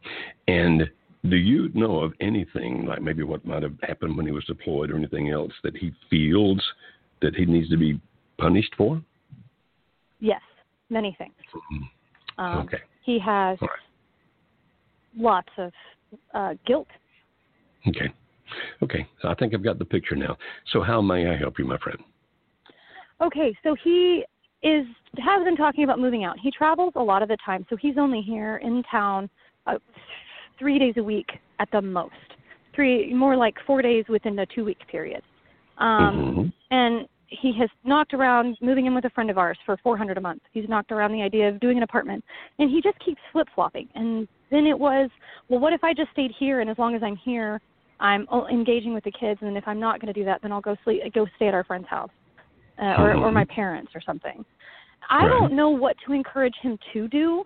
[0.47, 0.89] and
[1.29, 4.91] do you know of anything like maybe what might have happened when he was deployed,
[4.91, 6.61] or anything else that he feels
[7.21, 7.99] that he needs to be
[8.37, 9.01] punished for?
[10.19, 10.41] Yes,
[10.89, 11.33] many things.
[12.37, 12.79] Um, Okay.
[13.03, 13.57] He has
[15.17, 15.71] lots of
[16.33, 16.87] uh, guilt.
[17.87, 18.13] Okay.
[18.81, 19.07] Okay.
[19.21, 20.37] So I think I've got the picture now.
[20.71, 21.99] So how may I help you, my friend?
[23.21, 24.25] Okay, so he
[24.63, 24.85] is
[25.17, 26.37] has been talking about moving out.
[26.39, 29.29] He travels a lot of the time, so he's only here in town
[29.67, 29.77] uh,
[30.59, 31.27] three days a week
[31.59, 32.13] at the most.
[32.75, 35.21] Three, more like four days within a two week period.
[35.77, 40.17] Um, And he has knocked around moving in with a friend of ours for 400
[40.17, 40.41] a month.
[40.51, 42.23] He's knocked around the idea of doing an apartment,
[42.59, 43.87] and he just keeps flip flopping.
[43.95, 45.09] And then it was,
[45.49, 47.59] well, what if I just stayed here, and as long as I'm here,
[47.99, 50.51] I'm o- engaging with the kids, and if I'm not going to do that, then
[50.51, 52.11] I'll go sleep, go stay at our friend's house,
[52.79, 54.45] uh, or or my parents or something.
[55.09, 57.43] I don't know what to encourage him to do,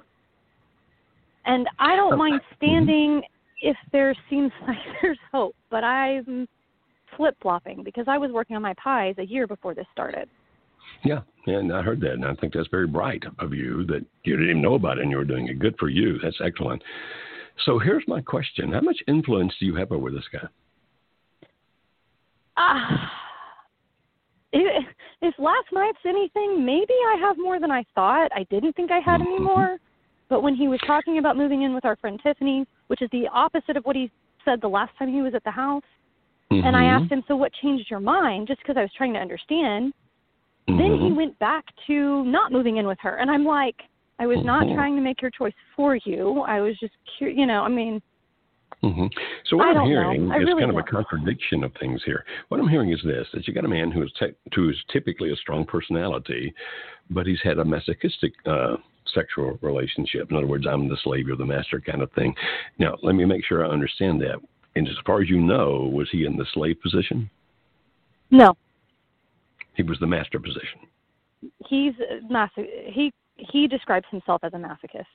[1.47, 3.21] and I don't mind standing
[3.61, 5.55] if there seems like there's hope.
[5.69, 6.47] But I'm
[7.15, 10.29] flip flopping because I was working on my pies a year before this started.
[11.03, 14.35] Yeah, and I heard that, and I think that's very bright of you that you
[14.35, 15.59] didn't even know about it and you were doing it.
[15.59, 16.17] Good for you.
[16.21, 16.83] That's excellent.
[17.65, 20.47] So here's my question: How much influence do you have over this guy?
[22.57, 23.11] Ah,
[24.53, 24.85] if,
[25.21, 28.31] if last night's anything, maybe I have more than I thought.
[28.35, 29.77] I didn't think I had any more.
[30.29, 33.27] But when he was talking about moving in with our friend Tiffany, which is the
[33.29, 34.11] opposite of what he
[34.43, 35.83] said the last time he was at the house,
[36.49, 37.01] and I Mhm.
[37.01, 38.47] asked him, So what changed your mind?
[38.47, 39.93] Just because I was trying to understand.
[40.67, 41.15] Then he Mhm.
[41.15, 43.17] went back to not moving in with her.
[43.17, 43.81] And I'm like,
[44.19, 44.75] I was not Mhm.
[44.75, 46.41] trying to make your choice for you.
[46.41, 48.01] I was just curious, you know, I mean,
[48.83, 49.07] hmm
[49.45, 50.89] So what I am hearing is really kind of a don't.
[50.89, 52.25] contradiction of things here.
[52.49, 54.77] What I'm hearing is this: that you got a man who is te- who is
[54.89, 56.53] typically a strong personality,
[57.09, 58.75] but he's had a masochistic uh,
[59.13, 60.29] sexual relationship.
[60.29, 62.33] In other words, I'm the slave, you're the master, kind of thing.
[62.79, 64.37] Now, let me make sure I understand that.
[64.75, 67.29] And as far as you know, was he in the slave position?
[68.29, 68.55] no.
[69.75, 70.79] He was the master position.
[71.69, 72.47] He's a
[72.91, 75.05] he he describes himself as a masochist.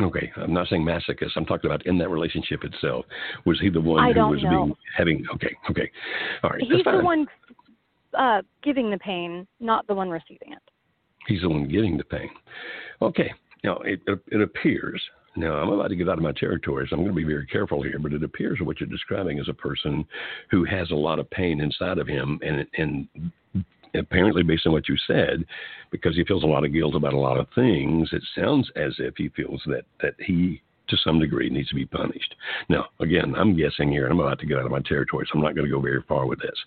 [0.00, 1.32] Okay, I'm not saying masochist.
[1.36, 3.04] I'm talking about in that relationship itself.
[3.44, 4.50] Was he the one I who was know.
[4.50, 5.26] being having?
[5.34, 5.90] Okay, okay,
[6.42, 6.62] all right.
[6.62, 7.26] He's the one
[8.18, 10.62] uh giving the pain, not the one receiving it.
[11.26, 12.30] He's the one getting the pain.
[13.02, 13.32] Okay.
[13.64, 15.02] Now it it appears.
[15.36, 17.46] Now I'm about to get out of my territory, so I'm going to be very
[17.46, 17.98] careful here.
[17.98, 20.04] But it appears what you're describing is a person
[20.50, 23.08] who has a lot of pain inside of him, and and
[23.94, 25.44] apparently, based on what you said,
[25.90, 28.94] because he feels a lot of guilt about a lot of things, it sounds as
[28.98, 32.34] if he feels that that he to some degree needs to be punished.
[32.68, 35.36] Now, again, I'm guessing here, and I'm about to get out of my territory, so
[35.36, 36.58] I'm not going to go very far with this.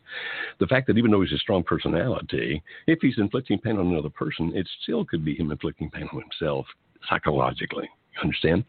[0.59, 4.09] The fact that even though he's a strong personality, if he's inflicting pain on another
[4.09, 6.65] person, it still could be him inflicting pain on himself
[7.09, 7.89] psychologically.
[8.21, 8.63] Understand?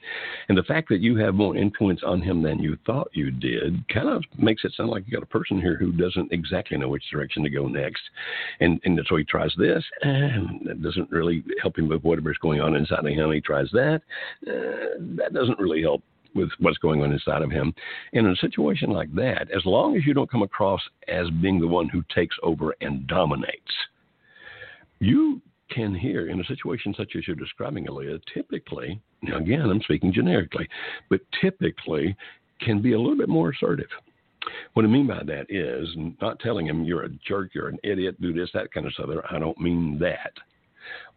[0.49, 3.89] And the fact that you have more influence on him than you thought you did
[3.89, 6.89] kind of makes it sound like you got a person here who doesn't exactly know
[6.89, 8.03] which direction to go next.
[8.61, 12.61] And and so he tries this, and that doesn't really help him with whatever's going
[12.61, 13.33] on inside of him.
[13.33, 14.03] He tries that,
[14.47, 16.03] uh, that doesn't really help
[16.35, 17.75] with what's going on inside of him.
[18.13, 21.61] And in a situation like that, as long as you don't come across as being
[21.61, 23.73] the one who takes over and dominates,
[25.01, 25.41] you
[25.81, 30.13] can hear in a situation such as you're describing, Aaliyah, typically, now again, I'm speaking
[30.13, 30.69] generically,
[31.09, 32.17] but typically
[32.61, 33.89] can be a little bit more assertive.
[34.75, 35.89] What I mean by that is
[36.21, 39.09] not telling him you're a jerk, you're an idiot, do this, that kind of stuff.
[39.31, 40.33] I don't mean that.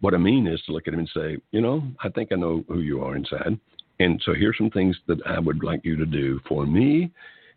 [0.01, 2.35] What I mean is to look at him and say, you know, I think I
[2.35, 3.59] know who you are inside.
[3.99, 7.11] And so here's some things that I would like you to do for me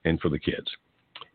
[0.05, 0.69] and for the kids.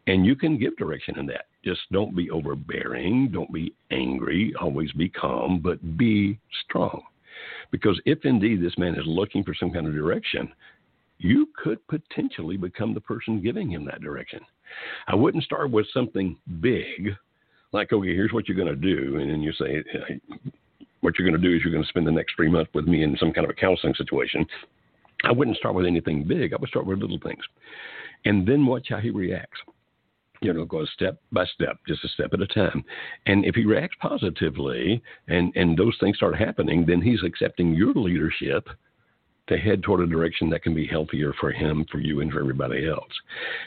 [0.08, 1.46] And you can give direction in that.
[1.64, 3.30] Just don't be overbearing.
[3.32, 4.54] Don't be angry.
[4.60, 7.04] Always be calm, but be strong.
[7.72, 10.52] Because if indeed this man is looking for some kind of direction,
[11.20, 14.40] you could potentially become the person giving him that direction.
[15.08, 17.16] I wouldn't start with something big,
[17.74, 19.18] like, okay, here's what you're going to do.
[19.18, 19.84] And then you say,
[21.02, 22.88] what you're going to do is you're going to spend the next three months with
[22.88, 24.46] me in some kind of a counseling situation.
[25.24, 26.54] I wouldn't start with anything big.
[26.54, 27.44] I would start with little things.
[28.26, 29.60] And then watch how he reacts.
[30.42, 32.84] You know, go step by step, just a step at a time.
[33.28, 37.94] And if he reacts positively and, and those things start happening, then he's accepting your
[37.94, 38.68] leadership
[39.48, 42.40] to head toward a direction that can be healthier for him, for you, and for
[42.40, 43.12] everybody else.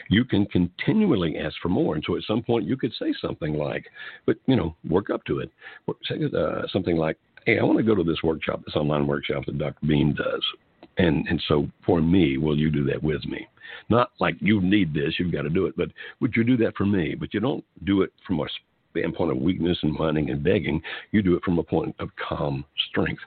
[0.09, 1.95] You can continually ask for more.
[1.95, 3.85] And so at some point, you could say something like,
[4.25, 5.51] but, you know, work up to it.
[6.05, 9.45] Say uh, something like, hey, I want to go to this workshop, this online workshop
[9.45, 9.85] that Dr.
[9.85, 10.43] Beam does.
[10.97, 13.47] And and so for me, will you do that with me?
[13.89, 15.89] Not like you need this, you've got to do it, but
[16.21, 17.15] would you do that for me?
[17.15, 18.45] But you don't do it from a
[18.91, 20.81] standpoint of weakness and whining and begging.
[21.11, 23.21] You do it from a point of calm strength.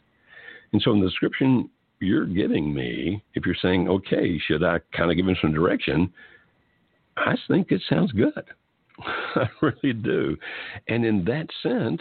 [0.72, 1.68] And so in the description
[2.00, 6.12] you're giving me, if you're saying, okay, should I kind of give him some direction?
[7.16, 8.44] I think it sounds good.
[9.34, 10.36] I really do.
[10.86, 12.00] And in that sense,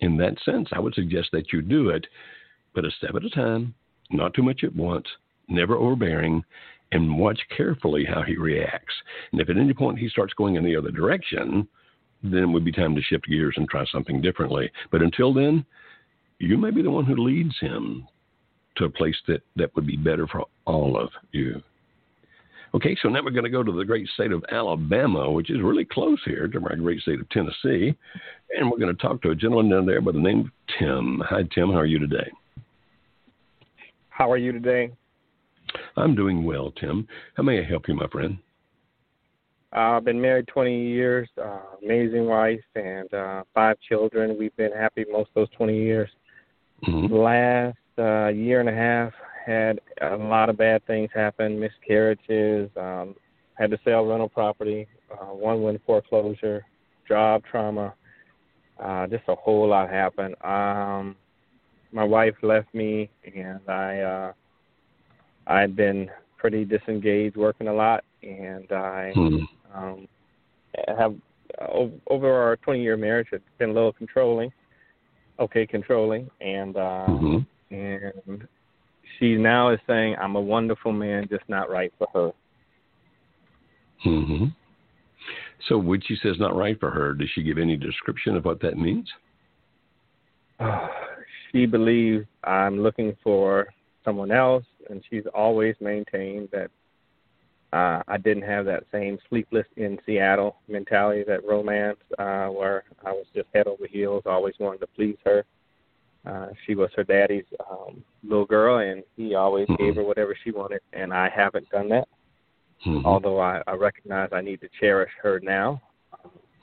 [0.00, 2.06] in that sense, I would suggest that you do it,
[2.74, 3.74] but a step at a time,
[4.12, 5.06] not too much at once,
[5.48, 6.42] never overbearing,
[6.92, 8.94] and watch carefully how he reacts.
[9.32, 11.66] And if at any point he starts going in the other direction,
[12.22, 14.70] then it would be time to shift gears and try something differently.
[14.90, 15.64] But until then,
[16.38, 18.06] you may be the one who leads him
[18.76, 21.62] to a place that, that would be better for all of you.
[22.74, 25.60] Okay, so now we're going to go to the great state of Alabama, which is
[25.60, 27.94] really close here to my great state of Tennessee.
[28.56, 30.46] And we're going to talk to a gentleman down there by the name of
[30.78, 31.22] Tim.
[31.28, 31.70] Hi, Tim.
[31.70, 32.30] How are you today?
[34.12, 34.90] How are you today?
[35.96, 37.08] I'm doing well, Tim.
[37.34, 38.36] How may I help you, my friend?
[39.74, 44.36] Uh, I've been married 20 years, uh, amazing wife, and uh, five children.
[44.38, 46.10] We've been happy most of those 20 years.
[46.86, 47.14] Mm-hmm.
[47.14, 49.12] Last uh, year and a half,
[49.46, 53.14] had a lot of bad things happen, miscarriages, um,
[53.54, 56.66] had to sell rental property, uh, one went foreclosure,
[57.08, 57.94] job trauma,
[58.78, 60.34] uh, just a whole lot happened.
[60.44, 61.16] Um,
[61.92, 64.32] my wife left me, and I uh,
[65.46, 69.38] I'd been pretty disengaged, working a lot, and I hmm.
[69.74, 70.08] um,
[70.96, 71.14] have
[72.06, 74.50] over our 20 year marriage, it's been a little controlling.
[75.38, 77.38] Okay, controlling, and uh, mm-hmm
[77.72, 78.46] and
[79.18, 82.32] she now is saying, "I'm a wonderful man, just not right for her."
[84.02, 84.44] Hmm.
[85.68, 88.60] So, when she says not right for her, does she give any description of what
[88.60, 89.10] that means?
[91.52, 93.68] She believes I'm looking for
[94.04, 96.70] someone else, and she's always maintained that
[97.72, 103.12] uh, I didn't have that same sleepless in Seattle mentality, that romance, uh, where I
[103.12, 105.44] was just head over heels, always wanted to please her.
[106.26, 109.82] Uh, she was her daddy's um, little girl, and he always mm-hmm.
[109.82, 112.08] gave her whatever she wanted, and I haven't done that.
[112.86, 113.06] Mm-hmm.
[113.06, 115.80] Although I, I recognize I need to cherish her now,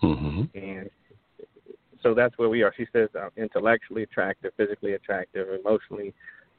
[0.04, 0.44] mm-hmm.
[0.58, 0.90] and
[2.04, 2.74] so that's where we are.
[2.76, 6.14] She says I'm intellectually attractive, physically attractive, emotionally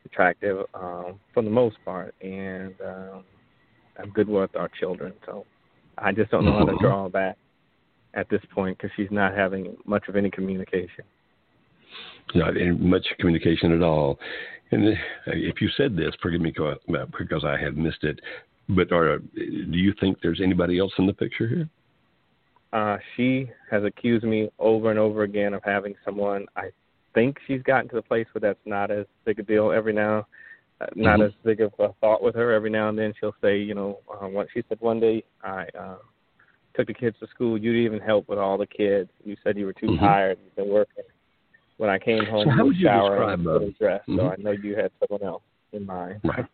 [0.05, 3.25] attractive, um, for the most part, and um,
[3.99, 5.13] I'm good with our children.
[5.27, 5.45] So
[5.99, 6.85] I just don't know how to mm-hmm.
[6.85, 7.37] draw back
[8.15, 11.05] at this point because she's not having much of any communication
[12.35, 14.19] not much communication at all.
[14.71, 14.93] And uh,
[15.27, 18.21] if you said this, forgive me because I had missed it.
[18.69, 21.69] But are, do you think there's anybody else in the picture here?
[22.73, 26.47] Uh, she has accused me over and over again of having someone.
[26.57, 26.71] I
[27.15, 29.73] think she's gotten to the place where that's not as big a deal.
[29.73, 30.27] Every now,
[30.81, 31.23] uh, not mm-hmm.
[31.23, 32.53] as big of a thought with her.
[32.53, 35.67] Every now and then she'll say, you know, uh, what she said one day, I
[35.79, 35.97] uh,
[36.75, 37.59] took the kids to school.
[37.59, 39.11] You didn't even help with all the kids.
[39.25, 40.05] You said you were too mm-hmm.
[40.05, 40.39] tired.
[40.45, 41.05] You've been working
[41.79, 44.09] when I came home so how would you shower describe, and uh, dressed.
[44.09, 44.19] Mm-hmm.
[44.19, 45.43] So I know you had someone else
[45.73, 46.21] in mind.
[46.23, 46.45] Right.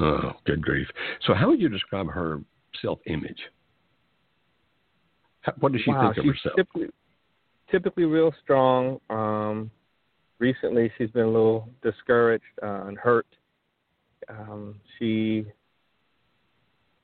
[0.00, 0.86] Oh, good grief.
[1.26, 2.40] So how would you describe her
[2.80, 3.40] self-image?
[5.60, 6.56] What does she wow, think of she's herself?
[6.56, 6.88] Typically,
[7.70, 9.00] typically real strong.
[9.10, 9.70] Um,
[10.38, 13.26] recently, she's been a little discouraged uh, and hurt.
[14.28, 15.46] Um, she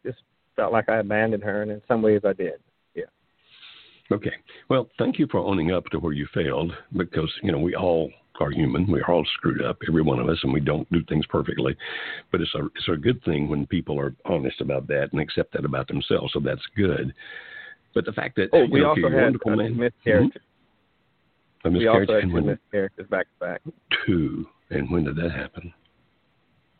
[0.05, 0.19] just
[0.57, 2.55] felt like I abandoned her, and in some ways, I did.
[2.95, 3.05] Yeah.
[4.13, 4.33] Okay.
[4.69, 8.11] Well, thank you for owning up to where you failed because, you know, we all
[8.41, 8.87] are human.
[8.87, 11.77] We're all screwed up, every one of us, and we don't do things perfectly.
[12.33, 15.53] But it's a it's a good thing when people are honest about that and accept
[15.53, 16.33] that about themselves.
[16.33, 17.15] So that's good.
[17.95, 20.33] But the fact that oh, we know, also had wonderful a man, miscarriage.
[21.65, 21.75] Mm-hmm.
[21.75, 23.61] A We also had two miscarriages back to back.
[24.07, 24.47] two.
[24.71, 25.73] And when did that happen?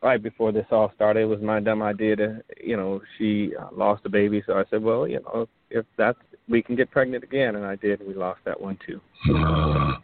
[0.03, 3.69] Right before this all started, it was my dumb idea to, you know, she uh,
[3.73, 6.19] lost a baby, so I said, well, you know, if that's
[6.49, 8.07] we can get pregnant again, and I did.
[8.07, 9.01] We lost that one too.
[9.35, 9.95] Uh,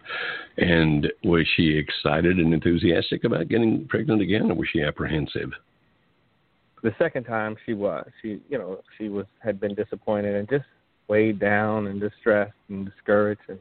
[0.56, 5.50] and was she excited and enthusiastic about getting pregnant again, or was she apprehensive?
[6.82, 10.64] The second time she was, she, you know, she was had been disappointed and just
[11.10, 13.58] weighed down and distressed and discouraged, and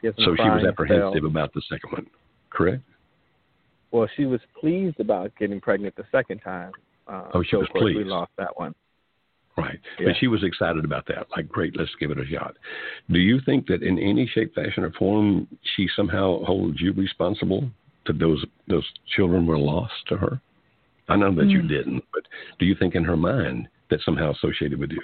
[0.00, 1.24] she had So she was apprehensive spells.
[1.30, 2.06] about the second one,
[2.50, 2.82] correct?
[3.92, 6.72] Well, she was pleased about getting pregnant the second time.
[7.06, 8.74] Uh, Oh, she so was of course We lost that one.
[9.56, 9.78] Right.
[9.98, 10.08] Yeah.
[10.08, 11.28] But she was excited about that.
[11.34, 12.56] Like, great, let's give it a shot.
[13.10, 15.46] Do you think that in any shape, fashion, or form,
[15.76, 17.70] she somehow holds you responsible
[18.06, 18.84] that those those
[19.16, 20.40] children were lost to her?
[21.08, 21.68] I know that you Mm.
[21.68, 22.24] didn't, but
[22.58, 25.00] do you think in her mind that's somehow associated with you?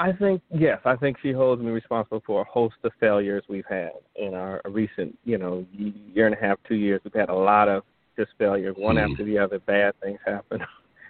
[0.00, 3.66] I think yes, I think she holds me responsible for a host of failures we've
[3.68, 7.02] had in our recent, you know, year and a half, two years.
[7.04, 7.82] We've had a lot of
[8.16, 9.12] just failures, one Hmm.
[9.12, 9.58] after the other.
[9.58, 10.60] Bad things happen.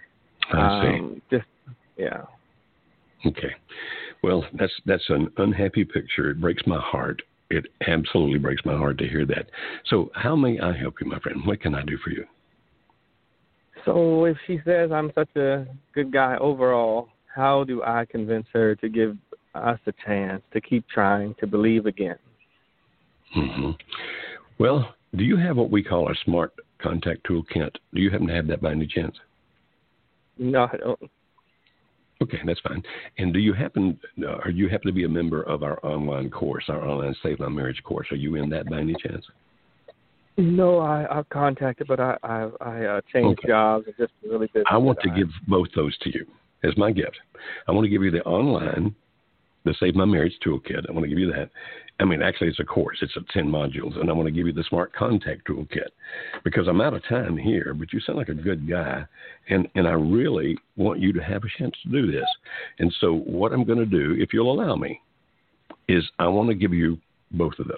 [0.51, 0.99] I see.
[0.99, 1.45] Um, just
[1.95, 2.23] yeah.
[3.25, 3.55] Okay.
[4.23, 6.31] Well, that's that's an unhappy picture.
[6.31, 7.21] It breaks my heart.
[7.49, 9.45] It absolutely breaks my heart to hear that.
[9.85, 11.41] So, how may I help you, my friend?
[11.45, 12.25] What can I do for you?
[13.85, 18.75] So if she says I'm such a good guy overall, how do I convince her
[18.75, 19.17] to give
[19.55, 22.17] us a chance to keep trying to believe again?
[23.33, 23.71] hmm
[24.59, 27.77] Well, do you have what we call our smart contact tool, Kent?
[27.93, 29.15] Do you happen to have that by any chance?
[30.37, 30.99] No, I don't.
[32.21, 32.83] Okay, that's fine.
[33.17, 36.29] And do you happen, uh, or you happen to be a member of our online
[36.29, 38.07] course, our online Save My Marriage course?
[38.11, 39.25] Are you in that by any chance?
[40.37, 43.47] No, I I've contacted, but I I, I uh, changed Okay.
[43.47, 44.65] jobs and just really busy.
[44.69, 46.25] I want to give both those to you
[46.63, 47.17] as my gift.
[47.67, 48.95] I want to give you the online,
[49.65, 50.87] the Save My Marriage Toolkit.
[50.87, 51.49] I want to give you that.
[51.99, 52.97] I mean, actually, it's a course.
[53.01, 55.89] It's a 10 modules, and I want to give you the Smart Contact Toolkit
[56.43, 59.05] because I'm out of time here, but you sound like a good guy,
[59.49, 62.25] and, and I really want you to have a chance to do this.
[62.79, 64.99] And so, what I'm going to do, if you'll allow me,
[65.87, 66.97] is I want to give you
[67.31, 67.77] both of those.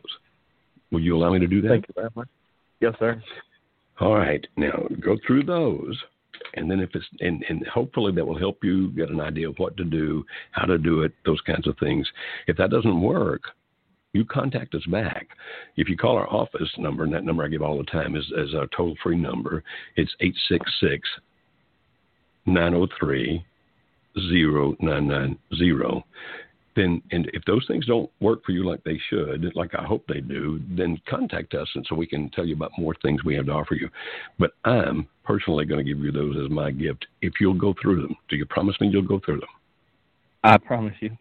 [0.92, 1.70] Will you allow me to do that?
[1.70, 2.28] Thank you very much.
[2.80, 3.22] Yes, sir.
[4.00, 4.46] All right.
[4.58, 5.98] Now go through those,
[6.56, 9.58] and then if it's and, and hopefully that will help you get an idea of
[9.58, 12.08] what to do, how to do it, those kinds of things.
[12.48, 13.42] If that doesn't work,
[14.14, 15.28] you contact us back.
[15.76, 18.26] If you call our office number, and that number I give all the time is,
[18.38, 19.64] is our toll free number,
[19.96, 21.10] it's 866
[22.46, 23.44] 903
[24.16, 26.04] 0990.
[26.76, 30.06] Then, and if those things don't work for you like they should, like I hope
[30.08, 33.36] they do, then contact us, and so we can tell you about more things we
[33.36, 33.90] have to offer you.
[34.40, 38.02] But I'm personally going to give you those as my gift if you'll go through
[38.02, 38.16] them.
[38.30, 39.50] Do you promise me you'll go through them?
[40.44, 41.16] I promise you.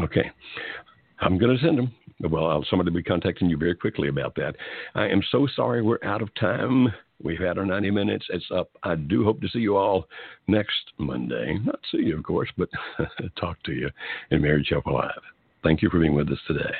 [0.00, 0.30] Okay.
[1.20, 1.92] I'm going to send them.
[2.20, 4.54] Well, somebody will be contacting you very quickly about that.
[4.94, 6.88] I am so sorry we're out of time.
[7.22, 8.26] We've had our 90 minutes.
[8.30, 8.70] It's up.
[8.82, 10.06] I do hope to see you all
[10.46, 11.58] next Monday.
[11.64, 12.68] Not see you, of course, but
[13.38, 13.90] talk to you
[14.30, 15.10] in Marriage Helper Live.
[15.62, 16.74] Thank you for being with us today.